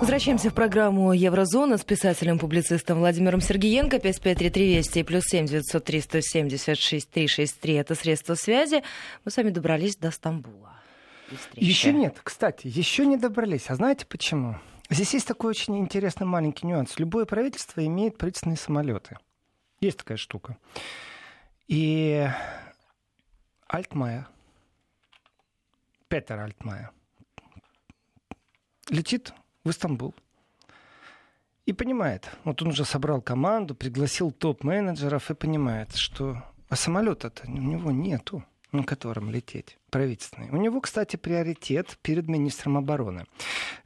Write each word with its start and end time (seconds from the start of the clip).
Возвращаемся 0.00 0.50
в 0.50 0.54
программу 0.54 1.12
«Еврозона» 1.12 1.76
с 1.76 1.84
писателем-публицистом 1.84 2.98
Владимиром 2.98 3.40
Сергеенко. 3.40 3.98
5533 3.98 4.76
Вести 4.76 5.00
и 5.00 5.02
плюс 5.02 5.24
7 5.24 5.46
903 5.46 6.00
176 6.00 7.10
363 7.10 7.74
это 7.74 7.94
средства 7.94 8.34
связи. 8.34 8.82
Мы 9.24 9.30
с 9.30 9.36
вами 9.36 9.50
добрались 9.50 9.96
до 9.96 10.10
Стамбула. 10.10 10.80
Еще 11.54 11.92
нет, 11.92 12.18
кстати, 12.22 12.66
еще 12.66 13.06
не 13.06 13.16
добрались. 13.16 13.68
А 13.68 13.74
знаете 13.76 14.06
почему? 14.06 14.56
Здесь 14.88 15.14
есть 15.14 15.28
такой 15.28 15.50
очень 15.50 15.78
интересный 15.78 16.26
маленький 16.26 16.66
нюанс. 16.66 16.98
Любое 16.98 17.24
правительство 17.24 17.84
имеет 17.84 18.18
правительственные 18.18 18.56
самолеты. 18.56 19.18
Есть 19.80 19.98
такая 19.98 20.18
штука. 20.18 20.56
И 21.68 22.28
Альтмайер, 23.68 24.28
Петер 26.08 26.40
Альтмайер, 26.40 26.90
летит 28.88 29.32
в 29.64 29.70
Истамбул. 29.70 30.14
И 31.66 31.72
понимает, 31.72 32.28
вот 32.44 32.62
он 32.62 32.68
уже 32.68 32.84
собрал 32.84 33.20
команду, 33.20 33.74
пригласил 33.74 34.32
топ-менеджеров 34.32 35.30
и 35.30 35.34
понимает, 35.34 35.94
что 35.94 36.42
а 36.68 36.76
самолета-то 36.76 37.44
у 37.46 37.50
него 37.50 37.90
нету 37.90 38.44
на 38.72 38.84
котором 38.84 39.30
лететь, 39.30 39.78
правительственный. 39.90 40.50
У 40.50 40.56
него, 40.56 40.80
кстати, 40.80 41.16
приоритет 41.16 41.98
перед 42.02 42.28
министром 42.28 42.76
обороны. 42.76 43.24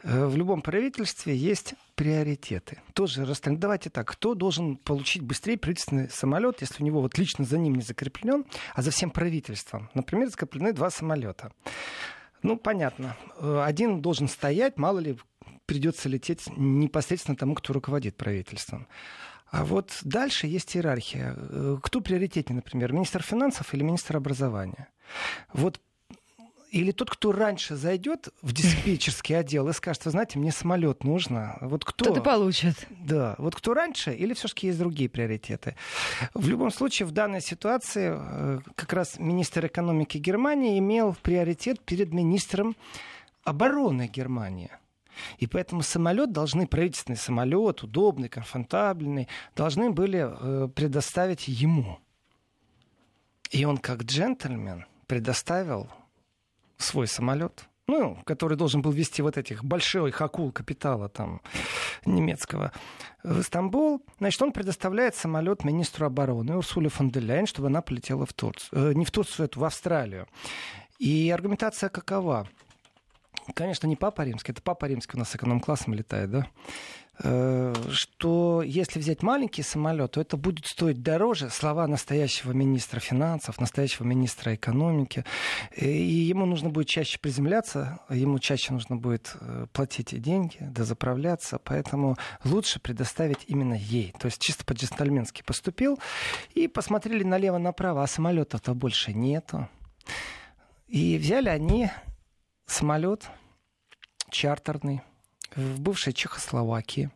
Э, 0.03 0.27
в 0.27 0.37
любом 0.37 0.63
правительстве 0.63 1.35
есть 1.37 1.75
приоритеты. 1.95 2.83
Тоже 2.93 3.25
расставим. 3.25 3.59
Давайте 3.59 3.91
так, 3.91 4.09
кто 4.09 4.35
должен 4.35 4.77
получить 4.77 5.23
быстрее 5.23 5.57
правительственный 5.57 6.11
самолет, 6.11 6.61
если 6.61 6.83
у 6.83 6.87
него 6.87 7.01
вот 7.01 7.17
лично 7.19 7.45
за 7.45 7.59
ним 7.59 7.77
не 7.77 7.83
закреплен, 7.83 8.45
а 8.75 8.83
за 8.83 8.91
всем 8.91 9.11
правительством? 9.11 9.89
Например, 9.95 10.29
закреплены 10.29 10.73
два 10.73 10.91
самолета. 10.91 11.53
Ну, 12.43 12.59
понятно. 12.59 13.17
Э, 13.39 13.63
один 13.65 14.03
должен 14.03 14.29
стоять, 14.29 14.77
мало 14.77 14.99
ли 14.99 15.17
придется 15.67 16.09
лететь 16.09 16.47
непосредственно 16.57 17.37
тому, 17.37 17.55
кто 17.55 17.73
руководит 17.73 18.17
правительством. 18.17 18.87
А 19.51 19.65
вот 19.65 19.99
дальше 20.03 20.47
есть 20.47 20.77
иерархия. 20.77 21.35
Э, 21.37 21.79
кто 21.83 22.01
приоритетнее, 22.01 22.57
например, 22.57 22.93
министр 22.93 23.23
финансов 23.23 23.73
или 23.73 23.83
министр 23.83 24.17
образования? 24.17 24.89
Вот 25.53 25.81
или 26.75 26.91
тот, 26.91 27.09
кто 27.09 27.31
раньше 27.31 27.77
зайдет 27.77 28.31
в 28.43 28.53
диспетчерский 28.53 29.39
отдел 29.39 29.69
и 29.69 29.73
скажет, 29.73 30.07
вы 30.07 30.11
знаете, 30.11 30.41
мне 30.41 30.51
самолет 30.51 31.05
нужно. 31.05 31.57
Вот 31.61 31.85
кто? 31.85 32.07
Тот 32.07 32.17
и 32.17 32.21
получит. 32.21 32.89
Да. 32.91 33.37
Вот 33.39 33.55
кто 33.55 33.75
раньше, 33.75 34.13
или 34.13 34.35
все-таки 34.35 34.67
есть 34.67 34.81
другие 34.81 35.09
приоритеты? 35.09 35.77
В 36.35 36.49
любом 36.49 36.73
случае, 36.73 37.07
в 37.07 37.13
данной 37.13 37.41
ситуации 37.41 38.13
э, 38.17 38.59
как 38.75 38.93
раз 38.93 39.21
министр 39.21 39.67
экономики 39.67 40.19
Германии 40.19 40.81
имел 40.81 41.17
приоритет 41.23 41.81
перед 41.81 42.13
министром 42.13 42.75
обороны 43.45 44.11
Германии. 44.13 44.73
И 45.39 45.47
поэтому 45.47 45.83
самолет 45.83 46.33
должны, 46.33 46.67
правительственный 46.67 47.17
самолет, 47.17 47.83
удобный, 47.83 48.29
комфортабельный, 48.29 49.29
должны 49.55 49.91
были 49.91 50.27
э, 50.27 50.69
предоставить 50.69 51.49
ему. 51.49 51.99
И 53.51 53.65
он 53.65 53.79
как 53.79 54.03
джентльмен 54.03 54.87
предоставил 55.07 55.89
свой 56.77 57.07
самолет, 57.07 57.69
ну, 57.87 58.19
который 58.25 58.57
должен 58.57 58.83
был 58.83 58.91
вести 58.91 59.23
вот 59.23 59.37
этих 59.37 59.65
больших 59.65 60.21
акул 60.21 60.51
капитала 60.53 61.09
там 61.09 61.41
немецкого 62.05 62.73
в 63.23 63.43
Стамбул. 63.43 64.03
Значит, 64.19 64.43
он 64.43 64.53
предоставляет 64.53 65.15
самолет 65.15 65.65
министру 65.65 66.07
обороны 66.07 66.57
Урсуле 66.57 66.89
фон 66.89 67.11
де 67.11 67.21
Ляйн, 67.21 67.47
чтобы 67.47 67.69
она 67.69 67.83
полетела 67.83 68.27
в 68.27 68.33
Турцию. 68.33 68.91
Э, 68.91 68.95
не 68.95 69.05
в 69.05 69.11
Турцию, 69.11 69.47
это 69.47 69.61
в 69.61 69.65
Австралию. 69.65 70.27
И 70.99 71.31
аргументация 71.31 71.89
какова? 71.89 72.49
Конечно, 73.53 73.87
не 73.87 73.97
Папа 73.97 74.23
Римский, 74.23 74.53
это 74.53 74.63
Папа 74.63 74.87
Римский 74.87 75.17
у 75.17 75.19
нас 75.19 75.35
эконом-классом 75.37 75.93
летает, 75.95 76.31
да? 76.31 76.47
Э, 77.23 77.73
что 77.91 78.63
если 78.63 78.99
взять 78.99 79.23
маленький 79.23 79.63
самолет, 79.63 80.13
то 80.13 80.21
это 80.21 80.37
будет 80.37 80.67
стоить 80.67 81.03
дороже. 81.03 81.51
Слова 81.51 81.87
настоящего 81.87 82.53
министра 82.53 83.01
финансов, 83.01 83.61
настоящего 83.61 84.05
министра 84.05 84.55
экономики. 84.55 85.25
И 85.77 85.89
ему 85.89 86.47
нужно 86.47 86.71
будет 86.71 86.89
чаще 86.89 87.19
приземляться, 87.19 88.01
ему 88.11 88.39
чаще 88.39 88.73
нужно 88.73 88.97
будет 88.97 89.37
э, 89.41 89.67
платить 89.73 90.21
деньги, 90.21 90.57
да 90.61 90.85
заправляться. 90.85 91.61
Поэтому 91.63 92.17
лучше 92.45 92.81
предоставить 92.81 93.45
именно 93.47 93.75
ей. 93.75 94.15
То 94.19 94.27
есть 94.27 94.41
чисто 94.41 94.65
по-джентльменски 94.65 95.43
поступил. 95.43 95.99
И 96.55 96.67
посмотрели 96.67 97.23
налево-направо, 97.23 98.03
а 98.03 98.07
самолета-то 98.07 98.75
больше 98.75 99.13
нету. 99.13 99.69
И 100.89 101.17
взяли 101.19 101.49
они 101.49 101.91
самолет 102.67 103.29
чартерный 104.31 105.03
в 105.55 105.81
бывшей 105.81 106.13
Чехословакии. 106.13 107.11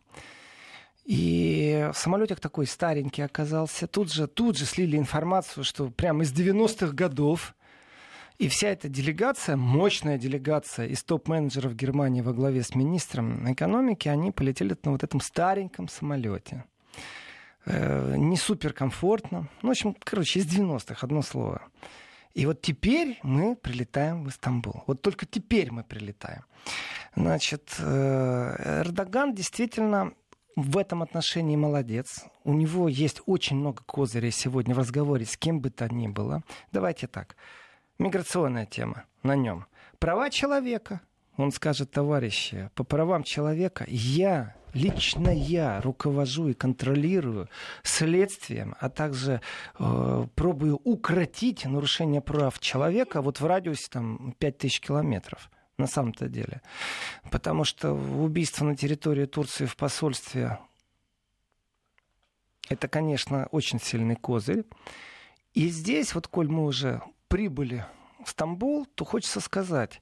И 1.05 1.89
самолетик 1.93 2.39
такой 2.39 2.67
старенький 2.67 3.23
оказался. 3.23 3.87
Тут 3.87 4.13
же, 4.13 4.27
тут 4.27 4.57
же 4.57 4.65
слили 4.65 4.95
информацию, 4.95 5.63
что 5.63 5.89
прямо 5.89 6.23
из 6.23 6.31
90-х 6.31 6.93
годов 6.93 7.55
и 8.39 8.47
вся 8.47 8.69
эта 8.69 8.87
делегация, 8.87 9.57
мощная 9.57 10.17
делегация 10.17 10.87
из 10.87 11.03
топ-менеджеров 11.03 11.75
Германии 11.75 12.21
во 12.21 12.31
главе 12.31 12.63
с 12.63 12.73
министром 12.73 13.51
экономики, 13.51 14.07
они 14.07 14.31
полетели 14.31 14.77
на 14.83 14.91
вот 14.91 15.03
этом 15.03 15.19
стареньком 15.19 15.89
самолете. 15.89 16.63
Э, 17.65 18.15
не 18.15 18.37
супер 18.37 18.71
комфортно. 18.71 19.49
Ну, 19.61 19.67
в 19.67 19.71
общем, 19.71 19.93
короче, 20.01 20.39
из 20.39 20.45
90-х, 20.45 21.05
одно 21.05 21.21
слово. 21.21 21.63
И 22.39 22.45
вот 22.45 22.61
теперь 22.61 23.19
мы 23.21 23.57
прилетаем 23.57 24.23
в 24.23 24.29
Истамбул. 24.29 24.83
Вот 24.87 25.01
только 25.01 25.25
теперь 25.25 25.73
мы 25.73 25.83
прилетаем. 25.83 26.45
Значит, 27.13 27.75
э, 27.79 28.81
Эрдоган 28.81 29.35
действительно 29.35 30.13
в 30.55 30.77
этом 30.77 31.03
отношении 31.03 31.57
молодец. 31.57 32.23
У 32.45 32.53
него 32.53 32.87
есть 32.87 33.21
очень 33.25 33.57
много 33.57 33.83
козырей 33.83 34.31
сегодня 34.31 34.73
в 34.73 34.79
разговоре 34.79 35.25
с 35.25 35.35
кем 35.35 35.59
бы 35.59 35.69
то 35.69 35.93
ни 35.93 36.07
было. 36.07 36.41
Давайте 36.71 37.07
так. 37.07 37.35
Миграционная 37.97 38.65
тема 38.65 39.03
на 39.21 39.35
нем. 39.35 39.65
Права 39.99 40.29
человека. 40.29 41.01
Он 41.39 41.53
скажет, 41.53 41.91
товарищи, 41.91 42.69
по 42.75 42.83
правам 42.83 43.23
человека 43.23 43.85
я 43.87 44.55
лично 44.73 45.29
я 45.29 45.79
руковожу 45.79 46.49
и 46.49 46.53
контролирую 46.53 47.47
следствием, 47.81 48.75
а 48.81 48.89
также 48.89 49.41
э, 49.79 50.27
пробую 50.35 50.81
укротить 50.83 51.63
нарушение 51.63 52.19
прав 52.19 52.59
человека 52.59 53.21
вот 53.21 53.39
в 53.39 53.45
радиусе 53.45 53.87
там 53.89 54.35
5000 54.37 54.81
километров 54.81 55.49
на 55.77 55.87
самом-то 55.87 56.27
деле. 56.27 56.61
Потому 57.31 57.63
что 57.63 57.93
убийство 57.93 58.65
на 58.65 58.75
территории 58.75 59.25
Турции 59.25 59.65
в 59.65 59.77
посольстве 59.77 60.59
это, 62.67 62.89
конечно, 62.89 63.47
очень 63.51 63.79
сильный 63.79 64.17
козырь. 64.17 64.65
И 65.53 65.69
здесь, 65.69 66.13
вот, 66.13 66.27
коль 66.27 66.49
мы 66.49 66.65
уже 66.65 67.01
прибыли 67.29 67.85
в 68.25 68.29
Стамбул, 68.29 68.85
то 68.85 69.05
хочется 69.05 69.39
сказать, 69.39 70.01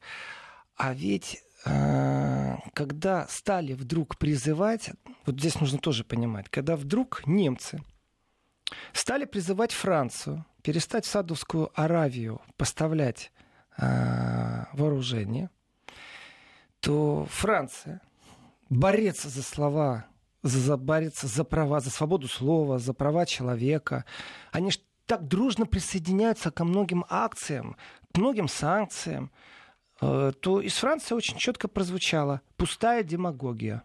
а 0.77 0.93
ведь 0.93 1.43
э, 1.65 2.55
когда 2.73 3.27
стали 3.27 3.73
вдруг 3.73 4.17
призывать, 4.17 4.91
вот 5.25 5.39
здесь 5.39 5.59
нужно 5.59 5.79
тоже 5.79 6.03
понимать, 6.03 6.49
когда 6.49 6.75
вдруг 6.75 7.25
немцы 7.25 7.83
стали 8.93 9.25
призывать 9.25 9.71
Францию 9.71 10.45
перестать 10.61 11.05
в 11.05 11.09
Садовскую 11.09 11.71
Аравию 11.75 12.41
поставлять 12.57 13.31
э, 13.77 14.65
вооружение, 14.73 15.49
то 16.79 17.25
Франция, 17.29 18.01
борец 18.69 19.23
за 19.23 19.43
слова, 19.43 20.05
за, 20.43 20.77
борец 20.77 21.21
за 21.21 21.43
права, 21.43 21.79
за 21.79 21.89
свободу 21.89 22.27
слова, 22.27 22.79
за 22.79 22.93
права 22.93 23.25
человека, 23.25 24.05
они 24.51 24.71
ж 24.71 24.79
так 25.05 25.25
дружно 25.27 25.65
присоединяются 25.65 26.51
ко 26.51 26.65
многим 26.65 27.05
акциям, 27.09 27.77
к 28.13 28.17
многим 28.17 28.49
санкциям, 28.49 29.31
то 29.99 30.61
из 30.61 30.73
Франции 30.73 31.15
очень 31.15 31.37
четко 31.37 31.67
прозвучало 31.67 32.41
пустая 32.55 33.03
демагогия. 33.03 33.83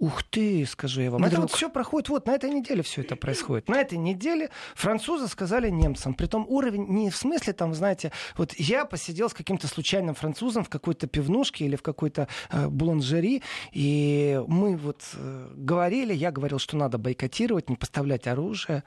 Ух 0.00 0.22
ты, 0.22 0.64
скажу 0.64 1.02
я 1.02 1.10
вам. 1.10 1.20
Вдруг. 1.20 1.32
Это 1.32 1.40
вот 1.42 1.50
все 1.52 1.68
проходит, 1.68 2.08
вот 2.08 2.26
на 2.26 2.30
этой 2.32 2.48
неделе 2.48 2.82
все 2.82 3.02
это 3.02 3.16
происходит. 3.16 3.68
На 3.68 3.82
этой 3.82 3.98
неделе 3.98 4.48
французы 4.74 5.28
сказали 5.28 5.68
немцам, 5.68 6.14
притом 6.14 6.46
уровень 6.48 6.86
не 6.88 7.10
в 7.10 7.16
смысле 7.16 7.52
там, 7.52 7.74
знаете, 7.74 8.10
вот 8.38 8.54
я 8.54 8.86
посидел 8.86 9.28
с 9.28 9.34
каким-то 9.34 9.68
случайным 9.68 10.14
французом 10.14 10.64
в 10.64 10.70
какой-то 10.70 11.06
пивнушке 11.06 11.66
или 11.66 11.76
в 11.76 11.82
какой-то 11.82 12.28
э, 12.50 12.68
буланжери, 12.68 13.42
и 13.72 14.42
мы 14.48 14.78
вот 14.78 15.02
э, 15.12 15.52
говорили, 15.54 16.14
я 16.14 16.32
говорил, 16.32 16.58
что 16.58 16.78
надо 16.78 16.96
бойкотировать, 16.96 17.68
не 17.68 17.76
поставлять 17.76 18.26
оружие 18.26 18.84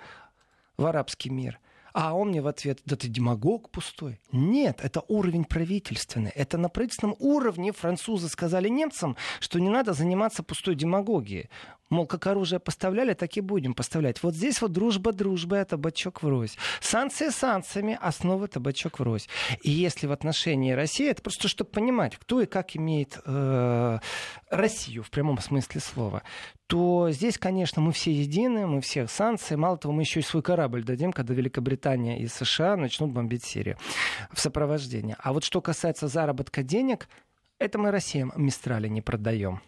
в 0.78 0.86
арабский 0.88 1.30
мир. 1.30 1.60
А 1.94 2.16
он 2.16 2.30
мне 2.30 2.42
в 2.42 2.48
ответ, 2.48 2.82
да 2.86 2.96
ты 2.96 3.08
демагог 3.08 3.70
пустой. 3.70 4.20
Нет, 4.32 4.80
это 4.82 5.04
уровень 5.08 5.46
правительственный. 5.46 6.32
Это 6.32 6.58
на 6.58 6.68
правительственном 6.68 7.16
уровне 7.20 7.72
французы 7.72 8.30
сказали 8.30 8.68
немцам, 8.68 9.16
что 9.40 9.60
не 9.60 9.70
надо 9.70 9.94
заниматься 9.94 10.42
пустой 10.42 10.74
демагогией. 10.74 11.50
Мол, 11.94 12.08
как 12.08 12.26
оружие 12.26 12.60
поставляли, 12.60 13.14
так 13.14 13.38
и 13.38 13.42
будем 13.42 13.76
поставлять. 13.76 14.24
Вот 14.24 14.34
здесь 14.34 14.62
вот 14.62 14.72
дружба 14.72 15.14
дружба, 15.14 15.62
а 15.62 15.66
табачок 15.66 16.24
врозь. 16.24 16.58
Санкции 16.82 17.30
санкциями, 17.30 17.98
основа 18.02 18.48
табачок 18.48 19.00
врозь. 19.00 19.30
И 19.62 19.70
если 19.70 20.08
в 20.08 20.12
отношении 20.12 20.72
России, 20.72 21.08
это 21.08 21.22
просто 21.22 21.48
чтобы 21.48 21.70
понимать, 21.70 22.18
кто 22.18 22.42
и 22.42 22.48
как 22.48 22.76
имеет 22.76 23.20
э, 23.24 24.00
Россию 24.50 25.04
в 25.04 25.12
прямом 25.12 25.38
смысле 25.38 25.82
слова, 25.82 26.24
то 26.66 27.12
здесь, 27.12 27.38
конечно, 27.38 27.80
мы 27.80 27.92
все 27.92 28.12
едины, 28.12 28.66
мы 28.66 28.82
все 28.82 29.06
санкции. 29.06 29.56
Мало 29.56 29.78
того, 29.78 29.94
мы 29.94 30.02
еще 30.02 30.22
и 30.22 30.24
свой 30.24 30.42
корабль 30.42 30.84
дадим, 30.84 31.14
когда 31.14 31.36
Великобритания 31.36 32.20
и 32.20 32.28
США 32.28 32.76
начнут 32.76 33.12
бомбить 33.12 33.44
Сирию 33.44 33.78
в 34.32 34.40
сопровождении. 34.40 35.16
А 35.20 35.32
вот 35.32 35.44
что 35.44 35.62
касается 35.62 36.08
заработка 36.08 36.64
денег, 36.64 37.08
это 37.60 37.78
мы 37.78 37.92
Россиям 37.92 38.34
Мистрали 38.36 38.88
не 38.88 39.04
продаем. 39.04 39.62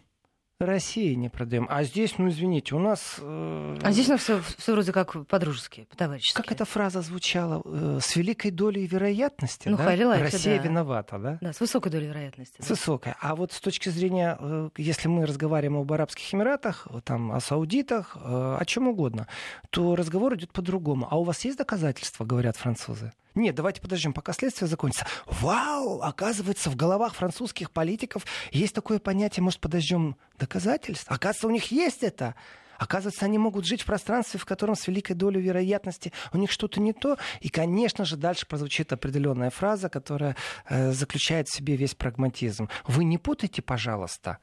России 0.58 1.12
не 1.14 1.28
продаем. 1.28 1.66
А 1.68 1.84
здесь, 1.84 2.16
ну 2.16 2.28
извините, 2.28 2.74
у 2.74 2.78
нас... 2.78 3.16
Э... 3.20 3.78
А 3.82 3.92
здесь 3.92 4.08
у 4.08 4.12
нас 4.12 4.22
все, 4.22 4.40
все 4.56 4.72
вроде 4.72 4.90
как 4.90 5.26
по-дружески, 5.26 5.86
по-товарищески. 5.90 6.34
Как 6.34 6.50
эта 6.50 6.64
фраза 6.64 7.02
звучала? 7.02 7.60
Э, 7.64 7.98
с 8.00 8.16
великой 8.16 8.50
долей 8.50 8.86
вероятности, 8.86 9.68
ну, 9.68 9.76
да? 9.76 9.84
Россия 10.18 10.56
да. 10.56 10.62
виновата, 10.62 11.18
да? 11.18 11.38
Да, 11.42 11.52
с 11.52 11.60
высокой 11.60 11.92
долей 11.92 12.06
вероятности. 12.06 12.62
С 12.62 12.68
да. 12.68 12.74
высокой. 12.74 13.14
А 13.20 13.36
вот 13.36 13.52
с 13.52 13.60
точки 13.60 13.90
зрения, 13.90 14.38
э, 14.40 14.70
если 14.78 15.08
мы 15.08 15.26
разговариваем 15.26 15.82
об 15.82 15.92
Арабских 15.92 16.32
Эмиратах, 16.32 16.88
там, 17.04 17.32
о 17.32 17.40
Саудитах, 17.40 18.16
э, 18.16 18.56
о 18.58 18.64
чем 18.64 18.88
угодно, 18.88 19.28
то 19.68 19.94
разговор 19.94 20.36
идет 20.36 20.52
по-другому. 20.52 21.06
А 21.10 21.18
у 21.18 21.22
вас 21.24 21.44
есть 21.44 21.58
доказательства, 21.58 22.24
говорят 22.24 22.56
французы? 22.56 23.12
Нет, 23.36 23.54
давайте 23.54 23.82
подождем, 23.82 24.14
пока 24.14 24.32
следствие 24.32 24.66
закончится. 24.66 25.06
Вау, 25.26 26.00
оказывается, 26.00 26.70
в 26.70 26.76
головах 26.76 27.14
французских 27.14 27.70
политиков 27.70 28.24
есть 28.50 28.74
такое 28.74 28.98
понятие, 28.98 29.44
может, 29.44 29.60
подождем 29.60 30.16
доказательств? 30.46 31.06
Оказывается, 31.08 31.48
у 31.48 31.50
них 31.50 31.70
есть 31.72 32.02
это. 32.02 32.34
Оказывается, 32.78 33.24
они 33.24 33.38
могут 33.38 33.64
жить 33.64 33.82
в 33.82 33.86
пространстве, 33.86 34.38
в 34.38 34.44
котором 34.44 34.74
с 34.74 34.86
великой 34.86 35.14
долей 35.14 35.40
вероятности 35.40 36.12
у 36.32 36.38
них 36.38 36.50
что-то 36.50 36.80
не 36.80 36.92
то. 36.92 37.16
И, 37.40 37.48
конечно 37.48 38.04
же, 38.04 38.16
дальше 38.16 38.46
прозвучит 38.46 38.92
определенная 38.92 39.50
фраза, 39.50 39.88
которая 39.88 40.36
э, 40.68 40.92
заключает 40.92 41.48
в 41.48 41.54
себе 41.54 41.76
весь 41.76 41.94
прагматизм. 41.94 42.68
Вы 42.86 43.04
не 43.04 43.18
путайте, 43.18 43.62
пожалуйста. 43.62 44.38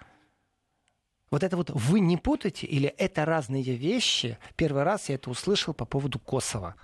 Вот 1.29 1.43
это 1.43 1.57
вот 1.57 1.69
вы 1.69 1.99
не 1.99 2.17
путайте 2.17 2.67
или 2.67 2.89
это 2.89 3.25
разные 3.25 3.63
вещи. 3.63 4.37
Первый 4.55 4.83
раз 4.83 5.09
я 5.09 5.15
это 5.15 5.29
услышал 5.29 5.73
по 5.73 5.85
поводу 5.85 6.19
Косово 6.19 6.75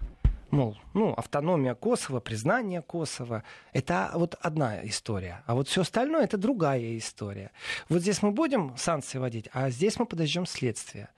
мол, 0.51 0.78
ну, 0.94 1.13
автономия 1.13 1.75
Косово, 1.75 2.19
признание 2.19 2.81
Косово, 2.81 3.44
это 3.74 4.12
вот 4.13 4.36
одна 4.42 4.86
история. 4.86 5.44
А 5.46 5.56
вот 5.56 5.68
все 5.68 5.81
остальное 5.81 6.24
это 6.24 6.38
другая 6.38 6.98
история. 6.98 7.51
Вот 7.90 8.01
здесь 8.01 8.22
мы 8.22 8.31
будем 8.31 8.75
санкции 8.78 9.18
вводить, 9.18 9.50
а 9.54 9.69
здесь 9.69 10.00
мы 10.00 10.06
подождем 10.06 10.46
следствие. 10.46 11.10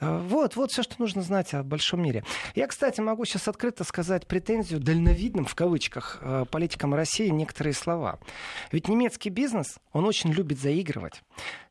Э, 0.00 0.18
вот, 0.18 0.56
вот 0.56 0.70
все, 0.70 0.82
что 0.82 0.96
нужно 0.98 1.22
знать 1.22 1.54
о 1.54 1.62
большом 1.62 2.02
мире. 2.02 2.24
Я, 2.54 2.66
кстати, 2.66 3.00
могу 3.00 3.24
сейчас 3.24 3.48
открыто 3.48 3.84
сказать 3.84 4.26
претензию 4.26 4.80
дальновидным, 4.80 5.44
в 5.44 5.54
кавычках, 5.54 6.18
э, 6.20 6.44
политикам 6.50 6.94
России 6.94 7.28
некоторые 7.28 7.74
слова. 7.74 8.18
Ведь 8.72 8.88
немецкий 8.88 9.30
бизнес, 9.30 9.78
он 9.92 10.04
очень 10.04 10.32
любит 10.32 10.60
заигрывать 10.60 11.22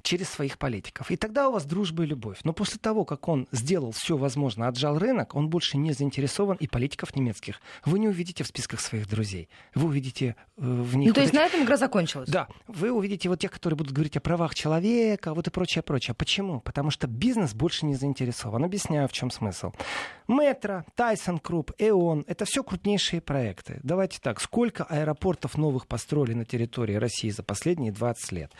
через 0.07 0.29
своих 0.29 0.57
политиков. 0.57 1.11
И 1.11 1.17
тогда 1.17 1.49
у 1.49 1.51
вас 1.51 1.65
дружба 1.65 2.03
и 2.03 2.05
любовь. 2.05 2.39
Но 2.43 2.53
после 2.53 2.79
того, 2.79 3.03
как 3.03 3.27
он 3.27 3.47
сделал 3.51 3.91
все 3.91 4.15
возможное, 4.15 4.69
отжал 4.69 4.97
рынок, 4.97 5.35
он 5.35 5.49
больше 5.49 5.77
не 5.77 5.91
заинтересован 5.91 6.55
и 6.57 6.67
политиков 6.67 7.15
немецких. 7.15 7.59
Вы 7.85 7.99
не 7.99 8.07
увидите 8.07 8.43
в 8.43 8.47
списках 8.47 8.79
своих 8.79 9.09
друзей. 9.09 9.49
Вы 9.75 9.87
увидите 9.87 10.37
э, 10.57 10.61
в 10.61 10.95
них... 10.95 11.09
Ну, 11.09 11.13
то 11.13 11.21
есть 11.21 11.33
вот 11.33 11.39
на 11.41 11.45
этом 11.45 11.63
игра 11.63 11.75
закончилась? 11.75 12.29
Да. 12.29 12.47
Вы 12.67 12.91
увидите 12.91 13.27
вот 13.27 13.39
тех, 13.39 13.51
которые 13.51 13.75
будут 13.75 13.91
говорить 13.91 14.15
о 14.15 14.21
правах 14.21 14.55
человека, 14.55 15.33
вот 15.33 15.47
и 15.47 15.51
прочее, 15.51 15.81
прочее. 15.81 16.13
Почему? 16.13 16.61
Потому 16.61 16.89
что 16.89 17.07
бизнес 17.07 17.53
больше 17.53 17.85
не 17.85 17.95
заинтересован. 17.95 18.16
Объясняю, 18.63 19.07
в 19.07 19.13
чем 19.13 19.31
смысл. 19.31 19.71
Метро, 20.27 20.83
Тайсон 20.95 21.39
Круп, 21.39 21.71
Эон— 21.77 22.23
это 22.27 22.45
все 22.45 22.63
крупнейшие 22.63 23.21
проекты. 23.21 23.79
Давайте 23.83 24.19
так, 24.21 24.41
сколько 24.41 24.83
аэропортов 24.83 25.57
новых 25.57 25.87
построили 25.87 26.33
на 26.33 26.45
территории 26.45 26.95
России 26.95 27.29
за 27.29 27.43
последние 27.43 27.91
20 27.91 28.31
лет? 28.31 28.51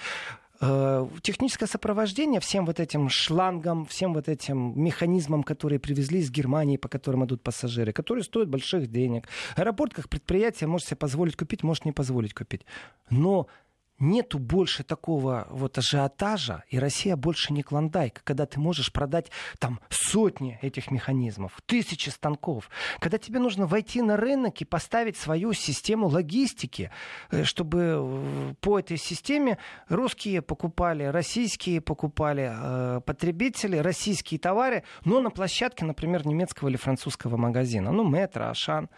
Э, 0.59 1.07
техническое 1.21 1.67
сопровождение 1.67 2.39
всем 2.39 2.65
вот 2.65 2.79
этим 2.79 3.09
шлангам, 3.09 3.85
всем 3.85 4.13
вот 4.13 4.27
этим 4.27 4.73
механизмам, 4.81 5.43
которые 5.43 5.79
привезли 5.79 6.19
из 6.19 6.31
Германии, 6.31 6.77
по 6.77 6.87
которым 6.87 7.25
идут 7.25 7.43
пассажиры, 7.43 7.93
которые 7.93 8.23
стоят 8.23 8.49
больших 8.49 8.87
денег. 8.87 9.27
Аэропорт 9.55 9.93
как 9.93 10.09
предприятие 10.09 10.67
может 10.67 10.87
себе 10.87 10.97
позволить 10.97 11.35
купить, 11.35 11.63
может 11.63 11.85
не 11.85 11.91
позволить 11.91 12.33
купить. 12.33 12.65
Но 13.09 13.47
нету 13.99 14.39
больше 14.39 14.83
такого 14.83 15.47
вот 15.49 15.77
ажиотажа, 15.77 16.63
и 16.69 16.79
Россия 16.79 17.15
больше 17.15 17.53
не 17.53 17.63
клондайк, 17.63 18.21
когда 18.23 18.45
ты 18.45 18.59
можешь 18.59 18.91
продать 18.91 19.31
там 19.59 19.79
сотни 19.89 20.59
этих 20.61 20.91
механизмов, 20.91 21.59
тысячи 21.65 22.09
станков, 22.09 22.69
когда 22.99 23.17
тебе 23.17 23.39
нужно 23.39 23.65
войти 23.65 24.01
на 24.01 24.17
рынок 24.17 24.61
и 24.61 24.65
поставить 24.65 25.17
свою 25.17 25.53
систему 25.53 26.07
логистики, 26.07 26.91
э, 27.31 27.43
чтобы 27.43 28.55
по 28.61 28.79
этой 28.79 28.97
системе 28.97 29.57
русские 29.89 30.41
покупали, 30.41 31.03
российские 31.03 31.81
покупали 31.81 32.51
э, 32.53 33.01
потребители, 33.01 33.77
российские 33.77 34.39
товары, 34.39 34.83
но 35.05 35.21
на 35.21 35.31
площадке, 35.31 35.85
например, 35.85 36.25
немецкого 36.25 36.69
или 36.69 36.77
французского 36.77 37.37
магазина, 37.37 37.91
ну, 37.91 38.07
Метро, 38.07 38.47
Ашан. 38.47 38.89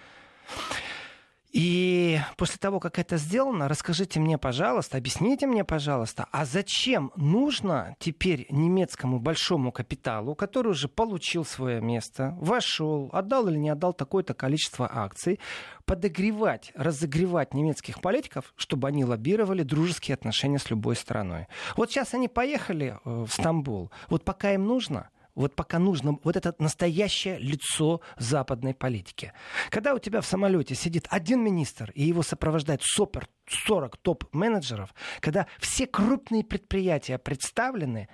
И 1.51 2.19
после 2.37 2.57
того, 2.59 2.79
как 2.79 2.99
это 2.99 3.17
сделано, 3.17 3.67
расскажите 3.67 4.19
мне, 4.19 4.37
пожалуйста, 4.37 4.97
объясните 4.97 5.47
мне, 5.47 5.63
пожалуйста, 5.63 6.27
а 6.31 6.45
зачем 6.45 7.11
нужно 7.15 7.95
теперь 7.99 8.45
немецкому 8.49 9.19
большому 9.19 9.71
капиталу, 9.71 10.35
который 10.35 10.69
уже 10.69 10.87
получил 10.87 11.43
свое 11.45 11.81
место, 11.81 12.37
вошел, 12.39 13.09
отдал 13.13 13.47
или 13.47 13.57
не 13.57 13.69
отдал 13.69 13.93
такое-то 13.93 14.35
количество 14.35 14.89
акций, 14.91 15.39
подогревать, 15.85 16.71
разогревать 16.75 17.55
немецких 17.55 17.99
политиков, 17.99 18.53
чтобы 18.55 18.87
они 18.87 19.03
лоббировали 19.03 19.63
дружеские 19.63 20.13
отношения 20.13 20.59
с 20.59 20.69
любой 20.69 20.95
страной. 20.95 21.47
Вот 21.75 21.89
сейчас 21.89 22.13
они 22.13 22.27
поехали 22.27 22.99
э, 23.03 23.25
в 23.27 23.29
Стамбул. 23.31 23.91
Вот 24.09 24.23
пока 24.23 24.53
им 24.53 24.65
нужно– 24.65 25.09
вот 25.39 25.55
пока 25.55 25.79
нужно 25.79 26.19
вот 26.23 26.35
это 26.35 26.53
настоящее 26.59 27.39
лицо 27.39 28.01
западной 28.17 28.73
политики. 28.73 29.31
Когда 29.69 29.93
у 29.93 29.99
тебя 29.99 30.19
в 30.19 30.25
самолете 30.25 30.75
сидит 30.75 31.07
один 31.09 31.41
министр, 31.41 31.91
и 31.95 32.03
его 32.03 32.23
сопровождает 32.23 32.81
супер 32.83 33.29
40 33.47 33.95
топ-менеджеров, 33.97 34.93
когда 35.21 35.47
все 35.57 35.87
крупные 35.87 36.43
предприятия 36.43 37.17
представлены, 37.17 38.09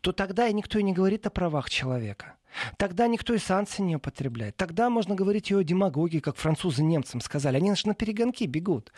то 0.00 0.12
тогда 0.12 0.48
и 0.48 0.54
никто 0.54 0.78
и 0.78 0.82
не 0.82 0.94
говорит 0.94 1.26
о 1.26 1.30
правах 1.30 1.68
человека. 1.68 2.36
Тогда 2.78 3.06
никто 3.08 3.34
и 3.34 3.38
санкции 3.38 3.82
не 3.82 3.96
употребляет. 3.96 4.56
Тогда 4.56 4.88
можно 4.88 5.14
говорить 5.14 5.50
и 5.50 5.54
о 5.54 5.62
демагогии, 5.62 6.18
как 6.18 6.36
французы 6.36 6.82
немцам 6.82 7.20
сказали. 7.20 7.58
Они 7.58 7.72
на 7.84 7.94
перегонки 7.94 8.44
бегут. 8.44 8.90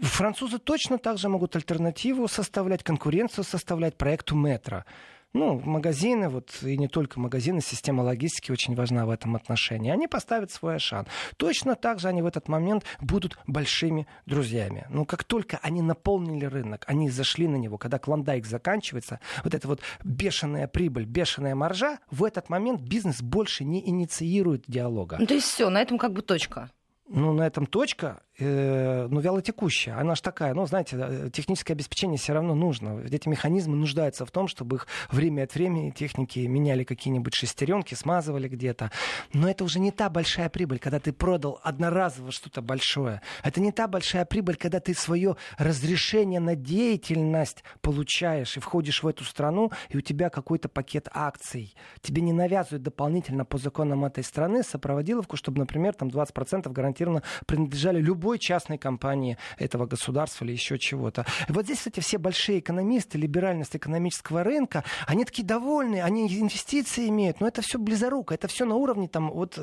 Французы 0.00 0.58
точно 0.58 0.98
так 0.98 1.18
же 1.18 1.28
могут 1.28 1.56
альтернативу 1.56 2.28
составлять, 2.28 2.84
конкуренцию 2.84 3.42
составлять 3.42 3.98
проекту 3.98 4.36
метро 4.36 4.84
ну, 5.34 5.60
магазины, 5.60 6.28
вот, 6.28 6.50
и 6.62 6.76
не 6.78 6.88
только 6.88 7.20
магазины, 7.20 7.60
система 7.60 8.02
логистики 8.02 8.50
очень 8.50 8.74
важна 8.74 9.04
в 9.06 9.10
этом 9.10 9.36
отношении. 9.36 9.90
Они 9.90 10.08
поставят 10.08 10.50
свой 10.50 10.76
Ашан. 10.76 11.06
Точно 11.36 11.74
так 11.74 12.00
же 12.00 12.08
они 12.08 12.22
в 12.22 12.26
этот 12.26 12.48
момент 12.48 12.84
будут 13.00 13.38
большими 13.46 14.06
друзьями. 14.26 14.86
Но 14.88 15.04
как 15.04 15.24
только 15.24 15.58
они 15.62 15.82
наполнили 15.82 16.46
рынок, 16.46 16.84
они 16.86 17.10
зашли 17.10 17.46
на 17.46 17.56
него, 17.56 17.76
когда 17.76 17.98
клондайк 17.98 18.46
заканчивается, 18.46 19.20
вот 19.44 19.54
эта 19.54 19.68
вот 19.68 19.80
бешеная 20.02 20.66
прибыль, 20.66 21.04
бешеная 21.04 21.54
маржа, 21.54 21.98
в 22.10 22.24
этот 22.24 22.48
момент 22.48 22.80
бизнес 22.80 23.20
больше 23.20 23.64
не 23.64 23.86
инициирует 23.86 24.64
диалога. 24.66 25.16
Ну, 25.20 25.26
то 25.26 25.34
есть 25.34 25.46
все, 25.46 25.68
на 25.68 25.82
этом 25.82 25.98
как 25.98 26.12
бы 26.12 26.22
точка. 26.22 26.70
Ну, 27.10 27.32
на 27.32 27.46
этом 27.46 27.64
точка 27.64 28.20
э, 28.38 29.08
ну, 29.10 29.20
вялотекущая. 29.20 29.98
Она 29.98 30.14
же 30.14 30.22
такая, 30.22 30.52
ну, 30.52 30.66
знаете, 30.66 30.96
э, 30.98 31.30
техническое 31.32 31.72
обеспечение 31.72 32.18
все 32.18 32.34
равно 32.34 32.54
нужно. 32.54 33.00
Эти 33.10 33.28
механизмы 33.28 33.76
нуждаются 33.76 34.26
в 34.26 34.30
том, 34.30 34.46
чтобы 34.46 34.76
их 34.76 34.86
время 35.10 35.44
от 35.44 35.54
времени 35.54 35.90
техники 35.90 36.40
меняли 36.40 36.84
какие-нибудь 36.84 37.34
шестеренки, 37.34 37.94
смазывали 37.94 38.48
где-то. 38.48 38.90
Но 39.32 39.48
это 39.48 39.64
уже 39.64 39.80
не 39.80 39.90
та 39.90 40.10
большая 40.10 40.48
прибыль, 40.48 40.78
когда 40.78 41.00
ты 41.00 41.12
продал 41.12 41.60
одноразово 41.62 42.30
что-то 42.30 42.62
большое. 42.62 43.22
Это 43.42 43.60
не 43.60 43.72
та 43.72 43.88
большая 43.88 44.24
прибыль, 44.24 44.56
когда 44.56 44.80
ты 44.80 44.94
свое 44.94 45.36
разрешение 45.56 46.40
на 46.40 46.54
деятельность 46.54 47.64
получаешь 47.80 48.56
и 48.56 48.60
входишь 48.60 49.02
в 49.02 49.08
эту 49.08 49.24
страну, 49.24 49.72
и 49.88 49.96
у 49.96 50.00
тебя 50.00 50.28
какой-то 50.28 50.68
пакет 50.68 51.08
акций. 51.12 51.74
Тебе 52.02 52.22
не 52.22 52.32
навязывают 52.32 52.82
дополнительно 52.82 53.44
по 53.44 53.58
законам 53.58 54.04
этой 54.04 54.22
страны 54.24 54.62
сопроводиловку, 54.62 55.36
чтобы, 55.36 55.58
например, 55.58 55.94
там 55.94 56.08
20% 56.08 56.70
гарантированно 56.98 57.22
принадлежали 57.46 58.00
любой 58.00 58.38
частной 58.38 58.78
компании 58.78 59.36
этого 59.58 59.86
государства 59.86 60.44
или 60.44 60.52
еще 60.52 60.78
чего-то. 60.78 61.24
Вот 61.48 61.64
здесь, 61.64 61.78
кстати, 61.78 62.00
все 62.00 62.18
большие 62.18 62.58
экономисты, 62.60 63.18
либеральность 63.18 63.76
экономического 63.76 64.42
рынка, 64.44 64.84
они 65.06 65.24
такие 65.24 65.46
довольные, 65.46 66.04
они 66.04 66.26
инвестиции 66.26 67.08
имеют, 67.08 67.40
но 67.40 67.48
это 67.48 67.62
все 67.62 67.78
близоруко, 67.78 68.34
это 68.34 68.48
все 68.48 68.64
на 68.64 68.74
уровне 68.74 69.08
там, 69.08 69.30
от 69.32 69.58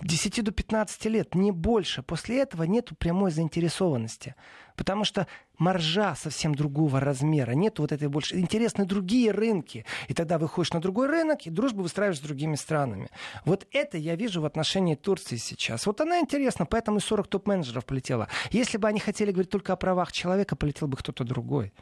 10 0.00 0.38
э, 0.38 0.42
до 0.42 0.50
15 0.52 1.04
лет, 1.06 1.34
не 1.34 1.52
больше. 1.52 2.02
После 2.02 2.40
этого 2.40 2.64
нет 2.64 2.90
прямой 2.98 3.30
заинтересованности. 3.30 4.34
Потому 4.78 5.04
что 5.04 5.26
маржа 5.58 6.14
совсем 6.14 6.54
другого 6.54 7.00
размера. 7.00 7.50
Нет 7.50 7.80
вот 7.80 7.90
этой 7.90 8.06
больше. 8.08 8.38
Интересны 8.38 8.86
другие 8.86 9.32
рынки. 9.32 9.84
И 10.06 10.14
тогда 10.14 10.38
выходишь 10.38 10.72
на 10.72 10.80
другой 10.80 11.08
рынок 11.08 11.46
и 11.46 11.50
дружбу 11.50 11.82
выстраиваешь 11.82 12.18
с 12.18 12.22
другими 12.22 12.54
странами. 12.54 13.10
Вот 13.44 13.66
это 13.72 13.98
я 13.98 14.14
вижу 14.14 14.40
в 14.40 14.44
отношении 14.46 14.94
Турции 14.94 15.36
сейчас. 15.36 15.84
Вот 15.84 16.00
она 16.00 16.20
интересна, 16.20 16.64
поэтому 16.64 16.98
и 16.98 17.00
40 17.00 17.26
топ-менеджеров 17.26 17.84
полетела. 17.84 18.28
Если 18.52 18.78
бы 18.78 18.86
они 18.86 19.00
хотели 19.00 19.32
говорить 19.32 19.50
только 19.50 19.72
о 19.72 19.76
правах 19.76 20.12
человека, 20.12 20.54
полетел 20.54 20.86
бы 20.86 20.96
кто-то 20.96 21.24
другой. 21.24 21.72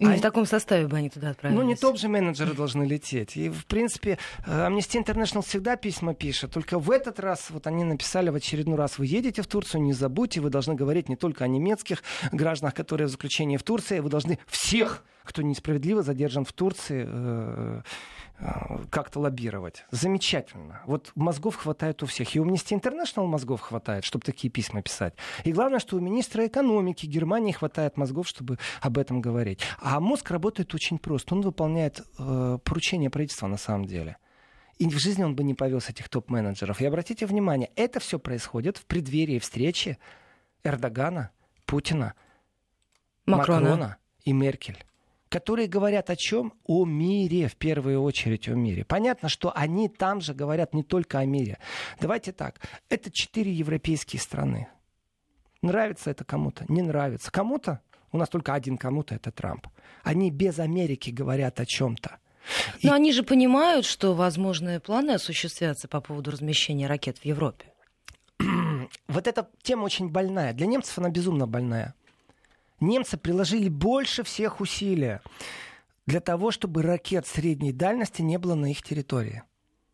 Не 0.00 0.14
а 0.14 0.16
в 0.16 0.20
таком 0.20 0.46
составе 0.46 0.86
бы 0.86 0.96
они 0.96 1.10
туда 1.10 1.30
отправились. 1.30 1.60
Ну, 1.60 1.66
не 1.66 1.76
топ 1.76 1.98
же 1.98 2.08
менеджеры 2.08 2.54
должны 2.54 2.84
лететь. 2.84 3.36
И, 3.36 3.50
в 3.50 3.66
принципе, 3.66 4.18
э, 4.46 4.66
Amnesty 4.68 5.02
International 5.02 5.44
всегда 5.46 5.76
письма 5.76 6.14
пишет. 6.14 6.52
Только 6.52 6.78
в 6.78 6.90
этот 6.90 7.20
раз 7.20 7.50
вот 7.50 7.66
они 7.66 7.84
написали 7.84 8.30
в 8.30 8.34
очередной 8.34 8.76
раз, 8.76 8.98
вы 8.98 9.06
едете 9.06 9.42
в 9.42 9.46
Турцию, 9.46 9.82
не 9.82 9.92
забудьте, 9.92 10.40
вы 10.40 10.48
должны 10.48 10.74
говорить 10.74 11.08
не 11.08 11.16
только 11.16 11.44
о 11.44 11.48
немецких 11.48 12.02
гражданах, 12.32 12.74
которые 12.74 13.08
в 13.08 13.10
заключении 13.10 13.58
в 13.58 13.62
Турции, 13.62 14.00
вы 14.00 14.08
должны 14.08 14.38
всех, 14.46 15.04
кто 15.22 15.42
несправедливо 15.42 16.02
задержан 16.02 16.44
в 16.44 16.52
Турции, 16.52 17.06
Э, 17.06 17.82
как-то 18.90 19.20
лоббировать. 19.20 19.84
Замечательно. 19.90 20.80
Вот 20.86 21.12
мозгов 21.14 21.56
хватает 21.56 22.02
у 22.02 22.06
всех. 22.06 22.34
И 22.34 22.40
у 22.40 22.44
Amnesty 22.44 22.78
International 22.78 23.26
мозгов 23.26 23.60
хватает, 23.60 24.04
чтобы 24.04 24.24
такие 24.24 24.50
письма 24.50 24.82
писать. 24.82 25.14
И 25.44 25.52
главное, 25.52 25.78
что 25.78 25.96
у 25.96 26.00
министра 26.00 26.46
экономики 26.46 27.06
Германии 27.06 27.52
хватает 27.52 27.96
мозгов, 27.96 28.26
чтобы 28.28 28.58
об 28.80 28.98
этом 28.98 29.20
говорить. 29.20 29.60
А 29.80 30.00
мозг 30.00 30.30
работает 30.30 30.74
очень 30.74 30.98
просто. 30.98 31.34
Он 31.34 31.42
выполняет 31.42 32.02
э, 32.18 32.58
поручения 32.64 33.10
правительства 33.10 33.46
на 33.46 33.58
самом 33.58 33.84
деле. 33.84 34.16
И 34.78 34.88
в 34.88 34.98
жизни 34.98 35.22
он 35.22 35.36
бы 35.36 35.44
не 35.44 35.54
повез 35.54 35.90
этих 35.90 36.08
топ-менеджеров. 36.08 36.80
И 36.80 36.86
обратите 36.86 37.26
внимание, 37.26 37.70
это 37.76 38.00
все 38.00 38.18
происходит 38.18 38.78
в 38.78 38.86
преддверии 38.86 39.38
встречи 39.38 39.98
Эрдогана, 40.64 41.30
Путина, 41.66 42.14
Макрона, 43.26 43.60
Макрона 43.60 43.96
и 44.24 44.32
Меркель 44.32 44.82
которые 45.30 45.68
говорят 45.68 46.10
о 46.10 46.16
чем? 46.16 46.52
О 46.66 46.84
мире, 46.84 47.48
в 47.48 47.56
первую 47.56 48.02
очередь 48.02 48.48
о 48.48 48.54
мире. 48.54 48.84
Понятно, 48.84 49.28
что 49.30 49.52
они 49.56 49.88
там 49.88 50.20
же 50.20 50.34
говорят 50.34 50.74
не 50.74 50.82
только 50.82 51.18
о 51.18 51.24
мире. 51.24 51.58
Давайте 52.00 52.32
так. 52.32 52.60
Это 52.90 53.10
четыре 53.10 53.52
европейские 53.52 54.20
страны. 54.20 54.68
Нравится 55.62 56.10
это 56.10 56.24
кому-то? 56.24 56.64
Не 56.68 56.82
нравится. 56.82 57.30
Кому-то? 57.30 57.80
У 58.12 58.18
нас 58.18 58.28
только 58.28 58.54
один 58.54 58.76
кому-то, 58.76 59.14
это 59.14 59.30
Трамп. 59.30 59.68
Они 60.02 60.30
без 60.30 60.58
Америки 60.58 61.10
говорят 61.10 61.60
о 61.60 61.66
чем-то. 61.66 62.18
Но 62.82 62.92
И... 62.92 62.96
они 62.96 63.12
же 63.12 63.22
понимают, 63.22 63.86
что 63.86 64.14
возможные 64.14 64.80
планы 64.80 65.12
осуществятся 65.12 65.86
по 65.86 66.00
поводу 66.00 66.32
размещения 66.32 66.88
ракет 66.88 67.18
в 67.18 67.24
Европе. 67.24 67.66
вот 69.08 69.28
эта 69.28 69.48
тема 69.62 69.84
очень 69.84 70.08
больная. 70.08 70.52
Для 70.54 70.66
немцев 70.66 70.98
она 70.98 71.08
безумно 71.08 71.46
больная 71.46 71.94
немцы 72.80 73.16
приложили 73.16 73.68
больше 73.68 74.22
всех 74.22 74.60
усилия 74.60 75.22
для 76.06 76.20
того, 76.20 76.50
чтобы 76.50 76.82
ракет 76.82 77.26
средней 77.26 77.72
дальности 77.72 78.22
не 78.22 78.38
было 78.38 78.54
на 78.54 78.70
их 78.70 78.82
территории. 78.82 79.42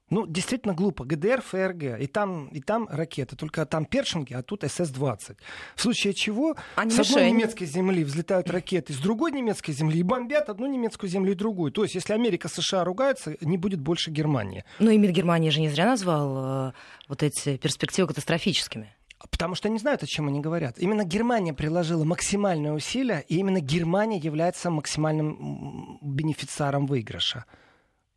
Ну, 0.09 0.25
действительно 0.25 0.73
глупо. 0.73 1.05
ГДР, 1.05 1.43
ФРГ, 1.43 2.01
и 2.01 2.07
там, 2.07 2.47
и 2.49 2.61
там 2.61 2.87
ракеты. 2.89 3.35
Только 3.35 3.67
там 3.67 3.85
Першинги, 3.85 4.35
а 4.35 4.43
тут 4.43 4.63
СС-20. 4.63 5.37
В 5.75 5.83
случае 5.83 6.15
чего 6.15 6.55
Они 6.77 6.93
с 6.93 7.01
одной 7.01 7.33
немецкой 7.33 7.65
земли 7.67 8.05
взлетают 8.05 8.49
ракеты, 8.49 8.93
с 8.93 8.99
другой 8.99 9.33
немецкой 9.33 9.73
земли 9.73 9.99
и 9.99 10.05
бомбят 10.05 10.49
одну 10.49 10.69
немецкую 10.69 11.11
землю 11.11 11.33
и 11.33 11.35
другую. 11.35 11.73
То 11.73 11.83
есть, 11.83 11.97
если 11.97 12.13
Америка 12.13 12.49
США 12.49 12.85
ругаются, 12.85 13.37
не 13.41 13.59
будет 13.59 13.81
больше 13.81 14.13
Германии. 14.13 14.65
Но 14.79 14.95
имид 14.95 15.11
Германии 15.11 15.51
же 15.51 15.61
не 15.61 15.69
зря 15.71 15.87
назвал 15.87 16.69
э, 16.69 16.73
вот 17.09 17.25
эти 17.25 17.57
перспективы 17.57 18.07
катастрофическими. 18.07 18.95
Потому 19.37 19.55
что 19.55 19.69
они 19.69 19.79
знают, 19.79 20.03
о 20.03 20.07
чем 20.07 20.29
они 20.29 20.41
говорят. 20.41 20.79
Именно 20.79 21.05
Германия 21.05 21.53
приложила 21.53 22.05
максимальные 22.05 22.73
усилия, 22.73 23.23
и 23.29 23.37
именно 23.37 23.61
Германия 23.61 24.17
является 24.17 24.71
максимальным 24.71 25.99
бенефициаром 26.01 26.87
выигрыша. 26.87 27.45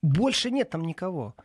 Больше 0.01 0.49
нет 0.49 0.69
там 0.69 0.85
никого. 0.85 1.35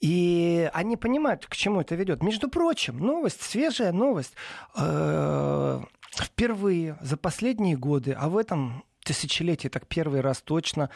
И 0.00 0.68
они 0.74 0.96
понимают, 0.96 1.46
к 1.46 1.54
чему 1.54 1.80
это 1.82 1.94
ведет. 1.94 2.24
Между 2.24 2.48
прочим, 2.48 2.98
новость, 2.98 3.42
свежая 3.42 3.92
новость. 3.92 4.34
Э, 4.76 5.80
впервые 6.10 6.98
за 7.00 7.16
последние 7.16 7.76
годы, 7.76 8.16
а 8.18 8.28
в 8.28 8.36
этом 8.36 8.82
тысячелетии 9.04 9.68
так 9.68 9.86
первый 9.86 10.22
раз 10.22 10.42
точно, 10.42 10.90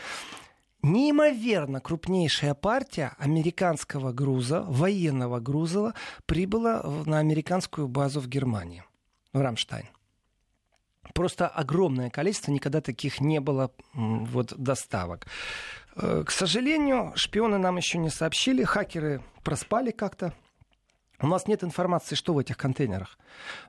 неимоверно 0.87 1.81
крупнейшая 1.81 2.55
партия 2.55 3.15
американского 3.19 4.13
груза, 4.13 4.63
военного 4.63 5.41
груза, 5.41 5.95
прибыла 6.27 6.83
на 7.05 7.19
американскую 7.19 7.89
базу 7.89 8.21
в 8.21 8.29
Германии, 8.29 8.85
в 9.33 9.41
Рамштайн. 9.41 9.87
Просто 11.15 11.49
огромное 11.49 12.11
количество, 12.11 12.51
никогда 12.53 12.81
таких 12.81 13.21
не 13.21 13.41
было 13.41 13.71
вот, 13.95 14.55
доставок. 14.57 15.27
Э, 15.95 16.25
к 16.27 16.31
сожалению, 16.31 17.13
шпионы 17.15 17.59
нам 17.59 17.77
еще 17.77 17.99
не 17.99 18.11
сообщили, 18.11 18.65
хакеры 18.65 19.23
проспали 19.43 19.93
как-то. 19.93 20.35
У 21.21 21.27
нас 21.27 21.47
нет 21.47 21.65
информации, 21.65 22.17
что 22.17 22.35
в 22.35 22.39
этих 22.39 22.59
контейнерах. 22.59 23.19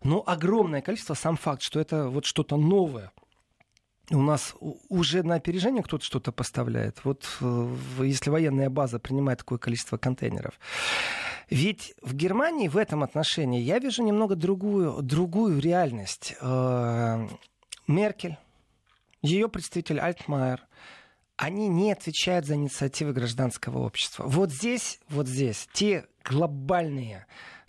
Но 0.04 0.24
огромное 0.26 0.82
количество, 0.82 1.14
сам 1.14 1.38
факт, 1.38 1.62
что 1.62 1.80
это 1.80 2.10
вот 2.10 2.26
что-то 2.26 2.58
новое– 2.58 3.12
у 4.12 4.22
нас 4.22 4.56
уже 4.90 5.24
на 5.24 5.36
опережение 5.36 5.84
кто-то 5.84 6.04
что-то 6.04 6.32
поставляет. 6.32 7.04
Вот 7.04 7.26
если 8.00 8.30
военная 8.30 8.70
база 8.70 9.00
принимает 9.00 9.40
такое 9.40 9.58
количество 9.58 9.98
контейнеров. 9.98 10.60
Ведь 11.50 11.94
в 12.02 12.14
Германии 12.14 12.68
в 12.68 12.78
этом 12.78 13.04
отношении 13.04 13.62
я 13.62 13.80
вижу 13.80 14.04
немного 14.04 14.36
другую, 14.36 15.02
другую 15.02 15.60
реальность. 15.60 16.36
Э, 16.42 17.26
Меркель, 17.88 18.38
ее 19.22 19.48
представитель 19.48 20.00
Альтмайер, 20.00 20.66
они 21.38 21.70
не 21.70 21.94
отвечают 21.94 22.46
за 22.46 22.56
инициативы 22.56 23.14
гражданского 23.14 23.80
общества. 23.80 24.26
Вот 24.28 24.52
здесь, 24.52 25.00
вот 25.08 25.28
здесь 25.28 25.70
те 25.72 26.06
глобальные 26.26 27.28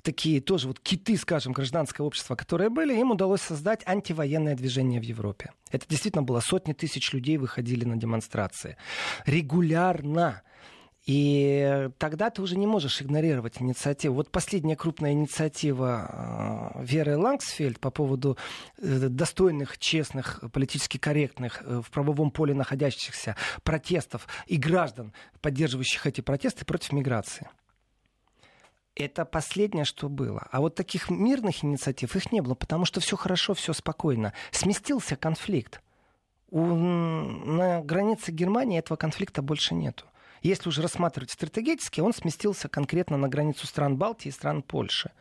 такие 0.09 0.41
тоже 0.41 0.69
вот 0.69 0.81
киты, 0.81 1.19
скажем, 1.19 1.53
гражданского 1.53 2.07
общества, 2.07 2.35
которые 2.35 2.71
были, 2.71 2.99
им 2.99 3.11
удалось 3.11 3.43
создать 3.43 3.87
антивоенное 3.87 4.55
движение 4.55 5.00
в 5.00 5.03
Европе. 5.05 5.53
Это 5.71 5.87
действительно 5.87 6.23
было 6.23 6.41
сотни 6.41 6.73
тысяч 6.73 7.12
людей 7.12 7.37
выходили 7.37 7.85
на 7.85 7.99
демонстрации. 7.99 8.79
Регулярно. 9.27 10.41
И 11.05 11.91
тогда 11.99 12.31
ты 12.31 12.41
уже 12.41 12.57
не 12.57 12.67
можешь 12.67 13.03
игнорировать 13.03 13.61
инициативу. 13.61 14.15
Вот 14.15 14.31
последняя 14.31 14.77
крупная 14.77 15.12
инициатива 15.12 16.73
э, 16.75 16.85
Веры 16.85 17.19
Лангсфельд 17.19 17.79
по 17.79 17.91
поводу 17.91 18.38
э, 18.79 19.09
достойных, 19.11 19.77
честных, 19.77 20.43
политически 20.55 20.97
корректных, 20.97 21.62
э, 21.67 21.83
в 21.85 21.91
правовом 21.91 22.31
поле 22.31 22.55
находящихся 22.55 23.37
протестов 23.62 24.27
и 24.47 24.57
граждан, 24.57 25.12
поддерживающих 25.43 26.07
эти 26.07 26.23
протесты 26.23 26.65
против 26.65 26.93
миграции. 26.93 27.49
Это 28.99 29.25
последнее, 29.25 29.85
что 29.85 30.09
было. 30.09 30.49
А 30.50 30.61
вот 30.61 30.75
таких 30.75 31.09
мирных 31.09 31.62
инициатив 31.62 32.17
их 32.17 32.33
не 32.33 32.40
было, 32.40 32.57
потому 32.57 32.85
что 32.85 32.99
все 32.99 33.17
хорошо, 33.17 33.55
все 33.55 33.73
спокойно. 33.73 34.33
Сместился 34.50 35.14
конфликт. 35.14 35.81
У, 36.50 36.61
на 36.61 37.81
границе 37.81 38.33
Германии 38.33 38.81
этого 38.81 38.97
конфликта 38.97 39.40
больше 39.40 39.75
нету. 39.75 40.05
Если 40.43 40.69
уже 40.69 40.83
рассматривать 40.83 41.31
стратегически, 41.31 42.00
он 42.00 42.12
сместился 42.12 42.69
конкретно 42.69 43.17
на 43.17 43.28
границу 43.28 43.69
стран 43.69 43.97
Балтии 43.97 44.31
и 44.31 44.33
стран 44.33 44.62
Польши, 44.62 45.12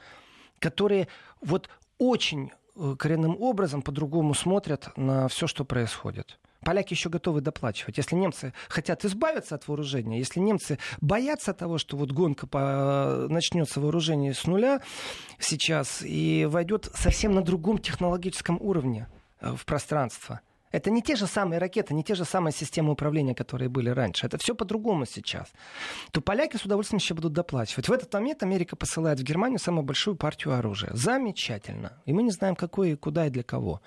которые 0.58 1.08
вот 1.42 1.70
очень 2.00 2.52
э, 2.76 2.96
коренным 2.98 3.40
образом 3.40 3.84
по-другому 3.84 4.34
смотрят 4.34 4.90
на 4.98 5.28
все, 5.28 5.46
что 5.46 5.66
происходит 5.66 6.40
поляки 6.62 6.94
еще 6.94 7.10
готовы 7.10 7.42
доплачивать. 7.42 7.98
Если 7.98 8.16
немцы 8.16 8.54
хотят 8.70 9.06
избавиться 9.06 9.56
от 9.56 9.68
вооружения, 9.68 10.18
если 10.20 10.40
немцы 10.40 10.80
боятся 11.02 11.54
того, 11.54 11.78
что 11.78 11.98
вот 11.98 12.12
гонка 12.12 12.48
по... 12.48 13.28
начнется 13.30 13.80
вооружение 13.80 14.34
с 14.34 14.46
нуля 14.46 14.82
сейчас 15.40 16.02
и 16.04 16.48
войдет 16.50 16.90
совсем 16.94 17.34
на 17.34 17.42
другом 17.42 17.78
технологическом 17.78 18.58
уровне 18.62 19.08
э, 19.40 19.54
в 19.56 19.66
пространство. 19.66 20.42
Это 20.72 20.92
не 20.92 21.02
те 21.02 21.16
же 21.16 21.28
самые 21.28 21.60
ракеты, 21.60 21.94
не 21.94 22.04
те 22.04 22.14
же 22.14 22.26
самые 22.26 22.54
системы 22.54 22.92
управления, 22.92 23.34
которые 23.34 23.70
были 23.70 23.90
раньше. 23.90 24.28
Это 24.28 24.38
все 24.38 24.54
по-другому 24.54 25.06
сейчас. 25.06 25.52
То 26.12 26.22
поляки 26.22 26.58
с 26.58 26.66
удовольствием 26.66 27.00
еще 27.00 27.14
будут 27.14 27.34
доплачивать. 27.34 27.88
В 27.88 27.92
этот 27.92 28.14
момент 28.14 28.44
Америка 28.44 28.76
посылает 28.76 29.20
в 29.20 29.24
Германию 29.24 29.60
самую 29.60 29.84
большую 29.84 30.18
партию 30.18 30.56
оружия. 30.56 30.92
Замечательно. 30.94 32.02
И 32.06 32.14
мы 32.14 32.24
не 32.24 32.32
знаем, 32.32 32.56
какое, 32.56 32.98
куда 32.98 33.28
и 33.28 33.30
для 33.30 33.44
кого. 33.44 33.82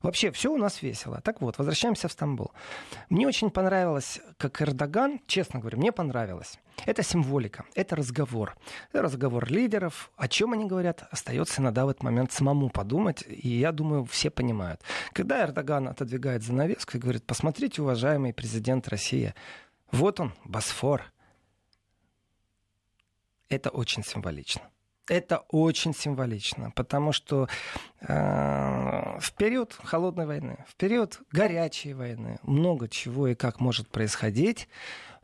Вообще, 0.00 0.30
все 0.30 0.52
у 0.52 0.56
нас 0.56 0.80
весело. 0.80 1.20
Так 1.20 1.40
вот, 1.40 1.58
возвращаемся 1.58 2.06
в 2.06 2.12
Стамбул. 2.12 2.52
Мне 3.10 3.26
очень 3.26 3.50
понравилось, 3.50 4.20
как 4.36 4.62
Эрдоган, 4.62 5.20
честно 5.26 5.58
говоря, 5.58 5.76
мне 5.76 5.90
понравилось. 5.90 6.60
Это 6.86 7.02
символика, 7.02 7.64
это 7.74 7.96
разговор. 7.96 8.56
Это 8.92 9.02
разговор 9.02 9.50
лидеров. 9.50 10.12
О 10.16 10.28
чем 10.28 10.52
они 10.52 10.66
говорят, 10.66 11.08
остается 11.10 11.60
иногда 11.60 11.84
в 11.84 11.88
этот 11.88 12.04
момент 12.04 12.30
самому 12.30 12.70
подумать. 12.70 13.24
И 13.26 13.48
я 13.48 13.72
думаю, 13.72 14.04
все 14.04 14.30
понимают. 14.30 14.80
Когда 15.12 15.42
Эрдоган 15.42 15.88
отодвигает 15.88 16.44
занавеску 16.44 16.96
и 16.96 17.00
говорит, 17.00 17.26
посмотрите, 17.26 17.82
уважаемый 17.82 18.32
президент 18.32 18.86
России, 18.86 19.34
вот 19.90 20.20
он, 20.20 20.32
Босфор. 20.44 21.12
Это 23.48 23.70
очень 23.70 24.04
символично. 24.04 24.62
Это 25.08 25.38
очень 25.48 25.94
символично, 25.94 26.70
потому 26.74 27.12
что 27.12 27.48
э, 28.00 29.18
в 29.18 29.32
период 29.36 29.72
холодной 29.82 30.26
войны, 30.26 30.64
в 30.68 30.76
период 30.76 31.20
горячей 31.32 31.94
войны 31.94 32.38
много 32.42 32.88
чего 32.88 33.28
и 33.28 33.34
как 33.34 33.60
может 33.60 33.88
происходить, 33.88 34.68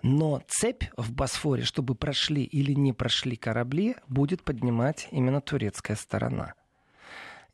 но 0.03 0.43
цепь 0.49 0.85
в 0.97 1.13
Босфоре, 1.13 1.65
чтобы 1.65 1.95
прошли 1.95 2.45
или 2.45 2.73
не 2.73 2.93
прошли 2.93 3.37
корабли, 3.37 3.97
будет 4.09 4.43
поднимать 4.43 5.09
именно 5.11 5.41
турецкая 5.41 5.97
сторона. 5.97 6.55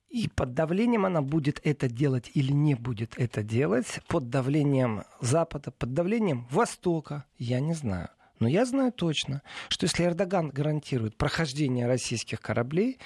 И 0.09 0.29
под 0.29 0.55
давлением 0.55 1.07
она 1.07 1.23
будет 1.23 1.61
это 1.65 1.89
делать 1.89 2.31
или 2.35 2.53
не 2.53 2.75
будет 2.75 3.15
это 3.17 3.45
делать, 3.45 4.01
под 4.09 4.31
давлением 4.31 5.05
Запада, 5.21 5.71
под 5.71 5.95
давлением 5.95 6.47
Востока, 6.51 7.25
я 7.39 7.61
не 7.61 7.75
знаю. 7.75 8.09
Но 8.41 8.49
я 8.49 8.65
знаю 8.65 8.91
точно, 8.91 9.43
что 9.69 9.85
если 9.85 10.05
Эрдоган 10.05 10.49
гарантирует 10.49 11.17
прохождение 11.17 11.87
российских 11.87 12.41
кораблей, 12.41 12.99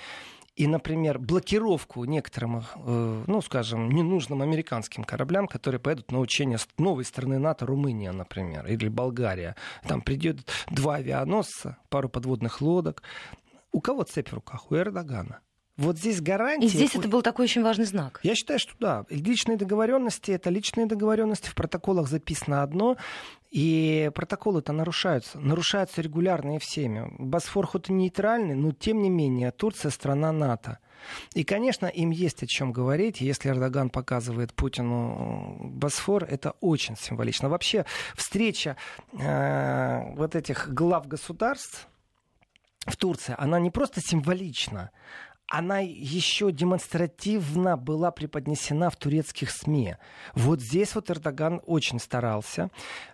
и, 0.56 0.68
например, 0.68 1.18
блокировку 1.18 2.04
некоторым, 2.04 2.58
э, 2.76 3.24
ну, 3.26 3.42
скажем, 3.42 3.90
ненужным 3.90 4.40
американским 4.40 5.02
кораблям, 5.02 5.48
которые 5.48 5.80
поедут 5.80 6.12
на 6.12 6.20
учения 6.20 6.58
с 6.58 6.68
новой 6.78 7.04
страны 7.04 7.40
НАТО, 7.40 7.66
Румыния, 7.66 8.12
например, 8.12 8.64
или 8.68 8.88
Болгария. 8.88 9.56
Там 9.88 10.00
придет 10.00 10.48
два 10.70 10.96
авианосца, 10.96 11.78
пару 11.88 12.08
подводных 12.08 12.60
лодок. 12.60 13.02
У 13.72 13.80
кого 13.80 14.04
цепь 14.04 14.28
в 14.28 14.34
руках? 14.34 14.70
У 14.70 14.76
Эрдогана. 14.76 15.40
Вот 15.76 15.98
здесь 15.98 16.20
гарантия... 16.20 16.66
И 16.66 16.70
здесь 16.70 16.94
это 16.94 17.08
был 17.08 17.22
такой 17.22 17.46
очень 17.46 17.62
важный 17.62 17.84
знак. 17.84 18.20
Я 18.22 18.36
считаю, 18.36 18.60
что 18.60 18.72
да. 18.78 19.04
Личные 19.10 19.56
договоренности— 19.56 20.30
это 20.32 20.48
личные 20.48 20.86
договоренности. 20.86 21.48
В 21.48 21.54
протоколах 21.56 22.08
записано 22.08 22.62
одно, 22.62 22.96
и 23.50 24.10
протоколы-то 24.14 24.72
нарушаются. 24.72 25.40
Нарушаются 25.40 26.00
регулярно 26.00 26.56
и 26.56 26.58
всеми. 26.60 27.12
Босфор 27.18 27.66
хоть 27.66 27.88
и 27.88 27.92
нейтральный, 27.92 28.54
но 28.54 28.70
тем 28.70 29.02
не 29.02 29.10
менее 29.10 29.50
Турция— 29.50 29.90
страна 29.90 30.30
НАТО. 30.30 30.78
И, 31.34 31.42
конечно, 31.42 31.86
им 31.86 32.10
есть 32.10 32.44
о 32.44 32.46
чем 32.46 32.72
говорить. 32.72 33.20
Если 33.20 33.50
Эрдоган 33.50 33.90
показывает 33.90 34.54
Путину 34.54 35.58
Босфор, 35.60 36.24
это 36.24 36.52
очень 36.60 36.96
символично. 36.96 37.48
Вообще, 37.48 37.84
встреча 38.16 38.76
э, 39.12 40.14
вот 40.14 40.36
этих 40.36 40.72
глав 40.72 41.08
государств 41.08 41.88
в 42.86 42.96
Турции, 42.96 43.34
она 43.38 43.58
не 43.58 43.70
просто 43.70 44.00
символична, 44.00 44.90
она 45.56 45.78
еще 45.78 46.50
демонстративно 46.50 47.76
была 47.76 48.10
преподнесена 48.10 48.90
в 48.90 48.96
турецких 48.96 49.50
СМИ. 49.50 49.96
Вот 50.34 50.60
здесь 50.60 50.96
вот 50.96 51.10
Эрдоган 51.10 51.60
очень 51.64 52.00
старался. 52.00 52.70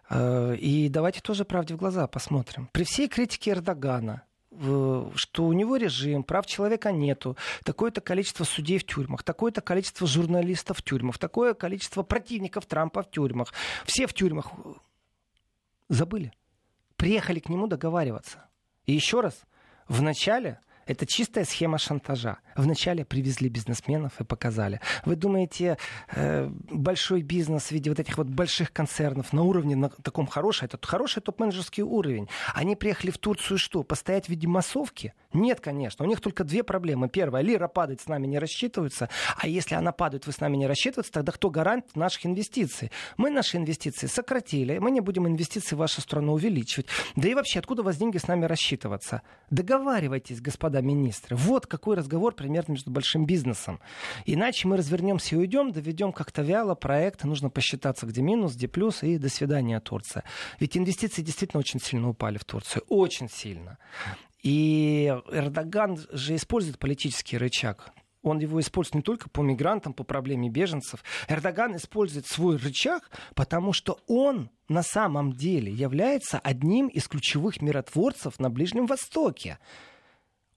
Э, 0.09 0.57
и 0.57 0.89
давайте 0.89 1.21
тоже 1.21 1.45
правде 1.45 1.75
в 1.75 1.77
глаза 1.77 2.07
посмотрим. 2.07 2.71
При 2.73 2.85
всей 2.85 3.09
критике 3.09 3.51
Эрдогана, 3.51 4.23
что 4.51 5.45
у 5.45 5.53
него 5.53 5.77
режим, 5.77 6.23
прав 6.23 6.47
человека 6.47 6.93
нету, 6.93 7.37
такое-то 7.63 8.01
количество 8.01 8.45
судей 8.45 8.79
в 8.79 8.87
тюрьмах, 8.87 9.23
такое-то 9.23 9.61
количество 9.61 10.07
журналистов 10.07 10.79
в 10.79 10.83
тюрьмах, 10.83 11.19
такое 11.19 11.53
количество 11.53 12.03
противников 12.03 12.65
Трампа 12.65 13.03
в 13.03 13.11
тюрьмах. 13.11 13.53
Все 13.85 14.07
в 14.07 14.15
тюрьмах. 14.15 14.51
Забыли. 15.91 16.33
Приехали 16.97 17.39
к 17.39 17.51
нему 17.51 17.67
договариваться. 17.67 18.49
И 18.87 18.93
еще 18.93 19.21
раз, 19.21 19.43
в 19.89 20.01
начале 20.01 20.61
это 20.91 21.07
чистая 21.07 21.45
схема 21.45 21.79
шантажа. 21.79 22.39
Вначале 22.57 23.05
привезли 23.05 23.49
бизнесменов 23.49 24.21
и 24.21 24.25
показали. 24.25 24.81
Вы 25.05 25.15
думаете, 25.15 25.79
э, 26.13 26.49
большой 26.69 27.23
бизнес 27.23 27.69
в 27.69 27.71
виде 27.71 27.91
вот 27.91 28.01
этих 28.01 28.19
вот 28.19 28.27
больших 28.27 28.73
концернов 28.73 29.33
на 29.33 29.43
уровне 29.43 29.77
на 29.77 29.89
таком 29.89 30.27
хорошем, 30.27 30.67
это 30.67 30.79
хороший 30.85 31.23
топ-менеджерский 31.23 31.85
уровень. 31.85 32.29
Они 32.55 32.75
приехали 32.75 33.11
в 33.11 33.19
Турцию 33.19 33.59
что, 33.59 33.85
постоять 33.85 34.27
в 34.27 34.29
виде 34.31 34.49
массовки? 34.49 35.15
Нет, 35.33 35.61
конечно. 35.61 36.05
У 36.05 36.09
них 36.09 36.21
только 36.21 36.43
две 36.43 36.65
проблемы. 36.65 37.09
Первая, 37.09 37.43
лира 37.43 37.69
падает, 37.69 38.01
с 38.01 38.09
нами 38.09 38.27
не 38.27 38.39
рассчитываются. 38.39 39.09
А 39.37 39.47
если 39.47 39.77
она 39.77 39.93
падает, 39.93 40.27
вы 40.27 40.33
с 40.33 40.41
нами 40.41 40.57
не 40.57 40.67
рассчитываетесь, 40.67 41.13
тогда 41.13 41.31
кто 41.31 41.51
гарант 41.51 41.95
наших 41.95 42.27
инвестиций? 42.27 42.91
Мы 43.17 43.31
наши 43.31 43.57
инвестиции 43.57 44.07
сократили, 44.09 44.79
мы 44.79 44.91
не 44.91 45.01
будем 45.01 45.29
инвестиции 45.29 45.77
в 45.77 45.79
вашу 45.79 46.01
страну 46.01 46.33
увеличивать. 46.33 46.87
Да 47.15 47.29
и 47.29 47.35
вообще, 47.35 47.61
откуда 47.61 47.83
у 47.83 47.85
вас 47.85 47.97
деньги 47.97 48.19
с 48.19 48.27
нами 48.27 48.47
рассчитываться? 48.47 49.23
Договаривайтесь, 49.51 50.41
господа 50.41 50.81
министры. 50.81 51.37
Вот 51.37 51.67
какой 51.67 51.97
разговор 51.97 52.35
примерно 52.35 52.73
между 52.73 52.91
большим 52.91 53.25
бизнесом. 53.25 53.81
Иначе 54.27 54.67
мы 54.67 54.77
развернемся 54.77 55.37
и 55.37 55.39
уйдем, 55.39 55.71
доведем 55.71 56.13
как-то 56.13 56.43
вяло 56.43 56.75
проект, 56.75 57.23
нужно 57.25 57.51
посчитаться, 57.51 58.07
где 58.07 58.21
минус, 58.21 58.57
где 58.57 58.67
плюс, 58.67 59.05
и 59.05 59.17
до 59.17 59.29
свидания, 59.29 59.79
Турция. 59.81 60.25
Ведь 60.59 60.77
инвестиции 60.77 61.23
действительно 61.23 61.61
очень 61.61 61.81
сильно 61.81 62.09
упали 62.09 62.39
в 62.39 62.45
Турцию. 62.45 62.85
Очень 62.89 63.29
сильно. 63.29 63.79
И 64.43 65.15
Эрдоган 65.31 65.99
же 66.13 66.37
использует 66.37 66.79
политический 66.79 67.37
рычаг. 67.37 67.93
Он 68.23 68.39
его 68.39 68.61
использует 68.61 68.97
не 68.97 69.03
только 69.03 69.31
по 69.31 69.41
мигрантам, 69.41 69.95
по 69.95 70.05
проблеме 70.05 70.51
беженцев. 70.51 71.03
Эрдоган 71.29 71.77
использует 71.77 72.27
свой 72.27 72.57
рычаг, 72.57 73.11
потому 73.35 73.73
что 73.73 73.99
он 74.07 74.51
на 74.69 74.83
самом 74.83 75.33
деле 75.33 75.73
является 75.73 76.39
одним 76.39 76.89
из 76.89 77.09
ключевых 77.09 77.63
миротворцев 77.63 78.39
на 78.39 78.51
Ближнем 78.51 78.87
Востоке. 78.87 79.59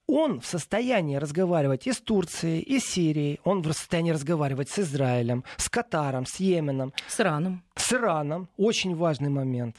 Он 0.06 0.40
в 0.40 0.46
состоянии 0.46 1.16
разговаривать 1.16 1.86
и 1.86 1.92
с 1.92 2.00
Турцией, 2.00 2.60
и 2.60 2.78
с 2.78 2.84
Сирией. 2.84 3.40
Он 3.44 3.62
в 3.62 3.72
состоянии 3.72 4.10
разговаривать 4.10 4.68
с 4.68 4.80
Израилем, 4.80 5.44
с 5.56 5.70
Катаром, 5.70 6.26
с 6.26 6.36
Йеменом. 6.36 6.92
С 7.08 7.20
Ираном. 7.20 7.64
С 7.74 7.92
Ираном. 7.94 8.48
Очень 8.58 8.94
важный 8.94 9.30
момент. 9.30 9.76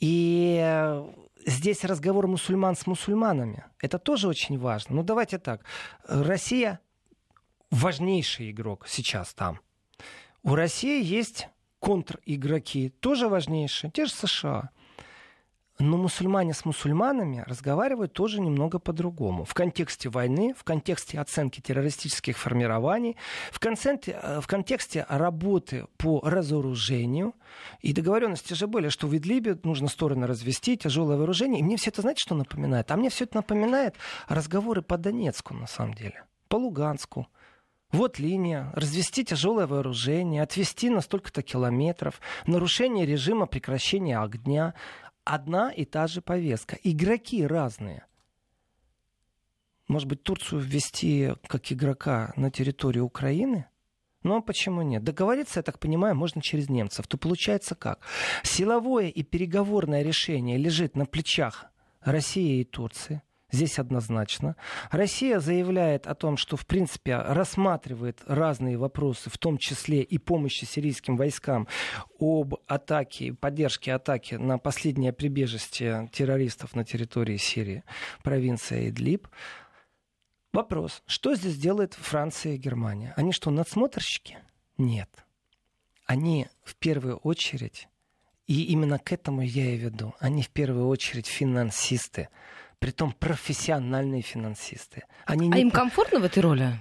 И 0.00 0.60
здесь 1.46 1.84
разговор 1.84 2.26
мусульман 2.26 2.76
с 2.76 2.86
мусульманами. 2.86 3.64
Это 3.80 3.98
тоже 3.98 4.28
очень 4.28 4.58
важно. 4.58 4.96
Ну, 4.96 5.02
давайте 5.02 5.38
так. 5.38 5.64
Россия 6.06 6.80
важнейший 7.70 8.50
игрок 8.50 8.86
сейчас 8.88 9.34
там. 9.34 9.60
У 10.42 10.54
России 10.54 11.02
есть 11.02 11.48
контр-игроки, 11.78 12.90
тоже 12.90 13.28
важнейшие, 13.28 13.90
те 13.90 14.06
же 14.06 14.12
США. 14.12 14.70
Но 15.78 15.96
мусульмане 15.96 16.52
с 16.52 16.64
мусульманами 16.64 17.44
разговаривают 17.46 18.12
тоже 18.12 18.40
немного 18.40 18.78
по-другому. 18.78 19.44
В 19.44 19.54
контексте 19.54 20.10
войны, 20.10 20.54
в 20.56 20.64
контексте 20.64 21.18
оценки 21.18 21.60
террористических 21.60 22.36
формирований, 22.36 23.16
в 23.50 23.58
контексте, 23.58 24.18
э, 24.22 24.40
в 24.40 24.46
контексте 24.46 25.06
работы 25.08 25.86
по 25.96 26.20
разоружению. 26.22 27.34
И 27.80 27.92
договоренности 27.92 28.54
же 28.54 28.66
были, 28.66 28.90
что 28.90 29.06
в 29.06 29.16
Идлибе 29.16 29.58
нужно 29.64 29.88
стороны 29.88 30.26
развести, 30.26 30.76
тяжелое 30.76 31.16
вооружение. 31.16 31.60
И 31.60 31.64
мне 31.64 31.76
все 31.76 31.90
это, 31.90 32.02
знаете, 32.02 32.20
что 32.22 32.34
напоминает? 32.34 32.90
А 32.90 32.96
мне 32.96 33.08
все 33.08 33.24
это 33.24 33.36
напоминает 33.36 33.96
разговоры 34.28 34.82
по 34.82 34.98
Донецку, 34.98 35.54
на 35.54 35.66
самом 35.66 35.94
деле. 35.94 36.22
По 36.48 36.56
Луганску. 36.56 37.28
Вот 37.92 38.18
линия, 38.18 38.72
развести 38.74 39.22
тяжелое 39.22 39.66
вооружение, 39.66 40.42
отвести 40.42 40.88
на 40.88 41.02
столько-то 41.02 41.42
километров, 41.42 42.20
нарушение 42.46 43.04
режима 43.04 43.44
прекращения 43.44 44.18
огня, 44.18 44.72
одна 45.24 45.70
и 45.72 45.84
та 45.84 46.06
же 46.06 46.22
повестка. 46.22 46.78
Игроки 46.82 47.46
разные. 47.46 48.06
Может 49.88 50.08
быть, 50.08 50.22
Турцию 50.22 50.60
ввести 50.60 51.34
как 51.46 51.70
игрока 51.72 52.32
на 52.36 52.50
территорию 52.50 53.04
Украины? 53.04 53.66
А 54.24 54.40
почему 54.40 54.82
нет? 54.82 55.02
Договориться, 55.02 55.58
я 55.58 55.62
так 55.62 55.78
понимаю, 55.78 56.14
можно 56.14 56.40
через 56.40 56.68
немцев. 56.68 57.06
То 57.08 57.18
получается 57.18 57.74
как? 57.74 58.00
Силовое 58.42 59.08
и 59.08 59.22
переговорное 59.22 60.02
решение 60.02 60.56
лежит 60.58 60.96
на 60.96 61.06
плечах 61.06 61.66
России 62.00 62.60
и 62.60 62.64
Турции– 62.64 63.22
Здесь 63.52 63.78
однозначно. 63.78 64.56
Россия 64.90 65.38
заявляет 65.38 66.06
о 66.06 66.14
том, 66.14 66.38
что, 66.38 66.56
в 66.56 66.66
принципе, 66.66 67.16
рассматривает 67.16 68.22
разные 68.26 68.78
вопросы, 68.78 69.28
в 69.28 69.36
том 69.36 69.58
числе 69.58 70.02
и 70.02 70.16
помощи 70.16 70.64
сирийским 70.64 71.18
войскам 71.18 71.68
об 72.18 72.54
атаке, 72.66 73.34
поддержке 73.34 73.92
атаки 73.92 74.36
на 74.36 74.56
последнее 74.56 75.12
прибежище 75.12 76.08
террористов 76.12 76.74
на 76.74 76.84
территории 76.84 77.36
Сирии, 77.36 77.84
провинция 78.22 78.88
Идлиб. 78.88 79.28
Вопрос, 80.54 81.02
что 81.06 81.34
здесь 81.34 81.58
делает 81.58 81.92
Франция 81.92 82.54
и 82.54 82.58
Германия? 82.58 83.12
Они 83.16 83.32
что, 83.32 83.50
надсмотрщики? 83.50 84.38
Нет. 84.78 85.10
Они 86.06 86.48
в 86.64 86.74
первую 86.76 87.18
очередь, 87.18 87.88
и 88.46 88.64
именно 88.64 88.98
к 88.98 89.12
этому 89.12 89.42
я 89.42 89.70
и 89.70 89.76
веду, 89.76 90.14
они 90.20 90.42
в 90.42 90.48
первую 90.48 90.88
очередь 90.88 91.26
финансисты 91.26 92.28
притом 92.82 93.12
профессиональные 93.12 94.22
финансисты. 94.22 95.04
Они 95.24 95.46
не... 95.46 95.54
А 95.54 95.58
им 95.58 95.70
комфортно 95.70 96.18
в 96.18 96.24
этой 96.24 96.42
роли? 96.42 96.80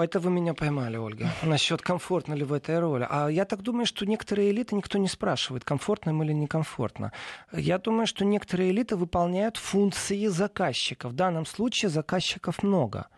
Это 0.00 0.20
вы 0.20 0.30
меня 0.30 0.54
поймали, 0.54 0.96
Ольга. 0.96 1.28
Насчет 1.42 1.82
комфортно 1.82 2.32
ли 2.32 2.44
в 2.44 2.52
этой 2.54 2.78
роли. 2.78 3.06
А 3.10 3.28
я 3.28 3.44
так 3.44 3.60
думаю, 3.60 3.84
что 3.84 4.06
некоторые 4.06 4.52
элиты 4.52 4.74
никто 4.74 4.96
не 4.96 5.08
спрашивает, 5.08 5.64
комфортно 5.64 6.10
им 6.10 6.22
или 6.22 6.32
некомфортно. 6.32 7.12
Я 7.52 7.76
думаю, 7.78 8.06
что 8.06 8.24
некоторые 8.24 8.70
элиты 8.70 8.96
выполняют 8.96 9.58
функции 9.58 10.26
заказчиков. 10.28 11.12
В 11.12 11.14
данном 11.14 11.44
случае 11.44 11.90
заказчиков 11.90 12.62
много. 12.62 13.08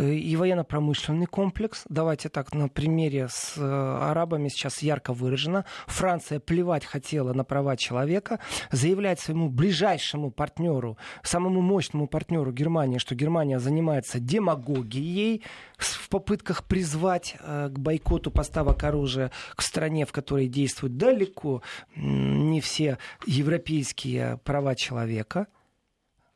Э, 0.00 0.14
и 0.14 0.34
военно-промышленный 0.36 1.26
комплекс. 1.26 1.84
Давайте 1.88 2.30
так, 2.30 2.54
на 2.54 2.68
примере 2.68 3.28
с 3.28 3.54
э, 3.58 3.62
арабами 3.62 4.48
сейчас 4.48 4.82
ярко 4.82 5.12
выражено. 5.12 5.66
Франция 5.86 6.40
плевать 6.40 6.86
хотела 6.86 7.34
на 7.34 7.44
права 7.44 7.76
человека, 7.76 8.40
заявляет 8.72 9.20
своему 9.20 9.50
ближайшему 9.50 10.30
партнеру, 10.30 10.96
самому 11.22 11.60
мощному 11.60 12.06
партнеру 12.06 12.50
Германии, 12.50 12.96
что 12.96 13.14
Германия 13.14 13.58
занимается 13.58 14.20
демагогией 14.20 15.42
в 15.76 16.08
попытках 16.08 16.64
призвать 16.64 17.36
э, 17.38 17.68
к 17.68 17.78
бойкоту 17.78 18.30
поставок 18.30 18.82
оружия 18.84 19.30
к 19.54 19.60
стране, 19.60 20.06
в 20.06 20.12
которой 20.12 20.48
действуют 20.48 20.96
далеко 20.96 21.62
не 21.94 22.62
все 22.62 22.96
европейские 23.26 24.38
права 24.44 24.74
человека. 24.74 25.46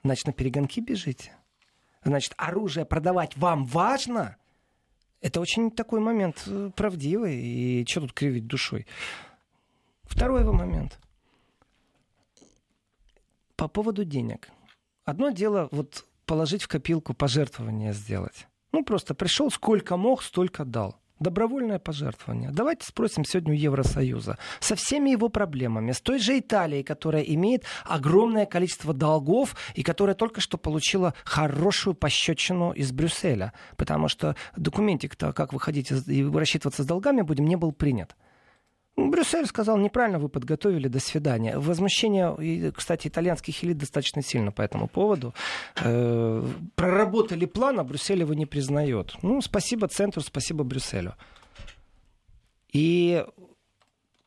Значит, 0.02 0.26
на 0.26 0.32
перегонки 0.34 0.80
бежите. 0.80 1.32
Значит, 2.04 2.34
оружие 2.36 2.84
продавать 2.84 3.36
вам 3.36 3.64
важно, 3.66 4.36
это 5.20 5.40
очень 5.40 5.70
такой 5.70 6.00
момент 6.00 6.42
э, 6.46 6.70
правдивый, 6.76 7.36
и 7.36 7.86
что 7.88 8.02
тут 8.02 8.12
кривить 8.12 8.46
душой. 8.46 8.86
Второй 10.02 10.42
его 10.42 10.52
момент. 10.52 10.98
По 13.56 13.68
поводу 13.68 14.04
денег. 14.04 14.50
Одно 15.04 15.30
дело 15.30 15.68
вот 15.70 16.04
положить 16.26 16.62
в 16.62 16.68
копилку 16.68 17.14
пожертвования 17.14 17.92
сделать. 17.92 18.46
Ну, 18.72 18.84
просто 18.84 19.14
пришел, 19.14 19.50
сколько 19.50 19.96
мог, 19.96 20.22
столько 20.22 20.64
дал. 20.64 20.98
Добровольное 21.20 21.78
пожертвование. 21.78 22.50
Давайте 22.50 22.86
спросим 22.86 23.24
сегодня 23.24 23.52
у 23.52 23.56
Евросоюза. 23.56 24.36
Со 24.58 24.74
всеми 24.74 25.10
его 25.10 25.28
проблемами. 25.28 25.92
С 25.92 26.00
той 26.00 26.18
же 26.18 26.38
Италией, 26.38 26.82
которая 26.82 27.22
имеет 27.22 27.64
огромное 27.84 28.46
количество 28.46 28.92
долгов 28.92 29.54
и 29.74 29.84
которая 29.84 30.16
только 30.16 30.40
что 30.40 30.58
получила 30.58 31.14
хорошую 31.24 31.94
пощечину 31.94 32.72
из 32.72 32.90
Брюсселя. 32.90 33.52
Потому 33.76 34.08
что 34.08 34.34
документик-то, 34.56 35.32
как 35.32 35.52
выходить 35.52 35.92
и 35.92 36.24
рассчитываться 36.24 36.82
с 36.82 36.86
долгами 36.86 37.22
будем, 37.22 37.46
не 37.46 37.56
был 37.56 37.70
принят. 37.70 38.16
Брюссель 38.96 39.46
сказал, 39.46 39.76
неправильно 39.76 40.18
вы 40.18 40.28
подготовили, 40.28 40.86
до 40.86 41.00
свидания. 41.00 41.58
Возмущение, 41.58 42.70
кстати, 42.72 43.08
итальянских 43.08 43.64
элит 43.64 43.78
достаточно 43.78 44.22
сильно 44.22 44.52
по 44.52 44.62
этому 44.62 44.86
поводу. 44.86 45.34
Э, 45.80 46.46
проработали 46.76 47.46
план, 47.46 47.80
а 47.80 47.84
Брюссель 47.84 48.20
его 48.20 48.34
не 48.34 48.46
признает. 48.46 49.14
Ну, 49.22 49.40
спасибо 49.40 49.88
центру, 49.88 50.22
спасибо 50.22 50.62
Брюсселю. 50.62 51.14
И 52.72 53.24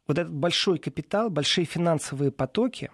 вот 0.08 0.18
этот 0.18 0.34
большой 0.34 0.80
капитал, 0.80 1.30
большие 1.30 1.66
финансовые 1.66 2.32
потоки, 2.32 2.92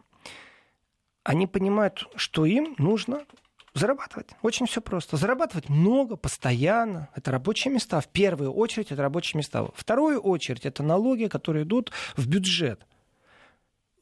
они 1.24 1.48
понимают, 1.48 2.08
что 2.16 2.46
им 2.46 2.76
нужно 2.78 3.26
Зарабатывать. 3.74 4.30
Очень 4.44 4.68
все 4.68 4.82
просто. 4.82 5.18
Зарабатывать 5.18 5.68
много, 5.68 6.16
постоянно. 6.16 7.10
Это 7.16 7.32
рабочие 7.32 7.74
места. 7.74 8.02
В 8.02 8.08
первую 8.08 8.54
очередь 8.54 8.92
это 8.92 9.02
рабочие 9.02 9.40
места. 9.40 9.64
В 9.64 9.74
вторую 9.76 10.20
очередь 10.22 10.66
это 10.66 10.84
налоги, 10.84 11.26
которые 11.26 11.64
идут 11.64 11.92
в 12.16 12.28
бюджет. 12.28 12.86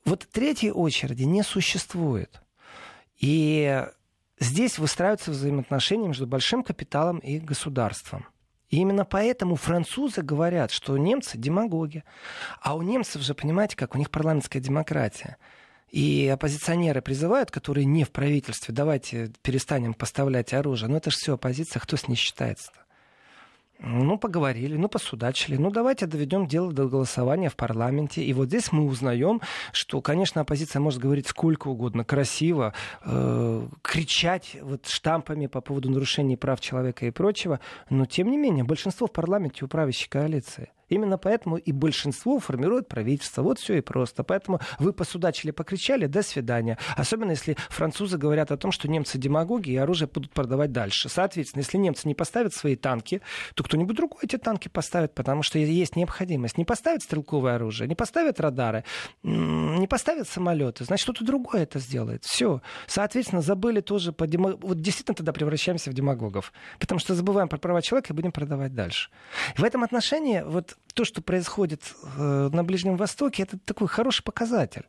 Вот 0.04 0.28
третьей 0.30 0.72
очереди 0.72 1.24
не 1.24 1.42
существует. 1.42 2.42
И 3.18 3.86
здесь 4.40 4.78
выстраиваются 4.78 5.32
взаимоотношения 5.32 6.08
между 6.08 6.28
большим 6.28 6.64
капиталом 6.64 7.20
и 7.20 7.40
государством. 7.40 8.26
И 8.70 8.78
именно 8.78 9.06
поэтому 9.06 9.56
французы 9.56 10.22
говорят, 10.22 10.72
что 10.72 10.98
немцы 10.98 11.38
демагоги. 11.38 12.04
А 12.62 12.76
у 12.76 12.82
немцев 12.82 13.22
же, 13.22 13.34
понимаете, 13.36 13.76
как 13.78 13.96
у 13.96 13.98
них 13.98 14.10
парламентская 14.10 14.62
демократия. 14.62 15.38
И 15.92 16.26
оппозиционеры 16.28 17.02
призывают, 17.02 17.52
которые 17.52 17.86
не 17.86 18.06
в 18.06 18.12
правительстве, 18.12 18.74
давайте 18.74 19.32
перестанем 19.42 19.94
поставлять 19.94 20.54
оружие. 20.54 20.90
Но 20.90 20.98
это 20.98 21.12
же 21.12 21.18
все 21.18 21.34
оппозиция, 21.34 21.82
кто 21.82 21.98
с 21.98 22.08
ней 22.08 22.16
считается-то? 22.16 22.80
Ну, 23.84 24.18
поговорили, 24.18 24.78
ну, 24.78 24.88
посудачили. 24.88 25.58
Ну, 25.58 25.72
давайте 25.72 26.06
доведем 26.06 26.46
дело 26.46 26.72
до 26.72 26.88
голосования 26.88 27.50
в 27.50 27.56
парламенте. 27.56 28.24
И 28.24 28.32
вот 28.32 28.48
здесь 28.48 28.72
мы 28.72 28.86
узнаем, 28.86 29.42
что, 29.74 30.02
конечно, 30.02 30.42
оппозиция 30.42 30.80
может 30.80 31.02
говорить 31.02 31.28
сколько 31.28 31.68
угодно, 31.68 32.06
красиво, 32.06 32.74
э, 33.04 33.68
кричать 33.82 34.56
вот 34.62 34.86
штампами 34.88 35.48
по 35.48 35.62
поводу 35.62 35.90
нарушений 35.90 36.38
прав 36.38 36.62
человека 36.62 37.08
и 37.08 37.12
прочего, 37.12 37.60
но, 37.90 38.06
тем 38.06 38.30
не 38.30 38.38
менее, 38.38 38.64
большинство 38.64 39.08
в 39.08 39.12
парламенте 39.12 39.66
у 39.66 39.68
правящей 39.68 40.08
коалиции– 40.08 40.70
Именно 40.92 41.18
поэтому 41.18 41.56
и 41.56 41.72
большинство 41.72 42.38
формирует 42.40 42.90
правительство. 42.90 43.42
Вот 43.44 43.60
все 43.60 43.78
и 43.78 43.82
просто. 43.82 44.26
Поэтому 44.26 44.60
вы 44.78 44.92
посудачили, 44.92 45.52
покричали, 45.52 46.06
до 46.06 46.22
свидания. 46.22 46.78
Особенно 46.98 47.32
если 47.32 47.56
французы 47.70 48.18
говорят 48.18 48.52
о 48.52 48.58
том, 48.58 48.74
что 48.74 48.90
немцы 48.90 49.18
демагоги 49.18 49.72
и 49.72 49.78
оружие 49.78 50.10
будут 50.14 50.34
продавать 50.34 50.74
дальше. 50.74 51.08
Соответственно, 51.08 51.62
если 51.62 51.78
немцы 51.78 52.10
не 52.10 52.14
поставят 52.14 52.54
свои 52.54 52.76
танки, 52.76 53.22
то 53.56 53.64
кто-нибудь 53.64 53.96
другой 53.96 54.20
эти 54.24 54.38
танки 54.38 54.68
поставит, 54.68 55.14
потому 55.14 55.44
что 55.44 55.58
есть 55.60 55.96
необходимость. 55.96 56.58
Не 56.58 56.66
поставят 56.66 57.04
стрелковое 57.04 57.56
оружие, 57.56 57.88
не 57.88 57.96
поставят 57.96 58.42
радары, 58.42 58.84
не 59.24 59.88
поставят 59.88 60.28
самолеты, 60.28 60.84
значит, 60.84 61.06
кто-то 61.06 61.24
другой 61.24 61.62
это 61.62 61.80
сделает. 61.80 62.26
Все. 62.26 62.62
Соответственно, 62.88 63.42
забыли 63.42 63.80
тоже 63.80 64.12
по 64.12 64.28
демо... 64.28 64.58
Вот 64.58 64.82
действительно 64.82 65.16
тогда 65.16 65.32
превращаемся 65.32 65.90
в 65.90 65.94
демагогов. 65.94 66.52
Потому 66.80 67.00
что 67.00 67.16
забываем 67.16 67.48
про 67.48 67.58
права 67.58 67.82
человека 67.82 68.12
и 68.12 68.16
будем 68.16 68.34
продавать 68.34 68.74
дальше. 68.74 69.10
В 69.56 69.64
этом 69.64 69.84
отношении 69.84 70.42
вот 70.46 70.76
то, 70.94 71.06
что 71.06 71.22
происходит 71.22 71.96
э, 72.18 72.50
на 72.52 72.64
Ближнем 72.64 72.98
Востоке, 72.98 73.44
это 73.44 73.58
такой 73.60 73.88
хороший 73.88 74.24
показатель 74.24 74.86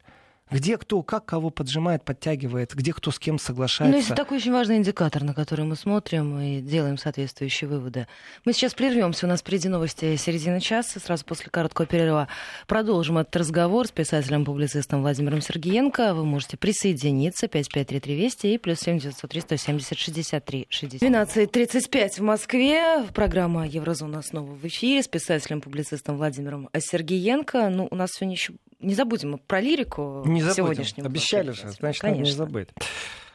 где 0.50 0.76
кто 0.76 1.02
как 1.02 1.24
кого 1.24 1.50
поджимает, 1.50 2.04
подтягивает, 2.04 2.74
где 2.74 2.92
кто 2.92 3.10
с 3.10 3.18
кем 3.18 3.38
соглашается. 3.38 3.98
Ну, 3.98 4.04
это 4.04 4.14
такой 4.14 4.38
очень 4.38 4.52
важный 4.52 4.76
индикатор, 4.76 5.24
на 5.24 5.34
который 5.34 5.64
мы 5.64 5.76
смотрим 5.76 6.38
и 6.38 6.60
делаем 6.60 6.98
соответствующие 6.98 7.68
выводы. 7.68 8.06
Мы 8.44 8.52
сейчас 8.52 8.74
прервемся. 8.74 9.26
У 9.26 9.28
нас 9.28 9.40
впереди 9.40 9.68
новости 9.68 10.16
середины 10.16 10.60
часа. 10.60 11.00
Сразу 11.00 11.24
после 11.24 11.50
короткого 11.50 11.86
перерыва 11.86 12.28
продолжим 12.66 13.18
этот 13.18 13.34
разговор 13.36 13.86
с 13.86 13.90
писателем-публицистом 13.90 15.00
Владимиром 15.00 15.40
Сергеенко. 15.40 16.14
Вы 16.14 16.24
можете 16.24 16.56
присоединиться. 16.56 17.48
5533 17.48 18.14
Вести 18.14 18.54
и 18.54 18.58
плюс 18.58 18.80
7903 18.80 19.40
170 19.40 19.98
63 19.98 20.66
60. 20.68 21.02
12.35 21.02 22.10
в 22.16 22.20
Москве. 22.20 23.04
Программа 23.14 23.66
«Еврозона. 23.66 24.22
Снова 24.22 24.52
в 24.52 24.66
эфире» 24.66 25.02
с 25.02 25.08
писателем-публицистом 25.08 26.16
Владимиром 26.16 26.68
Сергеенко. 26.76 27.68
Ну, 27.70 27.88
у 27.90 27.94
нас 27.94 28.10
сегодня 28.12 28.34
еще 28.34 28.54
не 28.82 28.94
забудем 28.94 29.38
про 29.38 29.60
лирику 29.60 30.22
не 30.26 30.42
забудем. 30.42 30.54
сегодняшнего. 30.54 31.08
Обещали 31.08 31.52
же, 31.52 31.68
значит, 31.70 32.02
Конечно. 32.02 32.08
надо 32.08 32.20
не 32.20 32.30
забыть. 32.30 32.68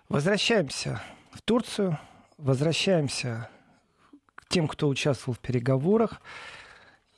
Возвращаемся 0.10 1.02
в 1.32 1.42
Турцию, 1.42 2.00
возвращаемся 2.38 3.50
к 4.36 4.48
тем, 4.48 4.68
кто 4.68 4.88
участвовал 4.88 5.36
в 5.36 5.40
переговорах, 5.40 6.22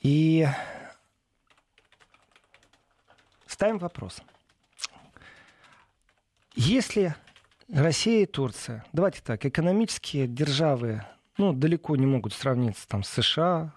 и 0.01 0.47
ставим 3.45 3.77
вопрос. 3.77 4.21
Если 6.55 7.15
Россия 7.71 8.23
и 8.23 8.25
Турция, 8.25 8.85
давайте 8.93 9.21
так, 9.21 9.45
экономические 9.45 10.27
державы, 10.27 11.03
ну, 11.37 11.53
далеко 11.53 11.95
не 11.95 12.05
могут 12.05 12.33
сравниться 12.33 12.87
там 12.87 13.03
с 13.03 13.09
США, 13.09 13.73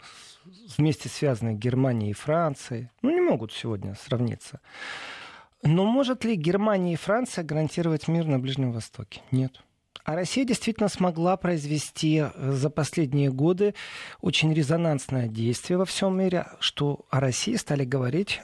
вместе 0.77 1.09
связанные 1.09 1.55
Германией 1.55 2.11
и 2.11 2.15
Францией, 2.15 2.91
ну, 3.03 3.11
не 3.11 3.21
могут 3.21 3.53
сегодня 3.53 3.95
сравниться. 3.95 4.61
Но 5.63 5.85
может 5.85 6.25
ли 6.25 6.35
Германия 6.35 6.95
и 6.95 6.97
Франция 6.97 7.45
гарантировать 7.45 8.09
мир 8.09 8.27
на 8.27 8.39
Ближнем 8.39 8.73
Востоке? 8.73 9.23
Нет. 9.31 9.63
А 10.05 10.17
Россия 10.17 10.45
действительно 10.45 10.89
смогла 10.89 11.37
произвести 11.37 12.25
э, 12.25 12.53
за 12.53 12.71
последние 12.71 13.31
годы 13.31 13.75
очень 14.21 14.53
резонансное 14.53 15.29
действие 15.29 15.79
во 15.79 15.85
всем 15.85 16.19
мире, 16.19 16.49
что 16.59 17.07
о 17.11 17.21
России 17.21 17.55
стали 17.55 17.85
говорить 17.85 18.43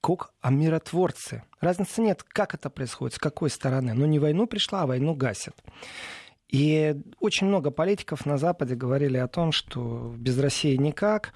как 0.00 0.32
о 0.40 0.50
миротворце. 0.50 1.42
Разницы 1.60 2.00
нет, 2.00 2.22
как 2.22 2.54
это 2.54 2.70
происходит, 2.70 3.16
с 3.16 3.18
какой 3.18 3.50
стороны. 3.50 3.92
Но 3.92 4.06
не 4.06 4.18
войну 4.18 4.46
пришла, 4.46 4.82
а 4.82 4.86
войну 4.86 5.14
гасят. 5.14 5.56
И 6.50 6.96
очень 7.20 7.46
много 7.46 7.70
политиков 7.70 8.26
на 8.26 8.36
Западе 8.36 8.74
говорили 8.74 9.16
о 9.18 9.28
том, 9.28 9.52
что 9.52 10.12
без 10.16 10.38
России 10.38 10.74
никак. 10.76 11.32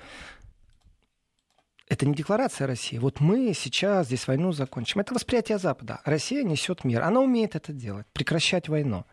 Это 1.89 2.07
не 2.07 2.15
декларация 2.15 2.67
России. 2.67 2.99
Вот 2.99 3.21
мы 3.21 3.53
сейчас 3.55 4.07
здесь 4.07 4.27
войну 4.27 4.53
закончим. 4.53 5.01
Это 5.01 5.15
восприятие 5.15 5.59
Запада. 5.59 6.01
Россия 6.05 6.43
несет 6.43 6.83
мир. 6.83 7.03
Она 7.03 7.21
умеет 7.21 7.55
это 7.55 7.73
делать, 7.73 8.07
прекращать 8.13 8.69
войну. 8.69 9.05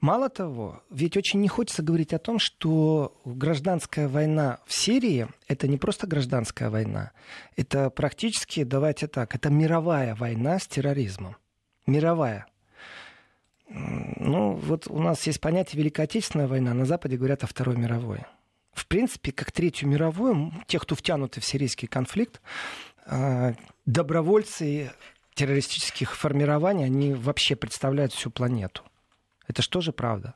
Мало 0.00 0.28
того, 0.28 0.80
ведь 0.90 1.16
очень 1.16 1.40
не 1.40 1.48
хочется 1.48 1.82
говорить 1.82 2.14
о 2.14 2.20
том, 2.20 2.38
что 2.38 3.20
гражданская 3.24 4.08
война 4.08 4.60
в 4.64 4.72
Сирии– 4.72 5.26
это 5.48 5.66
не 5.66 5.76
просто 5.76 6.06
гражданская 6.06 6.70
война. 6.70 7.10
Это 7.56 7.90
практически, 7.90 8.62
давайте 8.62 9.08
так, 9.08 9.34
это 9.34 9.50
мировая 9.50 10.14
война 10.14 10.60
с 10.60 10.68
терроризмом. 10.68 11.36
Мировая. 11.86 12.46
Ну, 13.68 14.52
вот 14.52 14.86
у 14.88 14.98
нас 14.98 15.26
есть 15.26 15.40
понятие 15.40 15.80
Великая 15.80 16.04
Отечественная 16.04 16.48
война, 16.48 16.72
на 16.74 16.84
Западе 16.84 17.16
говорят 17.16 17.44
о 17.44 17.46
Второй 17.46 17.76
мировой. 17.76 18.20
В 18.72 18.86
принципе, 18.86 19.32
как 19.32 19.52
Третью 19.52 19.88
мировую, 19.88 20.52
те, 20.66 20.78
кто 20.78 20.94
втянуты 20.94 21.40
в 21.40 21.44
сирийский 21.44 21.86
конфликт, 21.86 22.40
а, 23.06 23.54
добровольцы 23.86 24.92
террористических 25.34 26.16
формирований, 26.16 26.84
они 26.84 27.14
вообще 27.14 27.56
представляют 27.56 28.12
всю 28.12 28.30
планету. 28.30 28.82
Это 29.46 29.62
что 29.62 29.80
же 29.80 29.92
правда? 29.92 30.34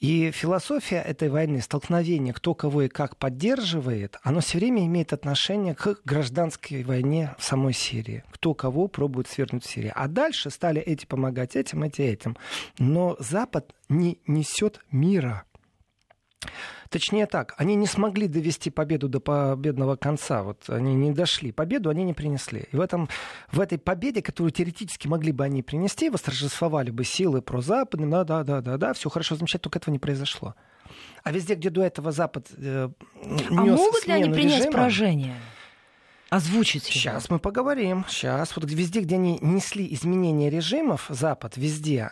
И 0.00 0.30
философия 0.30 1.02
этой 1.02 1.28
войны, 1.28 1.60
столкновение, 1.60 2.32
кто 2.32 2.54
кого 2.54 2.82
и 2.82 2.88
как 2.88 3.18
поддерживает, 3.18 4.16
оно 4.22 4.40
все 4.40 4.56
время 4.56 4.86
имеет 4.86 5.12
отношение 5.12 5.74
к 5.74 6.00
гражданской 6.06 6.82
войне 6.84 7.34
в 7.38 7.44
самой 7.44 7.74
Сирии. 7.74 8.24
Кто 8.30 8.54
кого 8.54 8.88
пробует 8.88 9.28
свергнуть 9.28 9.64
в 9.64 9.70
Сирии. 9.70 9.92
А 9.94 10.08
дальше 10.08 10.48
стали 10.48 10.80
эти 10.80 11.04
помогать 11.04 11.54
этим, 11.54 11.82
эти 11.82 12.00
этим. 12.00 12.38
Но 12.78 13.16
Запад 13.18 13.74
не 13.90 14.18
несет 14.26 14.80
мира. 14.90 15.44
Точнее 16.88 17.26
так, 17.26 17.54
они 17.56 17.76
не 17.76 17.86
смогли 17.86 18.26
довести 18.26 18.70
победу 18.70 19.08
до 19.08 19.20
победного 19.20 19.96
конца. 19.96 20.42
Вот 20.42 20.68
они 20.68 20.94
не 20.94 21.12
дошли. 21.12 21.52
Победу 21.52 21.88
они 21.88 22.02
не 22.02 22.14
принесли. 22.14 22.66
И 22.72 22.76
в, 22.76 22.80
этом, 22.80 23.08
в 23.52 23.60
этой 23.60 23.78
победе, 23.78 24.22
которую 24.22 24.50
теоретически 24.50 25.06
могли 25.06 25.30
бы 25.30 25.44
они 25.44 25.62
принести, 25.62 26.10
восторжествовали 26.10 26.90
бы 26.90 27.04
силы 27.04 27.42
про 27.42 27.60
Запад, 27.60 28.00
да, 28.08 28.24
да, 28.24 28.42
да, 28.42 28.60
да, 28.60 28.76
да, 28.76 28.92
все 28.92 29.08
хорошо, 29.08 29.36
замечательно, 29.36 29.62
только 29.64 29.78
этого 29.78 29.92
не 29.92 29.98
произошло. 30.00 30.54
А 31.22 31.30
везде, 31.30 31.54
где 31.54 31.70
до 31.70 31.82
этого 31.82 32.10
Запад 32.10 32.48
э, 32.56 32.88
нес 33.22 33.46
А 33.50 33.54
могут 33.54 34.06
ли 34.06 34.12
они 34.12 34.30
принять 34.30 34.60
режима, 34.60 34.72
поражение? 34.72 35.36
Озвучить 36.30 36.88
его. 36.88 37.00
Сейчас 37.00 37.30
мы 37.30 37.38
поговорим. 37.38 38.04
Сейчас. 38.08 38.56
Вот 38.56 38.64
везде, 38.64 39.00
где 39.00 39.16
они 39.16 39.38
несли 39.40 39.92
изменения 39.94 40.50
режимов, 40.50 41.06
Запад, 41.08 41.56
везде, 41.56 42.10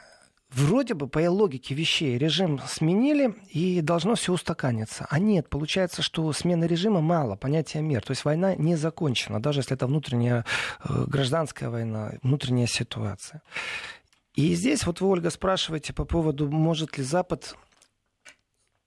вроде 0.51 0.95
бы 0.95 1.09
по 1.09 1.19
логике 1.31 1.75
вещей 1.75 2.19
режим 2.19 2.61
сменили 2.67 3.35
и 3.51 3.81
должно 3.81 4.15
все 4.15 4.33
устаканиться. 4.33 5.07
А 5.11 5.19
нет, 5.19 5.49
получается, 5.49 6.03
что 6.03 6.33
смены 6.33 6.65
режима 6.65 7.01
мало, 7.01 7.37
понятия 7.37 7.81
мер. 7.81 8.03
То 8.03 8.13
есть 8.13 8.25
война 8.25 8.55
не 8.55 8.77
закончена, 8.77 9.41
даже 9.41 9.61
если 9.61 9.75
это 9.75 9.87
внутренняя 9.87 10.45
э, 10.85 11.05
гражданская 11.07 11.71
война, 11.71 12.13
внутренняя 12.23 12.67
ситуация. 12.67 13.43
И 14.35 14.55
здесь 14.55 14.87
вот 14.87 15.01
вы, 15.01 15.09
Ольга, 15.09 15.31
спрашиваете 15.31 15.93
по 15.93 16.05
поводу, 16.05 16.49
может 16.49 16.97
ли 16.97 17.05
Запад 17.05 17.57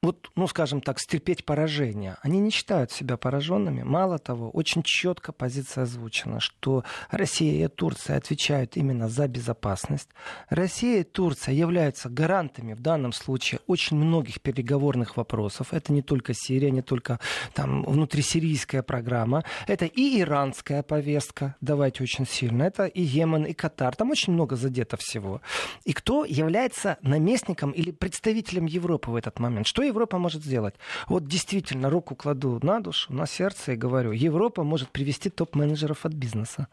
вот, 0.01 0.31
ну, 0.35 0.47
скажем 0.47 0.81
так, 0.81 0.99
стерпеть 0.99 1.45
поражение. 1.45 2.17
Они 2.23 2.39
не 2.39 2.49
считают 2.49 2.91
себя 2.91 3.17
пораженными. 3.17 3.83
Мало 3.83 4.17
того, 4.17 4.49
очень 4.49 4.81
четко 4.83 5.31
позиция 5.31 5.83
озвучена, 5.83 6.39
что 6.39 6.83
Россия 7.11 7.65
и 7.65 7.67
Турция 7.67 8.17
отвечают 8.17 8.77
именно 8.77 9.09
за 9.09 9.27
безопасность. 9.27 10.09
Россия 10.49 11.01
и 11.01 11.03
Турция 11.03 11.53
являются 11.53 12.09
гарантами 12.09 12.73
в 12.73 12.79
данном 12.79 13.13
случае 13.13 13.59
очень 13.67 13.95
многих 13.95 14.41
переговорных 14.41 15.17
вопросов. 15.17 15.71
Это 15.71 15.93
не 15.93 16.01
только 16.01 16.33
Сирия, 16.33 16.71
не 16.71 16.81
только 16.81 17.19
там 17.53 17.83
внутрисирийская 17.83 18.81
программа. 18.81 19.43
Это 19.67 19.85
и 19.85 20.19
иранская 20.19 20.81
повестка, 20.81 21.55
давайте 21.61 22.01
очень 22.01 22.25
сильно. 22.25 22.63
Это 22.63 22.85
и 22.85 23.03
Йемен, 23.03 23.45
и 23.45 23.53
Катар. 23.53 23.95
Там 23.95 24.09
очень 24.09 24.33
много 24.33 24.55
задето 24.55 24.97
всего. 24.97 25.41
И 25.83 25.93
кто 25.93 26.25
является 26.25 26.97
наместником 27.03 27.69
или 27.69 27.91
представителем 27.91 28.65
Европы 28.65 29.11
в 29.11 29.15
этот 29.15 29.39
момент? 29.39 29.67
Что 29.67 29.90
Европа 29.91 30.17
может 30.17 30.43
сделать? 30.43 30.75
Вот 31.07 31.27
действительно, 31.27 31.89
руку 31.89 32.15
кладу 32.15 32.59
на 32.63 32.79
душу, 32.79 33.13
на 33.13 33.25
сердце 33.25 33.73
и 33.73 33.75
говорю, 33.75 34.11
Европа 34.11 34.63
может 34.63 34.89
привести 34.89 35.29
топ-менеджеров 35.29 36.05
от 36.05 36.13
бизнеса. 36.13 36.67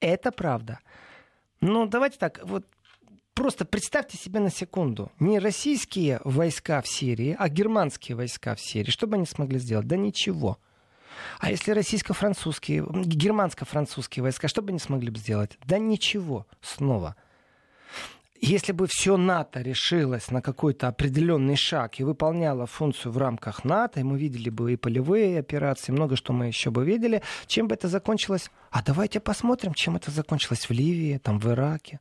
Это 0.00 0.32
правда. 0.32 0.78
Но 1.60 1.86
давайте 1.86 2.18
так, 2.18 2.40
вот 2.42 2.64
просто 3.34 3.64
представьте 3.64 4.16
себе 4.16 4.40
на 4.40 4.50
секунду, 4.50 5.10
не 5.20 5.38
российские 5.38 6.20
войска 6.24 6.80
в 6.80 6.88
Сирии, 6.88 7.36
а 7.38 7.48
германские 7.48 8.16
войска 8.16 8.54
в 8.54 8.60
Сирии. 8.60 8.90
Что 8.90 9.06
бы 9.06 9.16
они 9.16 9.26
смогли 9.26 9.58
сделать? 9.58 9.86
Да 9.86 9.96
ничего. 9.96 10.58
А 11.38 11.50
если 11.50 11.72
российско-французские, 11.72 12.86
германско-французские 12.90 14.22
войска, 14.22 14.48
что 14.48 14.62
бы 14.62 14.70
они 14.70 14.78
смогли 14.78 15.10
бы 15.10 15.18
сделать? 15.18 15.58
Да 15.66 15.78
ничего 15.78 16.46
снова. 16.60 17.16
Если 18.42 18.72
бы 18.72 18.86
все 18.88 19.18
НАТО 19.18 19.60
решилось 19.60 20.30
на 20.30 20.40
какой-то 20.40 20.88
определенный 20.88 21.56
шаг 21.56 22.00
и 22.00 22.04
выполняло 22.04 22.64
функцию 22.64 23.12
в 23.12 23.18
рамках 23.18 23.64
НАТО, 23.64 24.00
и 24.00 24.02
мы 24.02 24.18
видели 24.18 24.48
бы 24.48 24.72
и 24.72 24.76
полевые 24.76 25.38
операции, 25.38 25.92
много 25.92 26.16
что 26.16 26.32
мы 26.32 26.46
еще 26.46 26.70
бы 26.70 26.82
видели, 26.82 27.22
чем 27.46 27.68
бы 27.68 27.74
это 27.74 27.88
закончилось? 27.88 28.50
А 28.70 28.82
давайте 28.82 29.20
посмотрим, 29.20 29.74
чем 29.74 29.96
это 29.96 30.10
закончилось 30.10 30.70
в 30.70 30.72
Ливии, 30.72 31.18
там, 31.18 31.38
в 31.38 31.46
Ираке. 31.48 32.00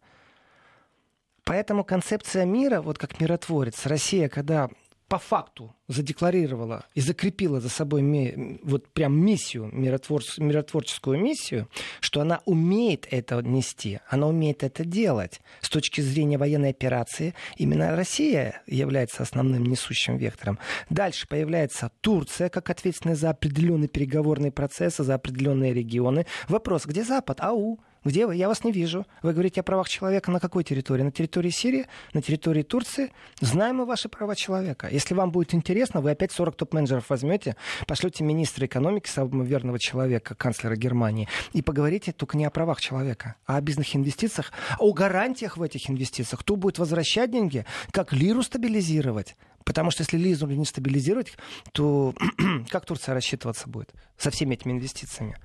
Поэтому 1.43 1.83
концепция 1.83 2.45
мира, 2.45 2.81
вот 2.81 2.97
как 2.97 3.19
миротворец, 3.19 3.85
Россия, 3.85 4.29
когда 4.29 4.69
по 5.09 5.17
факту 5.17 5.75
задекларировала 5.87 6.85
и 6.93 7.01
закрепила 7.01 7.59
за 7.59 7.69
собой 7.69 8.03
ми, 8.03 8.59
вот 8.63 8.87
прям 8.93 9.19
миссию, 9.19 9.69
миротвор, 9.73 10.21
миротворческую 10.37 11.19
миссию, 11.19 11.67
что 11.99 12.21
она 12.21 12.41
умеет 12.45 13.07
это 13.09 13.41
нести, 13.41 13.99
она 14.07 14.27
умеет 14.27 14.63
это 14.63 14.85
делать. 14.85 15.41
С 15.61 15.69
точки 15.69 16.01
зрения 16.01 16.37
военной 16.37 16.69
операции 16.69 17.33
именно 17.57 17.95
Россия 17.95 18.61
является 18.67 19.23
основным 19.23 19.65
несущим 19.65 20.17
вектором. 20.17 20.59
Дальше 20.91 21.27
появляется 21.27 21.91
Турция 22.01 22.49
как 22.49 22.69
ответственная 22.69 23.15
за 23.15 23.31
определенные 23.31 23.89
переговорные 23.89 24.51
процессы, 24.51 25.03
за 25.03 25.15
определенные 25.15 25.73
регионы. 25.73 26.27
Вопрос, 26.47 26.85
где 26.85 27.03
Запад? 27.03 27.41
Ау, 27.41 27.79
где 28.05 28.25
вы? 28.25 28.35
Я 28.35 28.47
вас 28.47 28.63
не 28.63 28.71
вижу. 28.71 29.05
Вы 29.21 29.33
говорите 29.33 29.61
о 29.61 29.63
правах 29.63 29.89
человека 29.89 30.31
на 30.31 30.39
какой 30.39 30.63
территории? 30.63 31.03
На 31.03 31.11
территории 31.11 31.49
Сирии? 31.49 31.87
На 32.13 32.21
территории 32.21 32.63
Турции? 32.63 33.11
Знаем 33.41 33.77
мы 33.77 33.85
ваши 33.85 34.07
права 34.07 34.35
человека. 34.35 34.87
Если 34.89 35.13
вам 35.13 35.31
будет 35.31 35.53
интересно, 35.53 36.01
вы 36.01 36.11
опять 36.11 36.31
40 36.31 36.55
топ-менеджеров 36.55 37.09
возьмете, 37.09 37.55
пошлете 37.87 38.23
министра 38.23 38.65
экономики, 38.65 39.09
самого 39.09 39.43
верного 39.43 39.79
человека, 39.79 40.35
канцлера 40.35 40.75
Германии, 40.75 41.27
и 41.53 41.61
поговорите 41.61 42.13
только 42.13 42.37
не 42.37 42.45
о 42.45 42.49
правах 42.49 42.79
человека, 42.79 43.35
а 43.45 43.57
о 43.57 43.61
бизнес-инвестициях, 43.61 44.51
о 44.77 44.93
гарантиях 44.93 45.57
в 45.57 45.61
этих 45.61 45.89
инвестициях. 45.89 46.39
Кто 46.41 46.55
будет 46.55 46.79
возвращать 46.79 47.31
деньги? 47.31 47.65
Как 47.91 48.13
лиру 48.13 48.43
стабилизировать? 48.43 49.35
Потому 49.65 49.91
что 49.91 50.03
если 50.03 50.17
лизу 50.17 50.47
не 50.47 50.65
стабилизировать, 50.65 51.33
то 51.73 52.15
как 52.69 52.85
Турция 52.85 53.13
рассчитываться 53.13 53.67
будет 53.67 53.93
со 54.17 54.31
всеми 54.31 54.55
этими 54.55 54.71
инвестициями? 54.71 55.37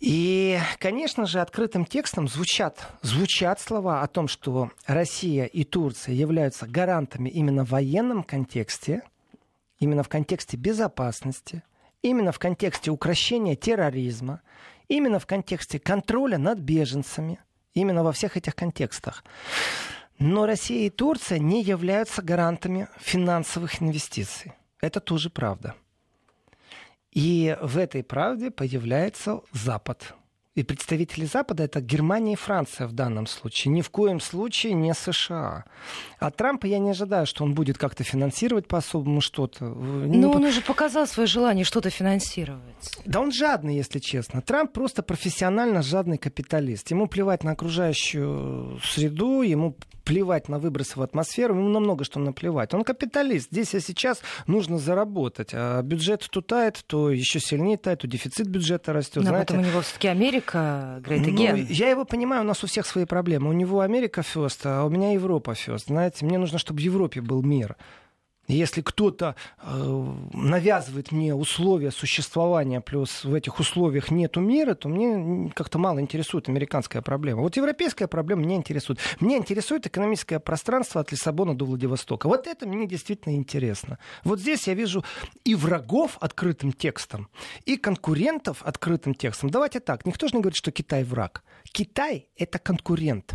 И, 0.00 0.58
конечно 0.78 1.26
же, 1.26 1.40
открытым 1.40 1.84
текстом 1.84 2.26
звучат, 2.26 2.88
звучат 3.02 3.60
слова 3.60 4.00
о 4.00 4.06
том, 4.06 4.28
что 4.28 4.70
Россия 4.86 5.44
и 5.44 5.62
Турция 5.62 6.14
являются 6.14 6.66
гарантами 6.66 7.28
именно 7.28 7.66
в 7.66 7.70
военном 7.70 8.22
контексте, 8.22 9.02
именно 9.78 10.02
в 10.02 10.08
контексте 10.08 10.56
безопасности, 10.56 11.62
именно 12.00 12.32
в 12.32 12.38
контексте 12.38 12.90
укрощения 12.90 13.56
терроризма, 13.56 14.40
именно 14.88 15.18
в 15.18 15.26
контексте 15.26 15.78
контроля 15.78 16.38
над 16.38 16.58
беженцами, 16.60 17.38
именно 17.74 18.02
во 18.02 18.12
всех 18.12 18.38
этих 18.38 18.54
контекстах. 18.54 19.22
Но 20.18 20.46
Россия 20.46 20.86
и 20.86 20.90
Турция 20.90 21.38
не 21.38 21.62
являются 21.62 22.22
гарантами 22.22 22.88
финансовых 22.98 23.82
инвестиций. 23.82 24.52
Это 24.80 25.00
тоже 25.00 25.28
правда. 25.28 25.74
И 27.12 27.56
в 27.60 27.78
этой 27.78 28.02
правде 28.02 28.50
появляется 28.50 29.40
Запад. 29.52 30.14
И 30.56 30.64
представители 30.64 31.26
Запада 31.26 31.62
это 31.62 31.80
Германия 31.80 32.32
и 32.32 32.36
Франция 32.36 32.88
в 32.88 32.92
данном 32.92 33.26
случае. 33.26 33.72
Ни 33.72 33.82
в 33.82 33.90
коем 33.90 34.18
случае 34.18 34.72
не 34.74 34.92
США. 34.92 35.64
От 36.18 36.36
Трампа 36.36 36.66
я 36.66 36.80
не 36.80 36.90
ожидаю, 36.90 37.24
что 37.26 37.44
он 37.44 37.54
будет 37.54 37.78
как-то 37.78 38.02
финансировать 38.02 38.66
по-особому 38.66 39.20
что-то. 39.20 39.64
Но 39.64 40.32
он 40.32 40.44
уже 40.44 40.60
показал 40.60 41.06
свое 41.06 41.28
желание 41.28 41.64
что-то 41.64 41.88
финансировать. 41.88 42.98
Да 43.04 43.20
он 43.20 43.30
жадный, 43.30 43.76
если 43.76 44.00
честно. 44.00 44.42
Трамп 44.42 44.72
просто 44.72 45.04
профессионально 45.04 45.82
жадный 45.82 46.18
капиталист. 46.18 46.90
Ему 46.90 47.06
плевать 47.06 47.44
на 47.44 47.52
окружающую 47.52 48.80
среду, 48.84 49.42
ему 49.42 49.76
плевать 50.10 50.48
на 50.48 50.58
выбросы 50.58 50.98
в 50.98 51.02
атмосферу, 51.02 51.54
ему 51.54 51.68
намного 51.68 52.04
что 52.04 52.18
наплевать. 52.18 52.74
Он 52.74 52.82
капиталист. 52.82 53.50
Здесь 53.50 53.74
и 53.74 53.80
сейчас 53.80 54.22
нужно 54.46 54.78
заработать. 54.78 55.50
А 55.52 55.82
бюджет 55.82 56.26
то 56.30 56.40
тает, 56.40 56.82
то 56.86 57.10
еще 57.10 57.38
сильнее 57.38 57.76
тает, 57.76 58.00
то 58.00 58.08
дефицит 58.08 58.48
бюджета 58.48 58.92
растет. 58.92 59.22
Но 59.22 59.28
Знаете, 59.28 59.46
потом 59.46 59.64
у 59.64 59.66
него 59.66 59.80
все-таки 59.82 60.08
Америка, 60.08 61.00
Great 61.06 61.24
Again. 61.24 61.52
Ну, 61.52 61.66
я 61.68 61.90
его 61.90 62.04
понимаю, 62.04 62.42
у 62.42 62.44
нас 62.44 62.64
у 62.64 62.66
всех 62.66 62.86
свои 62.86 63.04
проблемы. 63.04 63.50
У 63.50 63.52
него 63.52 63.80
Америка 63.80 64.22
first, 64.22 64.60
а 64.64 64.84
у 64.84 64.90
меня 64.90 65.12
Европа 65.12 65.52
first. 65.52 65.84
Знаете, 65.86 66.24
мне 66.24 66.38
нужно, 66.38 66.58
чтобы 66.58 66.80
в 66.80 66.82
Европе 66.82 67.20
был 67.20 67.42
мир. 67.42 67.76
Если 68.50 68.80
кто-то 68.80 69.36
э, 69.62 70.14
навязывает 70.32 71.12
мне 71.12 71.34
условия 71.34 71.90
существования, 71.90 72.80
плюс 72.80 73.24
в 73.24 73.34
этих 73.34 73.60
условиях 73.60 74.10
нет 74.10 74.36
мира, 74.36 74.74
то 74.74 74.88
мне 74.88 75.50
как-то 75.54 75.78
мало 75.78 76.00
интересует 76.00 76.48
американская 76.48 77.02
проблема. 77.02 77.42
Вот 77.42 77.56
европейская 77.56 78.08
проблема 78.08 78.42
меня 78.42 78.56
интересует. 78.56 78.98
Меня 79.20 79.36
интересует 79.36 79.86
экономическое 79.86 80.40
пространство 80.40 81.00
от 81.00 81.12
Лиссабона 81.12 81.56
до 81.56 81.64
Владивостока. 81.64 82.26
Вот 82.26 82.46
это 82.46 82.66
мне 82.66 82.86
действительно 82.86 83.34
интересно. 83.34 83.98
Вот 84.24 84.40
здесь 84.40 84.66
я 84.66 84.74
вижу 84.74 85.04
и 85.44 85.54
врагов 85.54 86.18
открытым 86.20 86.72
текстом, 86.72 87.28
и 87.64 87.76
конкурентов 87.76 88.62
открытым 88.62 89.14
текстом. 89.14 89.50
Давайте 89.50 89.80
так, 89.80 90.06
никто 90.06 90.28
же 90.28 90.34
не 90.34 90.42
говорит, 90.42 90.56
что 90.56 90.72
Китай 90.72 91.04
враг. 91.04 91.44
Китай— 91.72 92.28
это 92.36 92.58
конкурент. 92.58 93.34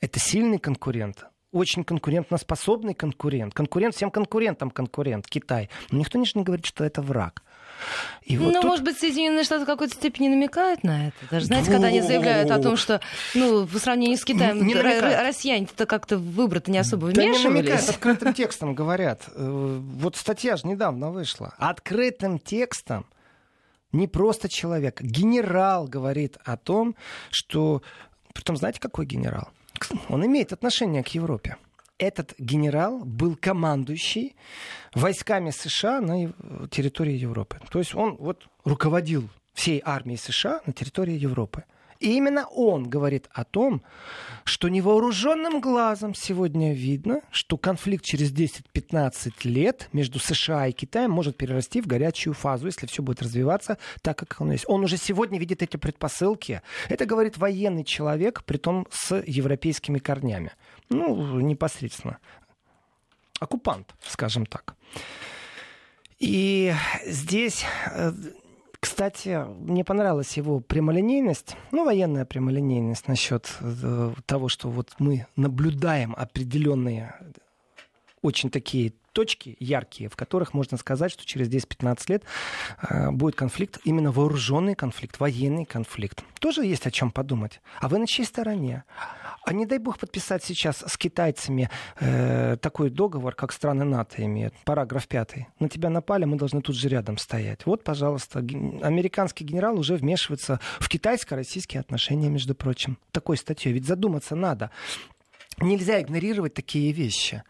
Это 0.00 0.18
сильный 0.18 0.58
конкурент 0.58 1.24
очень 1.54 1.84
конкурентоспособный 1.84 2.94
конкурент. 2.94 3.54
Конкурент 3.54 3.94
всем 3.94 4.10
конкурентам 4.10 4.70
конкурент, 4.70 5.26
Китай. 5.26 5.70
Но 5.90 5.98
никто 5.98 6.18
не 6.18 6.26
говорит, 6.42 6.66
что 6.66 6.84
это 6.84 7.00
враг. 7.00 7.42
И 8.22 8.36
вот 8.36 8.46
ну, 8.46 8.60
тут... 8.60 8.64
может 8.64 8.84
быть, 8.84 8.98
Соединенные 8.98 9.44
Штаты 9.44 9.64
в 9.64 9.66
какой-то 9.66 9.94
степени 9.94 10.28
намекают 10.28 10.82
на 10.84 11.08
это. 11.08 11.16
Даже, 11.30 11.46
знаете, 11.46 11.70
когда 11.70 11.88
они 11.88 12.00
заявляют 12.00 12.50
о 12.50 12.58
том, 12.58 12.76
что, 12.76 13.00
ну, 13.34 13.64
в 13.64 13.78
сравнении 13.78 14.16
с 14.16 14.24
Китаем, 14.24 14.66
не 14.66 14.74
россияне-то 14.74 15.86
как-то 15.86 16.18
в 16.18 16.32
выборы 16.32 16.62
не 16.66 16.78
особо 16.78 17.06
вмешивались. 17.06 17.42
Да 17.42 17.48
не 17.48 17.54
намекают, 17.54 17.88
открытым 17.88 18.34
текстом 18.34 18.74
говорят. 18.74 19.22
Э, 19.34 19.80
вот 19.80 20.16
статья 20.16 20.56
же 20.56 20.66
недавно 20.66 21.10
вышла. 21.10 21.54
Открытым 21.58 22.38
текстом 22.38 23.06
не 23.92 24.08
просто 24.08 24.48
человек, 24.48 25.00
генерал 25.00 25.86
говорит 25.86 26.36
о 26.44 26.56
том, 26.56 26.96
что... 27.30 27.82
Притом, 28.32 28.56
знаете, 28.56 28.80
какой 28.80 29.06
генерал? 29.06 29.48
Он 30.08 30.24
имеет 30.26 30.52
отношение 30.52 31.02
к 31.02 31.08
Европе. 31.08 31.56
этот 31.98 32.34
генерал 32.38 33.04
был 33.04 33.36
командующий 33.36 34.34
войсками 34.94 35.50
США 35.50 36.00
на 36.00 36.32
территории 36.68 37.14
Европы. 37.14 37.60
То 37.70 37.78
есть 37.78 37.94
он 37.94 38.16
вот 38.16 38.48
руководил 38.64 39.28
всей 39.52 39.80
армией 39.84 40.18
США 40.18 40.60
на 40.66 40.72
территории 40.72 41.14
Европы. 41.14 41.64
И 42.00 42.16
именно 42.16 42.46
он 42.46 42.88
говорит 42.88 43.28
о 43.32 43.44
том, 43.44 43.82
что 44.44 44.68
невооруженным 44.68 45.60
глазом 45.60 46.14
сегодня 46.14 46.74
видно, 46.74 47.20
что 47.30 47.56
конфликт 47.56 48.04
через 48.04 48.32
10-15 48.32 49.32
лет 49.44 49.88
между 49.92 50.18
США 50.18 50.66
и 50.66 50.72
Китаем 50.72 51.10
может 51.10 51.36
перерасти 51.36 51.80
в 51.80 51.86
горячую 51.86 52.34
фазу, 52.34 52.66
если 52.66 52.86
все 52.86 53.02
будет 53.02 53.22
развиваться 53.22 53.78
так, 54.02 54.18
как 54.18 54.40
он 54.40 54.52
есть. 54.52 54.64
Он 54.68 54.84
уже 54.84 54.96
сегодня 54.96 55.38
видит 55.38 55.62
эти 55.62 55.76
предпосылки. 55.76 56.62
Это 56.88 57.06
говорит 57.06 57.38
военный 57.38 57.84
человек, 57.84 58.44
при 58.44 58.58
том 58.58 58.86
с 58.90 59.22
европейскими 59.26 59.98
корнями. 59.98 60.52
Ну, 60.90 61.40
непосредственно. 61.40 62.18
Оккупант, 63.40 63.94
скажем 64.06 64.46
так. 64.46 64.76
И 66.18 66.72
здесь 67.04 67.64
э, 67.90 68.12
кстати, 68.84 69.46
мне 69.60 69.82
понравилась 69.82 70.36
его 70.36 70.60
прямолинейность, 70.60 71.56
ну, 71.72 71.86
военная 71.86 72.26
прямолинейность 72.26 73.08
насчет 73.08 73.50
э, 73.60 74.12
того, 74.26 74.50
что 74.50 74.68
вот 74.68 74.92
мы 74.98 75.26
наблюдаем 75.36 76.14
определенные 76.14 77.14
очень 78.20 78.50
такие 78.50 78.92
точки 79.12 79.56
яркие, 79.58 80.10
в 80.10 80.16
которых 80.16 80.52
можно 80.52 80.76
сказать, 80.76 81.12
что 81.12 81.24
через 81.24 81.48
10-15 81.48 81.98
лет 82.08 82.24
э, 82.82 83.10
будет 83.10 83.36
конфликт, 83.36 83.78
именно 83.84 84.12
вооруженный 84.12 84.74
конфликт, 84.74 85.18
военный 85.18 85.64
конфликт. 85.64 86.22
Тоже 86.38 86.66
есть 86.66 86.86
о 86.86 86.90
чем 86.90 87.10
подумать. 87.10 87.62
А 87.80 87.88
вы 87.88 87.96
на 87.96 88.06
чьей 88.06 88.26
стороне? 88.26 88.84
А 89.44 89.52
не 89.52 89.66
дай 89.66 89.78
бог 89.78 89.98
подписать 89.98 90.42
сейчас 90.42 90.82
с 90.86 90.96
китайцами 90.96 91.68
э, 92.00 92.56
такой 92.60 92.88
договор, 92.88 93.34
как 93.34 93.52
страны 93.52 93.84
НАТО 93.84 94.24
имеют, 94.24 94.54
параграф 94.64 95.06
5. 95.06 95.34
На 95.60 95.68
тебя 95.68 95.90
напали, 95.90 96.24
мы 96.24 96.36
должны 96.36 96.62
тут 96.62 96.76
же 96.76 96.88
рядом 96.88 97.18
стоять. 97.18 97.66
Вот, 97.66 97.84
пожалуйста, 97.84 98.38
американский 98.38 99.44
генерал 99.44 99.78
уже 99.78 99.96
вмешивается 99.96 100.60
в 100.80 100.88
китайско-российские 100.88 101.80
отношения, 101.80 102.30
между 102.30 102.54
прочим. 102.54 102.98
Такой 103.12 103.36
статьей. 103.36 103.74
Ведь 103.74 103.86
задуматься 103.86 104.34
надо. 104.34 104.70
Нельзя 105.60 106.00
игнорировать 106.00 106.54
такие 106.54 106.92
вещи. 106.92 107.42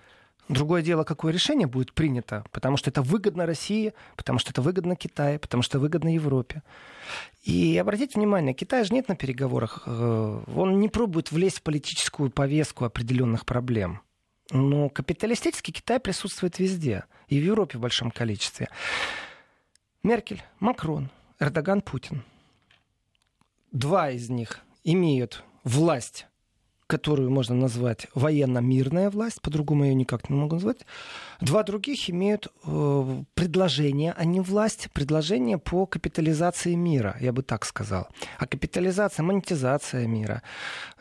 Другое 0.48 0.82
дело, 0.82 1.04
какое 1.04 1.32
решение 1.32 1.66
будет 1.66 1.92
принято, 1.92 2.44
потому 2.52 2.76
что 2.76 2.90
это 2.90 3.00
выгодно 3.00 3.46
России, 3.46 3.94
потому 4.14 4.38
что 4.38 4.50
это 4.50 4.60
выгодно 4.60 4.94
Китаю, 4.94 5.38
потому 5.38 5.62
что 5.62 5.78
выгодно 5.78 6.14
Европе. 6.14 6.62
И 7.42 7.78
обратите 7.78 8.18
внимание, 8.18 8.52
Китая 8.52 8.84
же 8.84 8.92
нет 8.92 9.08
на 9.08 9.16
переговорах, 9.16 9.84
э, 9.86 10.42
он 10.54 10.80
не 10.80 10.88
пробует 10.90 11.32
влезть 11.32 11.58
в 11.58 11.62
политическую 11.62 12.30
повестку 12.30 12.84
определенных 12.84 13.46
проблем. 13.46 14.00
Но 14.50 14.90
капиталистический 14.90 15.72
Китай 15.72 15.98
присутствует 15.98 16.58
везде, 16.58 17.04
и 17.28 17.40
в 17.40 17.44
Европе 17.44 17.78
в 17.78 17.80
большом 17.80 18.10
количестве. 18.10 18.68
Меркель, 20.02 20.42
Макрон, 20.60 21.08
Эрдоган, 21.40 21.80
Путин. 21.80 22.22
Два 23.72 24.10
из 24.10 24.28
них 24.28 24.60
имеют 24.84 25.42
власть 25.64 26.26
которую 26.86 27.30
можно 27.30 27.54
назвать 27.54 28.06
военно-мирная 28.14 29.10
власть, 29.10 29.40
по-другому 29.40 29.84
ее 29.84 29.94
никак 29.94 30.28
не 30.28 30.36
могу 30.36 30.56
назвать. 30.56 30.86
Два 31.40 31.62
других 31.62 32.10
имеют 32.10 32.48
э, 32.64 33.22
предложение, 33.34 34.14
а 34.16 34.24
не 34.24 34.40
власть, 34.40 34.90
предложение 34.92 35.58
по 35.58 35.86
капитализации 35.86 36.74
мира, 36.74 37.16
я 37.20 37.32
бы 37.32 37.42
так 37.42 37.64
сказал. 37.64 38.08
А 38.38 38.46
капитализация, 38.46 39.22
монетизация 39.22 40.06
мира. 40.06 40.42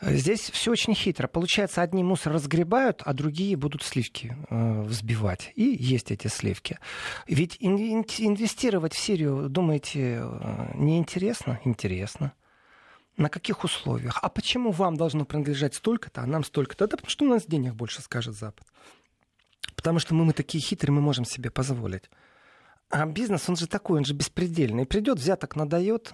Здесь 0.00 0.50
все 0.50 0.72
очень 0.72 0.94
хитро. 0.94 1.28
Получается, 1.28 1.82
одни 1.82 2.02
мусор 2.02 2.32
разгребают, 2.32 3.02
а 3.04 3.12
другие 3.12 3.56
будут 3.56 3.82
сливки 3.82 4.36
э, 4.50 4.82
взбивать. 4.82 5.52
И 5.54 5.76
есть 5.78 6.10
эти 6.10 6.28
сливки. 6.28 6.78
Ведь 7.26 7.56
инвестировать 7.60 8.94
в 8.94 8.98
Сирию, 8.98 9.48
думаете, 9.48 10.20
э, 10.22 10.72
неинтересно? 10.74 11.60
Интересно. 11.64 12.32
На 13.16 13.28
каких 13.28 13.62
условиях? 13.62 14.18
А 14.22 14.28
почему 14.28 14.72
вам 14.72 14.96
должно 14.96 15.24
принадлежать 15.24 15.74
столько-то, 15.74 16.22
а 16.22 16.26
нам 16.26 16.42
столько-то? 16.42 16.86
Да 16.86 16.96
потому 16.96 17.10
что 17.10 17.24
у 17.24 17.28
нас 17.28 17.46
денег 17.46 17.74
больше, 17.74 18.02
скажет 18.02 18.34
Запад. 18.34 18.66
Потому 19.76 20.00
что 20.00 20.14
мы, 20.14 20.24
мы 20.24 20.32
такие 20.32 20.62
хитрые, 20.62 20.92
мы 20.92 21.00
можем 21.00 21.24
себе 21.24 21.50
позволить. 21.50 22.10
А 22.90 23.06
бизнес, 23.06 23.48
он 23.48 23.56
же 23.56 23.66
такой, 23.68 23.98
он 23.98 24.04
же 24.04 24.14
беспредельный. 24.14 24.86
Придет, 24.86 25.18
взяток 25.18 25.54
надает 25.56 26.12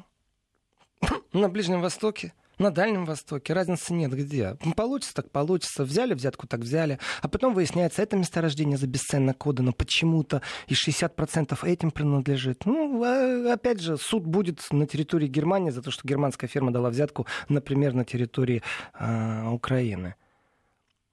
на 1.33 1.49
Ближнем 1.49 1.81
Востоке, 1.81 2.35
на 2.61 2.71
Дальнем 2.71 3.07
Востоке 3.07 3.53
разницы 3.53 3.93
нет 3.95 4.13
где. 4.13 4.57
Получится 4.77 5.15
так 5.15 5.31
получится. 5.31 5.85
Взяли 5.85 6.15
взятку, 6.15 6.47
так 6.47 6.61
взяли. 6.61 6.99
А 7.23 7.29
потом 7.29 7.55
выясняется, 7.55 8.03
это 8.03 8.17
месторождение 8.17 8.77
за 8.77 8.87
бесценно 8.87 9.35
кодано 9.35 9.73
почему-то, 9.73 10.43
и 10.69 10.75
60% 10.75 11.59
этим 11.67 11.91
принадлежит. 11.91 12.67
Ну, 12.67 13.03
а, 13.03 13.55
опять 13.55 13.81
же, 13.81 13.97
суд 13.97 14.27
будет 14.27 14.61
на 14.71 14.87
территории 14.87 15.27
Германии 15.27 15.71
за 15.71 15.83
то, 15.83 15.91
что 15.91 16.07
германская 16.07 16.49
фирма 16.49 16.71
дала 16.71 16.91
взятку, 16.91 17.27
например, 17.49 17.95
на 17.95 18.05
территории 18.05 18.63
э, 18.99 19.49
Украины. 19.49 20.15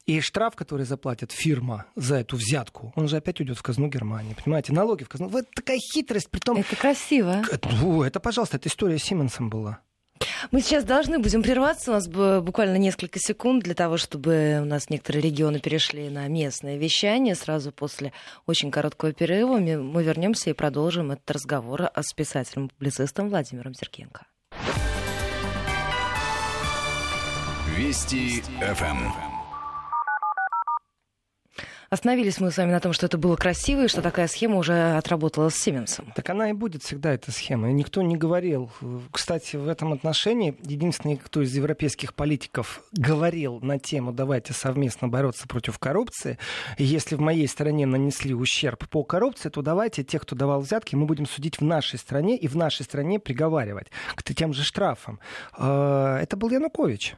И 0.05 0.21
штраф, 0.21 0.55
который 0.55 0.86
заплатит 0.86 1.33
фирма 1.33 1.86
за 1.95 2.15
эту 2.15 2.38
взятку, 2.38 2.93
он 2.95 3.10
же 3.10 3.17
опять 3.17 3.41
уйдет 3.41 3.57
в 3.57 3.62
казну 3.62 3.88
Германии. 3.89 4.36
Понимаете, 4.41 4.71
налоги 4.71 5.03
в 5.03 5.10
казну. 5.10 5.27
Вот 5.27 5.45
такая 5.53 5.79
хитрость, 5.79 6.29
при 6.29 6.39
том... 6.39 6.57
Это 6.57 6.75
красиво. 6.77 7.43
Это, 7.51 7.69
ну, 7.81 8.03
это, 8.03 8.21
пожалуйста, 8.21 8.55
это 8.55 8.69
история 8.69 8.99
с 8.99 9.03
Сименсом 9.03 9.49
была. 9.49 9.81
Мы 10.51 10.62
сейчас 10.62 10.84
должны 10.84 11.19
будем 11.19 11.43
прерваться. 11.43 11.91
У 11.91 11.93
нас 11.93 12.08
буквально 12.08 12.77
несколько 12.77 13.19
секунд 13.19 13.63
для 13.63 13.73
того, 13.73 13.97
чтобы 13.97 14.60
у 14.62 14.65
нас 14.65 14.89
некоторые 14.89 15.21
регионы 15.21 15.60
перешли 15.60 16.10
на 16.10 16.27
местное 16.27 16.77
вещание. 16.77 17.36
Сразу 17.36 17.71
после 17.71 18.13
очень 18.45 18.71
короткого 18.71 19.13
перерыва 19.13 19.58
мы 19.58 20.03
вернемся 20.03 20.49
и 20.49 20.53
продолжим 20.53 21.12
этот 21.12 21.30
разговор 21.32 21.89
с 21.95 22.13
писателем-публицистом 22.13 23.30
Владимиром 23.30 23.73
Сергеенко. 23.73 24.25
Вести 27.75 28.41
ФМ. 28.62 29.27
Остановились 31.89 32.39
мы 32.41 32.52
с 32.52 32.58
вами 32.58 32.71
на 32.71 32.82
том, 32.82 32.91
что 32.91 33.06
это 33.06 33.17
было 33.17 33.38
красиво, 33.38 33.86
и 33.86 33.88
что 33.88 34.02
такая 34.02 34.28
схема 34.28 34.58
уже 34.58 34.97
отработала 34.97 35.50
с 35.50 35.56
Сименсом. 35.56 36.12
Так 36.15 36.30
она 36.30 36.50
и 36.50 36.54
будет 36.54 36.84
всегда, 36.84 37.13
эта 37.13 37.32
схема. 37.32 37.69
И 37.69 37.73
никто 37.73 38.02
не 38.02 38.17
говорил. 38.17 38.69
Кстати, 39.12 39.56
в 39.56 39.69
этом 39.69 39.93
отношении 39.93 40.58
единственный, 40.63 41.15
кто 41.15 41.41
из 41.41 41.56
европейских 41.56 42.13
политиков 42.13 42.84
говорил 42.91 43.60
на 43.62 43.80
тему 43.80 44.12
«давайте 44.12 44.52
совместно 44.52 45.08
бороться 45.08 45.47
против 45.47 45.80
коррупции», 45.80 46.38
если 46.78 47.15
в 47.15 47.21
моей 47.21 47.47
стране 47.47 47.86
нанесли 47.86 48.34
ущерб 48.34 48.88
по 48.89 49.04
коррупции, 49.04 49.50
то 49.50 49.62
давайте 49.62 50.04
тех, 50.04 50.23
кто 50.23 50.36
давал 50.36 50.62
взятки, 50.62 50.95
мы 50.95 51.06
будем 51.06 51.26
судить 51.26 51.60
в 51.60 51.63
нашей 51.63 52.00
стране 52.00 52.38
и 52.38 52.47
в 52.47 52.56
нашей 52.56 52.84
стране 52.84 53.19
приговаривать 53.19 53.88
к 54.15 54.23
тем 54.23 54.54
же 54.54 54.63
штрафам. 54.63 55.19
А, 55.54 56.19
это 56.19 56.36
был 56.36 56.50
Янукович. 56.50 57.15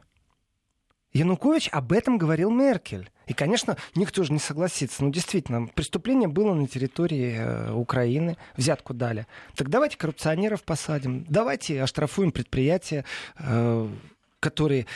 Янукович 1.12 1.68
об 1.72 1.92
этом 1.92 2.18
говорил 2.18 2.50
Меркель. 2.50 3.10
И, 3.26 3.32
конечно, 3.32 3.76
никто 3.94 4.22
же 4.24 4.32
не 4.32 4.38
согласится. 4.38 5.04
Ну, 5.04 5.10
действительно, 5.10 5.66
преступление 5.68 6.28
было 6.28 6.54
на 6.54 6.66
территории 6.66 7.36
э, 7.38 7.72
Украины, 7.72 8.36
взятку 8.56 8.94
дали. 8.94 9.26
Так 9.54 9.68
давайте 9.70 9.96
коррупционеров 9.96 10.62
посадим, 10.62 11.24
давайте 11.28 11.82
оштрафуем 11.82 12.32
предприятия, 12.32 13.04
э, 13.38 13.88
которые 14.40 14.86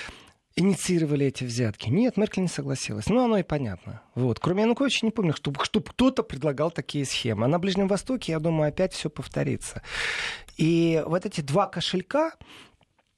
инициировали 0.56 1.26
эти 1.26 1.44
взятки. 1.44 1.88
Нет, 1.88 2.16
Меркель 2.16 2.42
не 2.42 2.48
согласилась. 2.48 3.08
Ну, 3.08 3.24
оно 3.24 3.38
и 3.38 3.42
понятно. 3.42 4.02
Вот. 4.14 4.38
Кроме 4.38 4.62
Януковича 4.62 5.04
не 5.04 5.10
помню, 5.10 5.34
чтобы, 5.34 5.64
чтобы 5.64 5.86
кто-то 5.86 6.22
предлагал 6.22 6.70
такие 6.70 7.04
схемы. 7.04 7.46
А 7.46 7.48
на 7.48 7.58
Ближнем 7.58 7.88
Востоке, 7.88 8.32
я 8.32 8.38
думаю, 8.38 8.68
опять 8.68 8.92
все 8.92 9.10
повторится. 9.10 9.82
И 10.56 11.02
вот 11.06 11.26
эти 11.26 11.40
два 11.40 11.66
кошелька, 11.66 12.34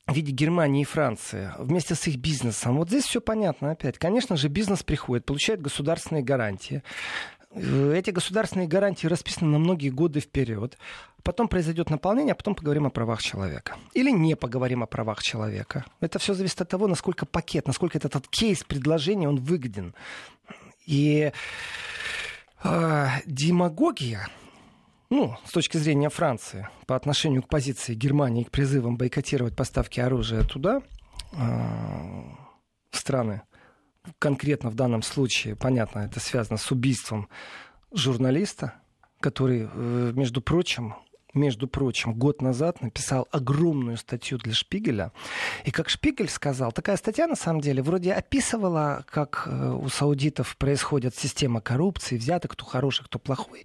в 0.06 0.14
виде 0.14 0.30
Германии 0.30 0.82
и 0.82 0.84
Франции 0.84 1.52
вместе 1.58 1.94
с 1.94 2.06
их 2.06 2.16
бизнесом. 2.16 2.76
Вот 2.76 2.88
здесь 2.88 3.04
все 3.04 3.20
понятно 3.20 3.72
опять. 3.72 3.98
Конечно 3.98 4.36
же, 4.36 4.48
бизнес 4.48 4.82
приходит, 4.82 5.24
получает 5.24 5.60
государственные 5.60 6.22
гарантии. 6.22 6.82
Э, 7.50 7.94
эти 7.96 8.10
государственные 8.10 8.68
гарантии 8.68 9.08
расписаны 9.08 9.50
на 9.50 9.58
многие 9.58 9.90
годы 9.90 10.20
вперед. 10.20 10.78
Потом 11.24 11.48
произойдет 11.48 11.90
наполнение, 11.90 12.32
а 12.32 12.36
потом 12.36 12.54
поговорим 12.54 12.86
о 12.86 12.90
правах 12.90 13.20
человека. 13.20 13.76
Или 13.94 14.12
не 14.12 14.36
поговорим 14.36 14.84
о 14.84 14.86
правах 14.86 15.22
человека. 15.22 15.84
Это 16.00 16.20
все 16.20 16.34
зависит 16.34 16.60
от 16.60 16.68
того, 16.68 16.86
насколько 16.86 17.26
пакет, 17.26 17.66
насколько 17.66 17.98
этот, 17.98 18.14
этот 18.14 18.28
кейс 18.28 18.62
предложения, 18.62 19.28
он 19.28 19.38
выгоден. 19.38 19.92
И 20.86 21.32
э, 22.62 23.06
демагогия, 23.26 24.28
ну, 25.10 25.36
с 25.44 25.52
точки 25.52 25.76
зрения 25.76 26.10
Франции, 26.10 26.68
по 26.86 26.96
отношению 26.96 27.42
к 27.42 27.48
позиции 27.48 27.94
Германии, 27.94 28.44
к 28.44 28.50
призывам 28.50 28.96
бойкотировать 28.96 29.54
поставки 29.54 30.00
оружия 30.00 30.42
туда, 30.42 30.82
э, 31.32 32.22
страны, 32.90 33.42
конкретно 34.18 34.70
в 34.70 34.74
данном 34.74 35.02
случае, 35.02 35.56
понятно, 35.56 36.00
это 36.00 36.20
связано 36.20 36.58
с 36.58 36.70
убийством 36.70 37.28
журналиста, 37.92 38.74
который, 39.20 39.68
э, 39.72 40.12
между 40.14 40.40
прочим, 40.40 40.94
между 41.36 41.68
прочим, 41.68 42.14
год 42.14 42.42
назад 42.42 42.80
написал 42.80 43.28
огромную 43.30 43.96
статью 43.96 44.38
для 44.38 44.52
Шпигеля. 44.52 45.12
И 45.64 45.70
как 45.70 45.88
Шпигель 45.88 46.28
сказал, 46.28 46.72
такая 46.72 46.96
статья 46.96 47.26
на 47.26 47.36
самом 47.36 47.60
деле 47.60 47.82
вроде 47.82 48.12
описывала, 48.12 49.04
как 49.10 49.44
э, 49.46 49.70
у 49.70 49.88
саудитов 49.88 50.56
происходит 50.56 51.14
система 51.14 51.60
коррупции, 51.60 52.16
взяток, 52.16 52.52
кто 52.52 52.64
хороший, 52.64 53.04
кто 53.04 53.18
плохой. 53.18 53.64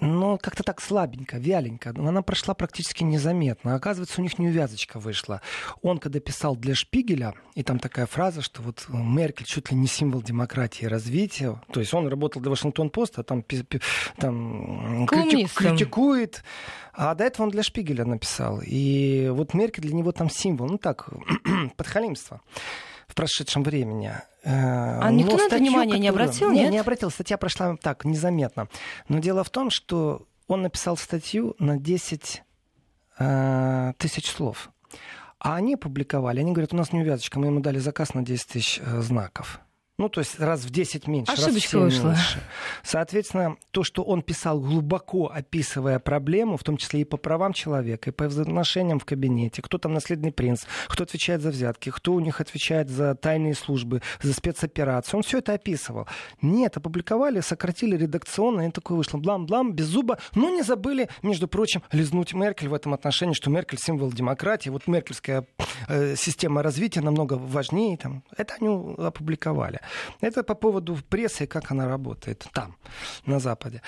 Но 0.00 0.38
как-то 0.38 0.62
так 0.62 0.80
слабенько, 0.80 1.38
вяленько. 1.38 1.90
Она 1.90 2.22
прошла 2.22 2.54
практически 2.54 3.04
незаметно. 3.04 3.74
Оказывается, 3.74 4.20
у 4.20 4.24
них 4.24 4.38
неувязочка 4.38 4.98
вышла. 4.98 5.40
Он, 5.82 5.98
когда 5.98 6.20
писал 6.20 6.56
для 6.56 6.74
Шпигеля, 6.74 7.34
и 7.54 7.62
там 7.62 7.78
такая 7.78 8.06
фраза, 8.06 8.42
что 8.42 8.62
вот 8.62 8.86
Меркель 8.88 9.46
чуть 9.46 9.70
ли 9.70 9.76
не 9.76 9.86
символ 9.86 10.22
демократии 10.22 10.84
и 10.84 10.88
развития. 10.88 11.60
То 11.72 11.80
есть 11.80 11.94
он 11.94 12.06
работал 12.08 12.42
для 12.42 12.50
Вашингтон-Поста, 12.50 13.22
там, 13.22 13.44
там 14.18 15.06
критикует 15.06 16.42
а 16.92 17.14
до 17.14 17.24
этого 17.24 17.46
он 17.46 17.50
для 17.50 17.62
Шпигеля 17.62 18.04
написал. 18.04 18.60
И 18.64 19.28
вот 19.32 19.54
Меркель 19.54 19.82
для 19.82 19.94
него 19.94 20.12
там 20.12 20.30
символ. 20.30 20.68
Ну 20.68 20.78
так, 20.78 21.08
подхалимство 21.76 22.40
в 23.08 23.14
прошедшем 23.14 23.62
времени. 23.62 24.12
Э, 24.42 25.00
а 25.00 25.10
Но 25.10 25.18
никто 25.18 25.36
на 25.36 25.42
это 25.42 25.56
внимание 25.56 25.98
не 25.98 26.08
обратил, 26.08 26.50
нет? 26.50 26.64
Нет, 26.64 26.72
не 26.72 26.78
обратил. 26.78 27.10
Статья 27.10 27.36
прошла 27.38 27.76
так, 27.76 28.04
незаметно. 28.04 28.68
Но 29.08 29.18
дело 29.18 29.44
в 29.44 29.50
том, 29.50 29.70
что 29.70 30.26
он 30.46 30.62
написал 30.62 30.96
статью 30.96 31.54
на 31.58 31.76
10 31.78 32.42
э, 33.18 33.92
тысяч 33.98 34.30
слов. 34.30 34.70
А 35.38 35.56
они 35.56 35.76
публиковали, 35.76 36.40
они 36.40 36.52
говорят, 36.52 36.72
у 36.72 36.76
нас 36.76 36.92
неувязочка, 36.92 37.38
мы 37.38 37.46
ему 37.46 37.60
дали 37.60 37.78
заказ 37.78 38.14
на 38.14 38.22
10 38.22 38.46
тысяч 38.46 38.80
э, 38.82 39.00
знаков. 39.00 39.60
Ну, 39.96 40.08
то 40.08 40.20
есть 40.20 40.40
раз 40.40 40.64
в 40.64 40.70
10 40.70 41.06
меньше, 41.06 41.32
Ошибочка 41.32 41.78
раз 41.78 41.92
в 41.92 41.94
7 41.94 42.02
вышла. 42.02 42.08
меньше. 42.08 42.40
Соответственно, 42.82 43.56
то, 43.70 43.84
что 43.84 44.02
он 44.02 44.22
писал, 44.22 44.58
глубоко 44.60 45.30
описывая 45.32 46.00
проблему, 46.00 46.56
в 46.56 46.64
том 46.64 46.78
числе 46.78 47.02
и 47.02 47.04
по 47.04 47.16
правам 47.16 47.52
человека, 47.52 48.10
и 48.10 48.12
по 48.12 48.24
взаимоотношениям 48.24 48.98
в 48.98 49.04
кабинете, 49.04 49.62
кто 49.62 49.78
там 49.78 49.94
наследный 49.94 50.32
принц, 50.32 50.64
кто 50.88 51.04
отвечает 51.04 51.42
за 51.42 51.50
взятки, 51.50 51.90
кто 51.90 52.12
у 52.14 52.18
них 52.18 52.40
отвечает 52.40 52.90
за 52.90 53.14
тайные 53.14 53.54
службы, 53.54 54.02
за 54.20 54.34
спецоперации, 54.34 55.16
он 55.16 55.22
все 55.22 55.38
это 55.38 55.52
описывал. 55.52 56.08
Нет, 56.42 56.76
опубликовали, 56.76 57.38
сократили 57.38 57.96
редакционно, 57.96 58.66
и 58.66 58.72
такое 58.72 58.98
вышло 58.98 59.18
блам-блам, 59.18 59.74
без 59.74 59.86
зуба, 59.86 60.18
но 60.34 60.50
не 60.50 60.62
забыли, 60.62 61.08
между 61.22 61.46
прочим, 61.46 61.84
лизнуть 61.92 62.34
Меркель 62.34 62.68
в 62.68 62.74
этом 62.74 62.94
отношении, 62.94 63.34
что 63.34 63.48
Меркель 63.48 63.78
символ 63.78 64.10
демократии, 64.10 64.70
вот 64.70 64.88
меркельская 64.88 65.46
э, 65.86 66.16
система 66.16 66.64
развития 66.64 67.00
намного 67.00 67.34
важнее, 67.34 67.96
там, 67.96 68.24
это 68.36 68.54
они 68.60 68.96
опубликовали. 68.98 69.83
Это 70.20 70.42
по 70.42 70.54
поводу 70.54 70.98
прессы, 71.08 71.46
как 71.46 71.70
она 71.70 71.86
работает 71.86 72.46
там, 72.52 72.76
на 73.26 73.38
Западе. 73.38 73.82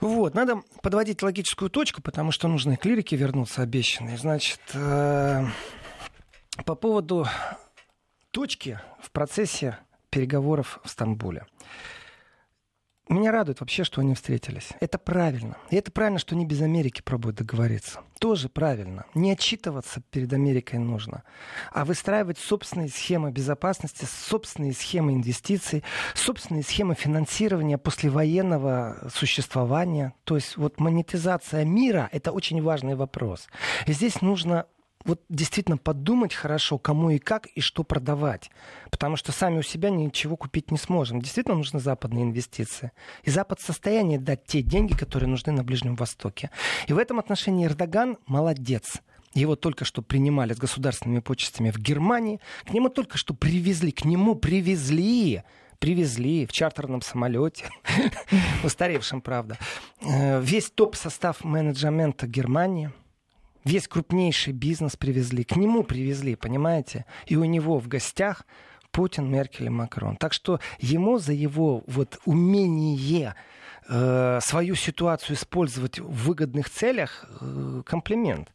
Вот, 0.00 0.34
надо 0.34 0.62
подводить 0.82 1.22
логическую 1.22 1.70
точку, 1.70 2.00
потому 2.00 2.32
что 2.32 2.48
нужны 2.48 2.76
клирики 2.76 3.14
вернуться 3.14 3.62
обещанные. 3.62 4.16
Значит, 4.16 4.60
э, 4.72 5.44
по 6.64 6.74
поводу 6.74 7.26
точки 8.30 8.80
в 9.02 9.10
процессе 9.10 9.78
переговоров 10.08 10.80
в 10.84 10.88
Стамбуле. 10.88 11.46
Меня 13.10 13.32
радует 13.32 13.58
вообще, 13.58 13.82
что 13.82 14.00
они 14.02 14.14
встретились. 14.14 14.68
Это 14.78 14.96
правильно. 14.96 15.56
И 15.68 15.74
это 15.74 15.90
правильно, 15.90 16.20
что 16.20 16.36
они 16.36 16.46
без 16.46 16.62
Америки 16.62 17.02
пробуют 17.02 17.38
договориться. 17.38 17.98
Тоже 18.20 18.48
правильно. 18.48 19.04
Не 19.14 19.32
отчитываться 19.32 20.00
перед 20.12 20.32
Америкой 20.32 20.78
нужно, 20.78 21.24
а 21.72 21.84
выстраивать 21.84 22.38
собственные 22.38 22.88
схемы 22.88 23.32
безопасности, 23.32 24.04
собственные 24.04 24.74
схемы 24.74 25.14
инвестиций, 25.14 25.82
собственные 26.14 26.62
схемы 26.62 26.94
финансирования 26.94 27.78
послевоенного 27.78 29.08
существования. 29.12 30.14
То 30.22 30.36
есть 30.36 30.56
вот 30.56 30.78
монетизация 30.78 31.64
мира– 31.64 32.08
это 32.12 32.30
очень 32.30 32.62
важный 32.62 32.94
вопрос. 32.94 33.48
И 33.86 33.92
здесь 33.92 34.22
нужно 34.22 34.66
вот 35.04 35.22
действительно 35.28 35.78
подумать 35.78 36.34
хорошо, 36.34 36.78
кому 36.78 37.10
и 37.10 37.18
как 37.18 37.46
и 37.46 37.60
что 37.60 37.84
продавать. 37.84 38.50
Потому 38.90 39.16
что 39.16 39.32
сами 39.32 39.58
у 39.58 39.62
себя 39.62 39.90
ничего 39.90 40.36
купить 40.36 40.70
не 40.70 40.78
сможем. 40.78 41.22
Действительно 41.22 41.56
нужны 41.56 41.80
западные 41.80 42.24
инвестиции. 42.24 42.92
И 43.24 43.30
Запад 43.30 43.60
в 43.60 43.66
состоянии 43.66 44.18
дать 44.18 44.44
те 44.44 44.62
деньги, 44.62 44.94
которые 44.94 45.28
нужны 45.28 45.52
на 45.52 45.64
Ближнем 45.64 45.96
Востоке. 45.96 46.50
И 46.86 46.92
в 46.92 46.98
этом 46.98 47.18
отношении 47.18 47.66
Эрдоган 47.66 48.18
молодец. 48.26 49.00
Его 49.32 49.56
только 49.56 49.84
что 49.84 50.02
принимали 50.02 50.52
с 50.52 50.58
государственными 50.58 51.20
почестями 51.20 51.70
в 51.70 51.78
Германии. 51.78 52.40
К 52.64 52.72
нему 52.72 52.88
только 52.88 53.16
что 53.16 53.32
привезли, 53.32 53.92
к 53.92 54.04
нему 54.04 54.34
привезли 54.34 55.42
привезли 55.78 56.44
в 56.44 56.52
чартерном 56.52 57.00
самолете, 57.00 57.70
устаревшем, 58.62 59.22
правда, 59.22 59.56
э, 60.02 60.38
весь 60.42 60.70
топ-состав 60.70 61.42
менеджмента 61.42 62.26
Германии– 62.26 62.92
Весь 63.64 63.88
крупнейший 63.88 64.52
бизнес 64.52 64.96
привезли, 64.96 65.44
к 65.44 65.56
нему 65.56 65.84
привезли, 65.84 66.34
понимаете? 66.34 67.04
И 67.26 67.36
у 67.36 67.44
него 67.44 67.78
в 67.78 67.88
гостях 67.88 68.46
Путин, 68.90 69.30
Меркель 69.30 69.66
и 69.66 69.70
Макрон. 69.70 70.16
Так 70.16 70.32
что 70.32 70.60
ему 70.78 71.18
за 71.18 71.32
его 71.32 71.84
вот 71.86 72.18
умение 72.24 73.34
э, 73.88 74.38
свою 74.42 74.74
ситуацию 74.74 75.36
использовать 75.36 75.98
в 75.98 76.24
выгодных 76.24 76.70
целях 76.70 77.24
э, 77.40 77.82
комплимент. 77.86 78.48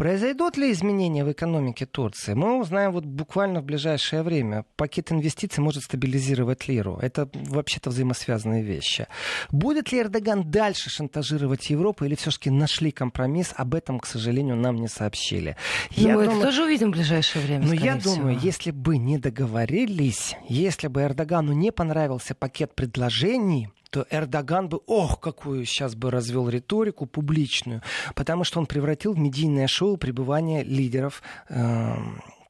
Произойдут 0.00 0.56
ли 0.56 0.72
изменения 0.72 1.26
в 1.26 1.30
экономике 1.30 1.84
Турции? 1.84 2.32
Мы 2.32 2.58
узнаем 2.58 2.90
вот 2.92 3.04
буквально 3.04 3.60
в 3.60 3.64
ближайшее 3.64 4.22
время. 4.22 4.64
Пакет 4.76 5.12
инвестиций 5.12 5.62
может 5.62 5.82
стабилизировать 5.82 6.68
лиру. 6.68 6.98
Это 7.02 7.28
вообще-то 7.34 7.90
взаимосвязанные 7.90 8.62
вещи. 8.62 9.08
Будет 9.50 9.92
ли 9.92 10.00
Эрдоган 10.00 10.50
дальше 10.50 10.88
шантажировать 10.88 11.68
Европу 11.68 12.06
или 12.06 12.14
все-таки 12.14 12.48
нашли 12.48 12.92
компромисс? 12.92 13.52
Об 13.54 13.74
этом, 13.74 14.00
к 14.00 14.06
сожалению, 14.06 14.56
нам 14.56 14.76
не 14.76 14.88
сообщили. 14.88 15.54
Ну, 15.94 16.08
я 16.08 16.14
это 16.14 16.24
думаю... 16.30 16.46
тоже 16.46 16.64
увидим 16.64 16.88
в 16.88 16.92
ближайшее 16.92 17.44
время. 17.44 17.66
Но 17.66 17.74
я 17.74 17.98
всего. 17.98 18.14
думаю, 18.14 18.38
если 18.40 18.70
бы 18.70 18.96
не 18.96 19.18
договорились, 19.18 20.34
если 20.48 20.88
бы 20.88 21.02
Эрдогану 21.02 21.52
не 21.52 21.72
понравился 21.72 22.34
пакет 22.34 22.74
предложений, 22.74 23.68
то 23.90 24.06
Эрдоган 24.10 24.68
бы, 24.68 24.80
ох, 24.86 25.20
какую 25.20 25.64
сейчас 25.64 25.94
бы 25.94 26.10
развел 26.10 26.48
риторику 26.48 27.06
публичную, 27.06 27.82
потому 28.14 28.44
что 28.44 28.60
он 28.60 28.66
превратил 28.66 29.14
в 29.14 29.18
медийное 29.18 29.66
шоу 29.66 29.96
пребывание 29.96 30.62
лидеров 30.62 31.22
э, 31.48 31.96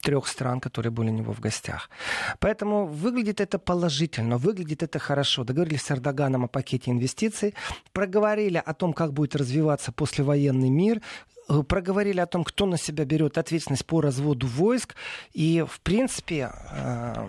трех 0.03 0.27
стран, 0.27 0.61
которые 0.61 0.93
были 0.93 1.11
у 1.11 1.15
него 1.15 1.33
в 1.33 1.41
гостях. 1.41 1.91
Поэтому 2.39 2.87
выглядит 2.87 3.41
это 3.41 3.59
положительно, 3.59 4.37
выглядит 4.37 4.83
это 4.83 4.99
хорошо. 4.99 5.45
Договорились 5.45 5.83
с 5.83 5.91
Эрдоганом 5.91 6.45
о 6.45 6.49
пакете 6.49 6.91
инвестиций, 6.91 7.55
проговорили 7.93 8.63
о 8.65 8.75
том, 8.75 8.93
как 8.93 9.13
будет 9.13 9.37
развиваться 9.37 9.93
послевоенный 9.93 10.71
мир, 10.71 11.01
э, 11.49 11.63
проговорили 11.63 12.21
о 12.21 12.27
том, 12.27 12.45
кто 12.45 12.67
на 12.67 12.77
себя 12.77 13.05
берет 13.05 13.39
ответственность 13.39 13.87
по 13.87 14.01
разводу 14.01 14.47
войск. 14.47 14.95
И, 15.33 15.65
в 15.67 15.81
принципе, 15.81 16.51
э, 16.71 17.29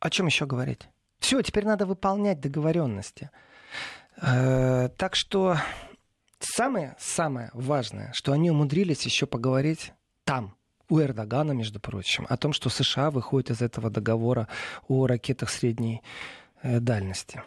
о 0.00 0.10
чем 0.10 0.26
еще 0.26 0.46
говорить? 0.46 0.88
Все, 1.22 1.40
теперь 1.40 1.64
надо 1.64 1.86
выполнять 1.86 2.40
договоренности. 2.40 3.30
Э, 4.20 4.88
так 4.98 5.14
что 5.14 5.56
самое-самое 6.40 7.50
важное, 7.54 8.12
что 8.12 8.32
они 8.32 8.50
умудрились 8.50 9.02
еще 9.02 9.26
поговорить 9.26 9.92
там, 10.24 10.56
у 10.88 11.00
Эрдогана, 11.00 11.52
между 11.52 11.78
прочим, 11.78 12.26
о 12.28 12.36
том, 12.36 12.52
что 12.52 12.68
США 12.68 13.12
выходит 13.12 13.50
из 13.50 13.62
этого 13.62 13.88
договора 13.88 14.48
о 14.88 15.06
ракетах 15.06 15.48
средней 15.48 16.02
э, 16.60 16.80
дальности. 16.80 17.42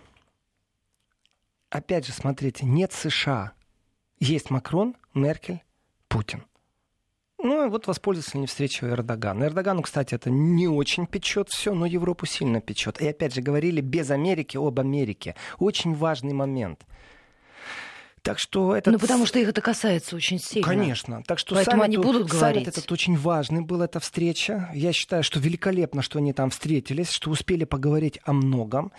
Опять 1.69 2.07
же, 2.07 2.13
смотрите, 2.13 2.65
нет 2.65 2.93
США. 2.93 3.51
Есть 4.19 4.49
Макрон, 4.51 4.95
Меркель, 5.13 5.61
Путин. 6.07 6.45
Ну, 7.37 7.69
вот 7.69 7.87
воспользовался 7.87 8.37
не 8.37 8.47
встречей 8.47 8.87
Эрдогана. 8.87 9.45
Эрдогану, 9.45 9.81
кстати, 9.81 10.15
это 10.15 10.29
не 10.29 10.67
очень 10.67 11.05
печет 11.05 11.49
все, 11.49 11.73
но 11.73 11.85
Европу 11.85 12.25
сильно 12.25 12.61
печет. 12.61 13.01
И 13.01 13.07
опять 13.07 13.35
же, 13.35 13.41
говорили 13.41 13.81
без 13.81 14.09
Америки 14.09 14.57
об 14.57 14.79
Америке. 14.79 15.35
Очень 15.59 15.93
важный 15.93 16.33
момент. 16.33 16.85
Так 18.25 18.39
что 18.39 18.75
это... 18.75 18.89
Ну, 18.89 18.97
потому 18.97 19.27
что 19.27 19.37
их 19.37 19.49
это 19.49 19.61
касается 19.61 20.15
очень 20.15 20.39
сильно. 20.39 20.67
Конечно. 20.67 21.21
Так 21.27 21.37
что 21.37 21.53
Поэтому 21.53 21.83
саммит, 21.83 21.85
они 21.85 21.97
будут 21.97 22.27
говорить. 22.27 22.67
этот 22.67 22.91
очень 22.91 23.15
важный 23.15 23.61
был, 23.61 23.83
эта 23.83 23.99
встреча. 23.99 24.71
Я 24.73 24.93
считаю, 24.93 25.21
что 25.21 25.39
великолепно, 25.39 26.01
что 26.01 26.17
они 26.17 26.33
там 26.33 26.49
встретились, 26.49 27.11
что 27.11 27.29
успели 27.29 27.65
поговорить 27.65 28.19
о 28.23 28.33
многом. 28.33 28.91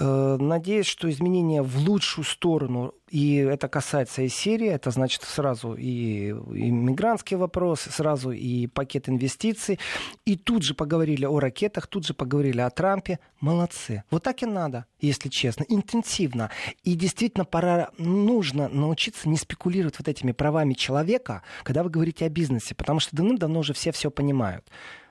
Э, 0.00 0.36
надеюсь, 0.38 0.86
что 0.86 1.10
изменения 1.10 1.60
в 1.60 1.76
лучшую 1.78 2.24
сторону, 2.24 2.94
и 3.08 3.34
это 3.36 3.68
касается 3.68 4.22
и 4.22 4.28
Сирии, 4.28 4.68
это 4.68 4.92
значит 4.92 5.22
сразу 5.24 5.74
и 5.74 6.28
иммигрантские 6.30 7.36
вопросы, 7.36 7.90
сразу 7.90 8.30
и 8.30 8.68
пакет 8.68 9.08
инвестиций, 9.08 9.80
и 10.24 10.36
тут 10.36 10.62
же 10.62 10.74
поговорили 10.74 11.24
о 11.24 11.40
ракетах, 11.40 11.88
тут 11.88 12.06
же 12.06 12.14
поговорили 12.14 12.60
о 12.60 12.70
Трампе. 12.70 13.18
Молодцы. 13.40 14.04
Вот 14.10 14.22
так 14.22 14.40
и 14.44 14.46
надо, 14.46 14.86
если 15.00 15.28
честно, 15.28 15.64
интенсивно. 15.68 16.50
И 16.84 16.94
действительно 16.94 17.44
пора, 17.44 17.90
нужно 17.98 18.68
научиться 18.68 19.28
не 19.28 19.36
спекулировать 19.36 19.98
вот 19.98 20.06
этими 20.06 20.30
правами 20.30 20.74
человека, 20.74 21.42
когда 21.64 21.82
вы 21.82 21.90
говорите 21.90 22.24
о 22.24 22.28
бизнесе, 22.28 22.76
потому 22.76 23.00
что 23.00 23.16
давным-давно 23.16 23.60
уже 23.60 23.72
все 23.72 23.90
все 23.90 24.12
понимают. 24.12 24.64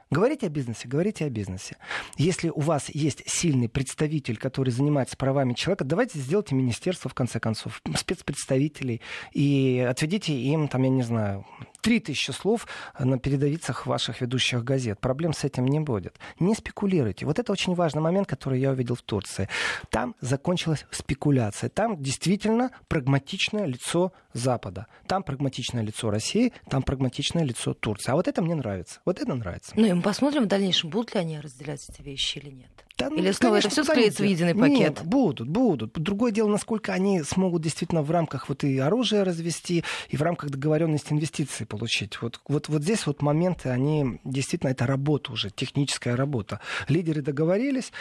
Говорите 0.10 0.48
о 0.48 0.50
бизнесе, 0.50 0.88
говорите 0.88 1.26
о 1.26 1.30
бизнесе. 1.30 1.76
Если 2.18 2.50
у 2.50 2.62
вас 2.62 2.90
есть 2.90 3.24
сильный 3.26 3.68
представитель, 3.68 4.38
который 4.38 4.70
занимается 4.70 5.18
правами 5.18 5.54
человека, 5.54 5.84
давайте 5.84 6.20
сделайте 6.20 6.56
министерство, 6.56 7.10
в 7.10 7.14
конце 7.14 7.40
концов, 7.40 7.82
спецпредставителей, 7.96 9.02
и 9.34 9.86
отведите 9.88 10.34
им, 10.34 10.70
там, 10.70 10.84
я 10.84 10.90
не 10.90 11.04
знаю, 11.04 11.46
три 11.88 12.02
тысячи 12.02 12.32
слов 12.32 12.68
на 13.00 13.18
передовицах 13.18 13.88
ваших 13.88 14.20
ведущих 14.20 14.62
газет. 14.62 15.00
Проблем 15.00 15.32
с 15.32 15.46
этим 15.46 15.66
не 15.66 15.80
будет. 15.80 16.20
Не 16.38 16.54
спекулируйте. 16.54 17.26
Вот 17.26 17.40
это 17.40 17.50
очень 17.54 17.76
важный 17.76 18.02
момент, 18.02 18.28
который 18.28 18.60
я 18.60 18.72
увидел 18.72 18.96
в 18.96 19.02
Турции. 19.02 19.48
Там 19.90 20.14
закончилась 20.20 20.86
спекуляция. 20.92 21.70
Там 21.70 21.96
действительно 22.04 22.72
прагматичное 22.90 23.66
лицо 23.66 24.12
Запада. 24.34 24.88
Там 25.08 25.24
прагматичное 25.24 25.82
лицо 25.82 26.10
России, 26.10 26.52
там 26.70 26.84
прагматичное 26.84 27.46
лицо 27.46 27.74
Турции. 27.74 28.12
А 28.12 28.16
вот 28.16 28.28
это 28.28 28.42
мне 28.42 28.56
нравится. 28.56 29.00
Вот 29.06 29.22
это 29.22 29.34
нравится. 29.34 29.72
Ну 29.76 29.86
и 29.86 29.94
мы 29.94 30.02
посмотрим 30.02 30.44
в 30.44 30.48
дальнейшем, 30.48 30.90
будут 30.90 31.14
ли 31.14 31.22
они 31.22 31.40
разделять 31.40 31.88
эти 31.88 32.02
вещи 32.02 32.40
или 32.40 32.50
нет. 32.50 32.77
Да, 32.98 33.12
ну, 33.12 33.18
Или 33.18 33.32
снова 33.32 33.56
конечно, 33.56 33.68
это 33.68 33.84
все 33.84 33.84
склеится 33.84 34.24
в 34.24 34.26
единый 34.26 34.56
пакет? 34.56 34.80
Нет, 34.80 35.02
будут, 35.04 35.48
будут. 35.48 35.94
Другое 35.94 36.32
дело, 36.32 36.50
насколько 36.50 36.94
они 36.94 37.22
смогут 37.22 37.62
действительно 37.62 38.02
в 38.02 38.10
рамках 38.10 38.50
вот 38.50 38.64
и 38.64 38.80
оружия 38.80 39.24
развести, 39.24 39.84
и 40.10 40.18
в 40.18 40.22
рамках 40.24 40.50
договоренности 40.50 41.14
инвестиций 41.14 41.68
получить. 41.68 42.20
Вот, 42.22 42.40
вот, 42.48 42.70
вот 42.70 42.82
здесь 42.82 43.06
вот 43.06 43.22
моменты, 43.22 43.70
они 43.70 44.20
действительно, 44.24 44.72
это 44.72 44.88
работа 44.88 45.32
уже, 45.32 45.52
техническая 45.52 46.16
работа. 46.16 46.60
Лидеры 46.88 47.22
договорились, 47.22 47.92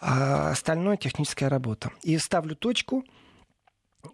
а 0.00 0.50
остальное 0.50 0.96
техническая 0.96 1.48
работа. 1.48 1.92
И 2.02 2.18
ставлю 2.18 2.56
точку, 2.56 3.04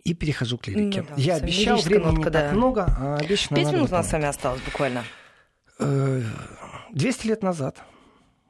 и 0.04 0.12
перехожу 0.12 0.58
к 0.58 0.66
лирике. 0.66 1.02
Ну 1.02 1.08
да, 1.08 1.14
Я 1.16 1.36
обещал, 1.36 1.78
времени 1.78 2.04
нотка, 2.04 2.18
не 2.18 2.30
так 2.30 2.50
да. 2.50 2.52
много, 2.52 2.84
а 2.98 3.16
обещано 3.16 3.56
Пять 3.56 3.72
минут 3.72 3.90
у 3.90 3.94
нас 3.94 4.08
с 4.08 4.12
вами 4.12 4.26
осталось 4.26 4.60
буквально. 4.62 5.04
Э, 5.78 6.22
200 6.92 7.26
лет 7.26 7.42
назад, 7.42 7.82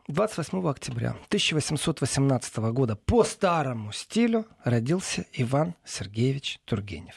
28 0.08 0.68
октября 0.68 1.10
1818 1.26 2.56
года, 2.58 2.94
по 2.94 3.24
старому 3.24 3.90
стилю 3.90 4.46
родился 4.62 5.26
Иван 5.32 5.74
Сергеевич 5.84 6.60
Тургенев. 6.64 7.16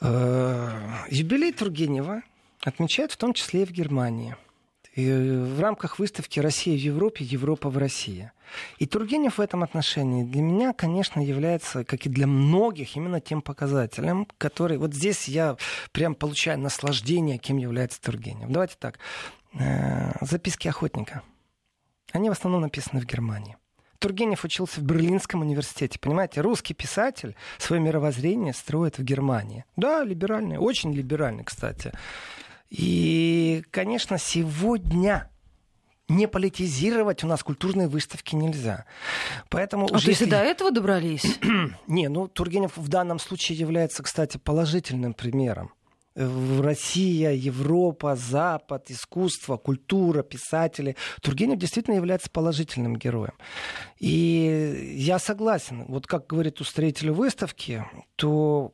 Э, 0.00 1.04
Юбилей 1.08 1.52
Тургенева 1.52 2.22
отмечают 2.62 3.12
в 3.12 3.16
том 3.16 3.32
числе 3.32 3.62
и 3.62 3.64
в 3.64 3.70
Германии. 3.70 4.34
И 4.96 5.08
в 5.08 5.60
рамках 5.60 6.00
выставки 6.00 6.40
«Россия 6.40 6.76
в 6.76 6.80
Европе. 6.80 7.24
Европа 7.24 7.70
в 7.70 7.78
России». 7.78 8.32
И 8.78 8.86
Тургенев 8.86 9.38
в 9.38 9.40
этом 9.40 9.62
отношении 9.62 10.24
для 10.24 10.42
меня, 10.42 10.72
конечно, 10.72 11.20
является, 11.20 11.84
как 11.84 12.06
и 12.06 12.08
для 12.08 12.26
многих, 12.26 12.96
именно 12.96 13.20
тем 13.20 13.40
показателем, 13.40 14.26
который... 14.38 14.78
Вот 14.78 14.94
здесь 14.94 15.28
я 15.28 15.56
прям 15.92 16.16
получаю 16.16 16.58
наслаждение, 16.58 17.38
кем 17.38 17.58
является 17.58 18.00
Тургенев. 18.02 18.50
Давайте 18.50 18.74
так. 18.80 18.98
Э, 19.54 20.12
Записки 20.22 20.66
охотника. 20.66 21.22
Они 22.16 22.30
в 22.30 22.32
основном 22.32 22.62
написаны 22.62 23.00
в 23.02 23.04
Германии. 23.04 23.58
Тургенев 23.98 24.42
учился 24.42 24.80
в 24.80 24.84
Берлинском 24.84 25.42
университете. 25.42 25.98
Понимаете, 25.98 26.40
русский 26.40 26.72
писатель 26.72 27.36
свое 27.58 27.80
мировоззрение 27.82 28.54
строит 28.54 28.96
в 28.98 29.02
Германии. 29.04 29.66
Да, 29.76 30.02
либеральный, 30.02 30.56
очень 30.56 30.94
либеральный, 30.94 31.44
кстати. 31.44 31.92
И, 32.70 33.62
конечно, 33.70 34.16
сегодня 34.16 35.30
не 36.08 36.26
политизировать 36.26 37.22
у 37.22 37.26
нас 37.26 37.42
культурные 37.42 37.86
выставки 37.88 38.34
нельзя. 38.34 38.86
Поэтому 39.50 39.84
А 39.84 39.88
то 39.88 39.94
уже 39.96 40.08
есть 40.10 40.22
и 40.22 40.24
если- 40.24 40.30
до 40.36 40.42
этого 40.42 40.70
добрались? 40.70 41.38
не, 41.86 42.08
ну 42.08 42.28
Тургенев 42.28 42.76
в 42.78 42.88
данном 42.88 43.18
случае 43.18 43.58
является, 43.58 44.02
кстати, 44.02 44.38
положительным 44.38 45.12
примером. 45.12 45.70
Россия, 46.16 47.32
Европа, 47.32 48.16
Запад, 48.16 48.90
искусство, 48.90 49.58
культура, 49.58 50.22
писатели. 50.22 50.96
Тургенев 51.20 51.58
действительно 51.58 51.96
является 51.96 52.30
положительным 52.30 52.96
героем. 52.96 53.34
И 53.98 54.94
я 54.96 55.18
согласен. 55.18 55.84
Вот 55.88 56.06
как 56.06 56.26
говорит 56.26 56.60
устроитель 56.60 57.10
выставки, 57.10 57.84
то 58.16 58.72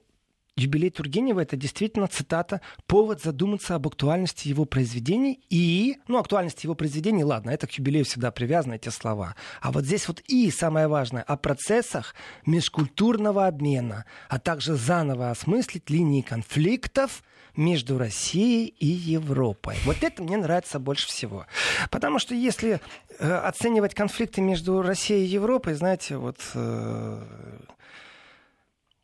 юбилей 0.56 0.90
Тургенева 0.90 1.40
это 1.40 1.56
действительно 1.56 2.06
цитата, 2.08 2.60
повод 2.86 3.22
задуматься 3.22 3.74
об 3.74 3.86
актуальности 3.86 4.48
его 4.48 4.64
произведений 4.64 5.40
и, 5.50 5.96
ну, 6.08 6.18
актуальности 6.18 6.66
его 6.66 6.74
произведений, 6.74 7.24
ладно, 7.24 7.50
это 7.50 7.66
к 7.66 7.72
юбилею 7.72 8.04
всегда 8.04 8.30
привязаны 8.30 8.74
эти 8.74 8.90
слова. 8.90 9.34
А 9.60 9.72
вот 9.72 9.84
здесь 9.84 10.06
вот 10.08 10.20
и 10.20 10.50
самое 10.50 10.88
важное, 10.88 11.22
о 11.22 11.36
процессах 11.36 12.14
межкультурного 12.46 13.46
обмена, 13.46 14.04
а 14.28 14.38
также 14.38 14.74
заново 14.74 15.30
осмыслить 15.30 15.90
линии 15.90 16.20
конфликтов 16.20 17.22
между 17.56 17.98
Россией 17.98 18.74
и 18.78 18.86
Европой. 18.86 19.76
Вот 19.84 20.02
это 20.02 20.22
мне 20.22 20.36
нравится 20.36 20.78
больше 20.78 21.06
всего. 21.06 21.46
Потому 21.90 22.18
что 22.18 22.34
если 22.34 22.80
э, 23.18 23.34
оценивать 23.34 23.94
конфликты 23.94 24.40
между 24.40 24.82
Россией 24.82 25.24
и 25.24 25.28
Европой, 25.28 25.74
знаете, 25.74 26.16
вот 26.16 26.38
э, 26.54 27.22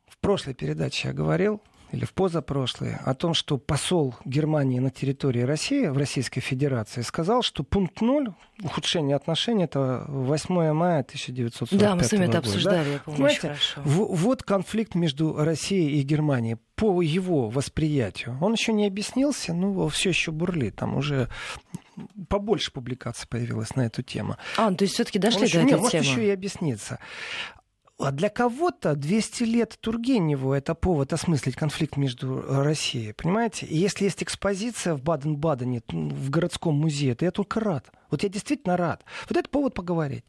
в 0.09 0.18
прошлой 0.20 0.55
передаче 0.55 1.09
я 1.09 1.14
говорил, 1.14 1.61
или 1.93 2.05
в 2.05 2.12
позапрошлой, 2.12 2.97
о 3.05 3.14
том, 3.14 3.32
что 3.34 3.57
посол 3.59 4.14
Германии 4.24 4.78
на 4.78 4.91
территории 4.91 5.41
России, 5.43 5.86
в 5.86 5.97
Российской 5.97 6.41
Федерации, 6.41 7.01
сказал, 7.03 7.43
что 7.43 7.64
пункт 7.64 8.01
ноль 8.01 8.32
ухудшения 8.62 9.14
отношений 9.16 9.64
это 9.64 10.05
8 10.09 10.72
мая 10.72 11.01
1945 11.01 11.78
Да, 11.80 11.95
мы 11.97 12.05
с 12.05 12.12
вами 12.12 12.22
это 12.24 12.26
года. 12.28 12.39
обсуждали, 12.41 12.89
я 12.91 12.99
помню 12.99 13.16
Понимаете, 13.16 13.39
очень 13.39 13.49
хорошо. 13.49 13.80
в- 13.84 14.14
вот 14.16 14.43
конфликт 14.43 14.95
между 14.95 15.34
Россией 15.34 15.99
и 15.99 16.03
Германией 16.03 16.57
по 16.74 17.01
его 17.03 17.49
восприятию. 17.49 18.36
Он 18.41 18.53
еще 18.53 18.72
не 18.72 18.86
объяснился, 18.86 19.53
но 19.55 19.89
все 19.89 20.11
еще 20.11 20.30
бурлит. 20.30 20.76
Там 20.76 20.97
уже 20.97 21.28
побольше 22.28 22.70
публикаций 22.72 23.26
появилось 23.28 23.74
на 23.74 23.82
эту 23.86 24.03
тему. 24.03 24.36
А, 24.57 24.70
ну, 24.70 24.76
то 24.76 24.84
есть 24.84 24.95
все-таки 24.95 25.18
дошли 25.18 25.41
Он 25.41 25.47
еще- 25.47 25.59
до 25.59 25.64
не, 25.64 25.70
этой 25.72 25.80
может, 25.80 25.93
темы? 25.93 26.05
еще 26.05 26.26
и 26.26 26.30
объяснится. 26.30 26.99
А 27.99 28.12
для 28.12 28.28
кого-то 28.28 28.94
200 28.94 29.42
лет 29.42 29.76
Тургеневу 29.80 30.53
это 30.53 30.76
повод 30.76 31.12
осмыслить 31.12 31.57
конфликт 31.57 31.96
между 31.96 32.44
Россией. 32.62 33.12
Понимаете? 33.12 33.66
И 33.66 33.76
если 33.76 34.05
есть 34.05 34.22
экспозиция 34.22 34.94
в 34.94 35.03
Баден-Бадене, 35.03 35.82
в 35.88 36.30
городском 36.30 36.76
музее, 36.76 37.16
то 37.16 37.24
я 37.24 37.32
только 37.32 37.59
рад. 37.59 37.90
Вот 38.11 38.22
я 38.22 38.28
действительно 38.28 38.76
рад. 38.76 39.05
Вот 39.28 39.36
это 39.36 39.49
повод 39.49 39.74
поговорить. 39.74 40.24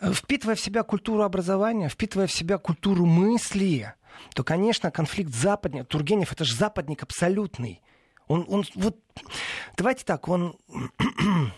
Э, 0.00 0.12
Впитывая 0.12 0.56
в 0.56 0.60
себя 0.60 0.82
культуру 0.82 1.22
образования, 1.22 1.88
впитывая 1.88 2.26
в 2.26 2.32
себя 2.32 2.58
культуру 2.58 3.06
мысли, 3.06 3.94
то, 4.34 4.44
конечно, 4.44 4.90
конфликт 4.90 5.34
западник. 5.34 5.88
Тургенев 5.88 6.32
это 6.32 6.44
же 6.44 6.54
западник 6.54 7.02
абсолютный. 7.02 7.80
Он, 8.28 8.44
он 8.46 8.64
вот, 8.74 8.98
давайте 9.76 10.04
так, 10.04 10.28
он 10.28 10.56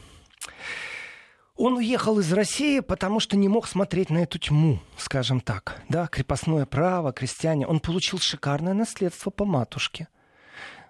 он 1.57 1.75
уехал 1.77 2.19
из 2.19 2.33
России, 2.33 2.81
потому 2.81 3.21
что 3.21 3.37
не 3.37 3.49
мог 3.49 3.67
смотреть 3.67 4.11
на 4.11 4.19
эту 4.19 4.39
тьму, 4.39 4.79
скажем 4.97 5.41
так. 5.41 5.83
Да, 5.89 6.07
крепостное 6.07 6.67
право, 6.67 7.13
крестьяне. 7.13 7.67
Он 7.67 7.81
получил 7.81 8.19
шикарное 8.19 8.75
наследство 8.75 9.31
по 9.31 9.45
матушке. 9.45 10.09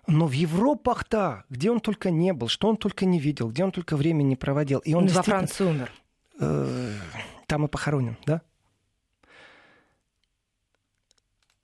Но 0.08 0.26
в 0.26 0.32
Европах-то, 0.32 1.44
где 1.50 1.70
он 1.70 1.80
только 1.80 2.10
не 2.10 2.32
был, 2.32 2.48
что 2.48 2.68
он 2.68 2.76
только 2.76 3.06
не 3.06 3.18
видел, 3.18 3.48
где 3.50 3.64
он 3.64 3.72
только 3.72 3.96
время 3.96 4.22
не 4.22 4.36
проводил. 4.36 4.78
И 4.80 4.94
он 4.94 5.02
во 5.04 5.08
действительно- 5.08 5.36
Франции 5.38 5.64
умер. 5.64 5.92
э, 6.38 6.92
там 7.46 7.64
и 7.64 7.68
похоронен, 7.68 8.16
да? 8.26 8.42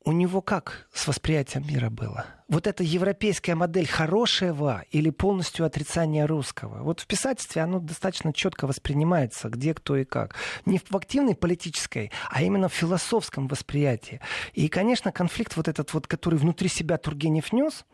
У 0.05 0.11
него 0.11 0.41
как 0.41 0.89
с 0.93 1.07
восприятием 1.07 1.65
мира 1.67 1.89
было? 1.89 2.27
Вот 2.49 2.67
эта 2.67 2.83
европейская 2.83 3.55
модель 3.55 3.87
хорошего 3.87 4.85
или 4.91 5.11
полностью 5.11 5.65
отрицание 5.65 6.25
русского? 6.25 6.83
Вот 6.83 6.99
в 7.01 7.07
писательстве 7.07 7.63
оно 7.63 7.79
достаточно 7.79 8.33
четко 8.33 8.67
воспринимается, 8.67 9.49
где, 9.49 9.75
кто 9.75 9.97
и 9.97 10.05
как. 10.05 10.35
Не 10.67 10.79
в 10.79 10.97
активной 10.97 11.37
политической, 11.37 12.11
а 12.31 12.43
именно 12.43 12.69
в 12.69 12.75
философском 12.75 13.47
восприятии. 13.47 14.21
И, 14.55 14.69
конечно, 14.69 15.13
конфликт 15.13 15.57
вот 15.57 15.69
этот 15.69 15.95
вот, 15.95 16.09
который 16.09 16.39
внутри 16.39 16.69
себя 16.69 16.99
Тургенев 16.99 17.53
нес, 17.53 17.85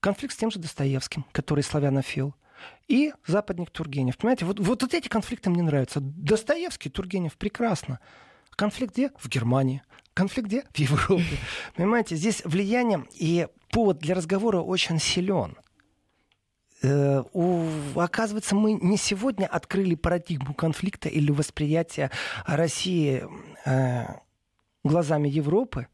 конфликт 0.00 0.34
с 0.34 0.36
тем 0.36 0.50
же 0.50 0.58
Достоевским, 0.58 1.24
который 1.32 1.64
славянофил, 1.64 2.34
и 2.88 3.14
западник 3.26 3.70
Тургенев. 3.70 4.18
Понимаете, 4.18 4.44
вот, 4.44 4.60
вот, 4.60 4.82
вот 4.82 4.94
эти 4.94 5.08
конфликты 5.08 5.48
мне 5.48 5.62
нравятся. 5.62 6.00
Достоевский, 6.00 6.90
Тургенев, 6.90 7.36
прекрасно. 7.38 8.00
Конфликт 8.50 8.92
где? 8.94 9.10
В 9.18 9.28
Германии. 9.28 9.82
Конфликт 10.16 10.48
где? 10.48 10.62
В 10.72 10.78
Европе. 10.78 11.36
Понимаете, 11.74 12.16
здесь 12.16 12.40
влияние 12.46 13.04
и 13.12 13.48
повод 13.70 13.98
для 13.98 14.14
разговора 14.14 14.60
очень 14.62 14.98
силен. 14.98 15.58
Э, 16.82 17.22
у- 17.34 17.68
оказывается, 18.00 18.54
мы 18.54 18.72
не 18.72 18.96
сегодня 18.96 19.46
открыли 19.46 19.94
парадигму 19.94 20.54
конфликта 20.54 21.10
или 21.10 21.30
восприятия 21.30 22.10
России 22.46 23.26
э, 23.66 24.06
глазами 24.84 25.28
Европы 25.28 25.86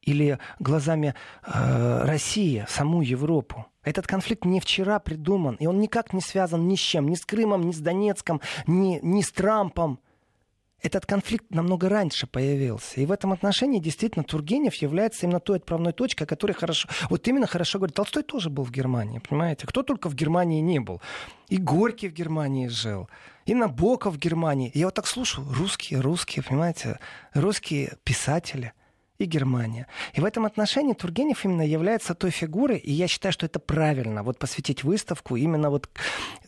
или 0.00 0.38
глазами 0.58 1.14
э, 1.44 2.04
России, 2.04 2.64
саму 2.70 3.02
Европу. 3.02 3.66
Этот 3.82 4.06
конфликт 4.06 4.46
не 4.46 4.60
вчера 4.60 4.98
придуман, 4.98 5.56
и 5.56 5.66
он 5.66 5.78
никак 5.78 6.14
не 6.14 6.22
связан 6.22 6.66
ни 6.68 6.76
с 6.76 6.80
чем, 6.80 7.10
ни 7.10 7.16
с 7.16 7.26
Крымом, 7.26 7.66
ни 7.66 7.72
с 7.72 7.80
Донецком, 7.80 8.40
ни, 8.66 8.98
ни 9.02 9.20
с 9.20 9.30
Трампом. 9.30 10.00
Этот 10.82 11.06
конфликт 11.06 11.44
намного 11.50 11.88
раньше 11.88 12.26
появился. 12.26 13.00
И 13.00 13.06
в 13.06 13.12
этом 13.12 13.32
отношении 13.32 13.78
действительно 13.78 14.24
Тургенев 14.24 14.74
является 14.76 15.26
именно 15.26 15.40
той 15.40 15.58
отправной 15.58 15.92
точкой, 15.92 16.26
которая 16.26 16.54
хорошо... 16.54 16.88
Вот 17.08 17.26
именно 17.28 17.46
хорошо 17.46 17.78
говорит. 17.78 17.96
Толстой 17.96 18.22
тоже 18.22 18.50
был 18.50 18.64
в 18.64 18.70
Германии, 18.70 19.18
понимаете? 19.18 19.66
Кто 19.66 19.82
только 19.82 20.08
в 20.08 20.14
Германии 20.14 20.60
не 20.60 20.78
был. 20.78 21.00
И 21.48 21.56
Горький 21.56 22.08
в 22.08 22.12
Германии 22.12 22.68
жил, 22.68 23.08
и 23.44 23.54
Набоков 23.54 24.14
в 24.14 24.18
Германии. 24.18 24.70
Я 24.74 24.86
вот 24.86 24.94
так 24.94 25.06
слушаю, 25.06 25.46
русские, 25.52 26.00
русские, 26.00 26.44
понимаете? 26.44 27.00
Русские 27.34 27.96
писатели 28.04 28.72
и 29.20 29.26
Германия. 29.26 29.86
И 30.14 30.20
в 30.20 30.24
этом 30.24 30.46
отношении 30.46 30.94
Тургенев 30.94 31.44
именно 31.44 31.62
является 31.62 32.14
той 32.14 32.30
фигурой, 32.30 32.78
и 32.78 32.92
я 32.92 33.06
считаю, 33.06 33.32
что 33.32 33.46
это 33.46 33.58
правильно, 33.58 34.22
вот 34.22 34.38
посвятить 34.38 34.84
выставку 34.84 35.36
именно 35.36 35.70
вот 35.70 35.88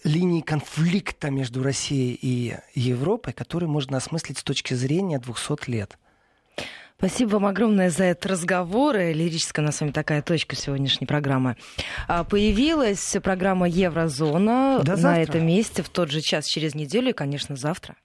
линии 0.04 0.40
конфликта 0.40 1.30
между 1.30 1.62
Россией 1.62 2.18
и 2.20 2.56
Европой, 2.74 3.32
который 3.32 3.68
можно 3.68 3.96
осмыслить 3.96 4.38
с 4.38 4.42
точки 4.42 4.74
зрения 4.74 5.18
200 5.18 5.70
лет. 5.70 5.98
Спасибо 6.96 7.30
вам 7.30 7.46
огромное 7.46 7.90
за 7.90 8.04
этот 8.04 8.26
разговор. 8.26 8.96
Лирическая 8.96 9.64
у 9.64 9.66
нас 9.66 9.76
с 9.76 9.80
вами 9.80 9.90
такая 9.90 10.22
точка 10.22 10.54
сегодняшней 10.54 11.06
программы. 11.08 11.56
А, 12.06 12.22
появилась 12.22 13.16
программа 13.22 13.68
Еврозона 13.68 14.80
До 14.84 14.96
на 14.96 15.20
этом 15.20 15.44
месте 15.44 15.82
в 15.82 15.88
тот 15.88 16.12
же 16.12 16.20
час 16.20 16.46
через 16.46 16.76
неделю 16.76 17.10
и, 17.10 17.12
конечно, 17.12 17.56
завтра. 17.56 17.96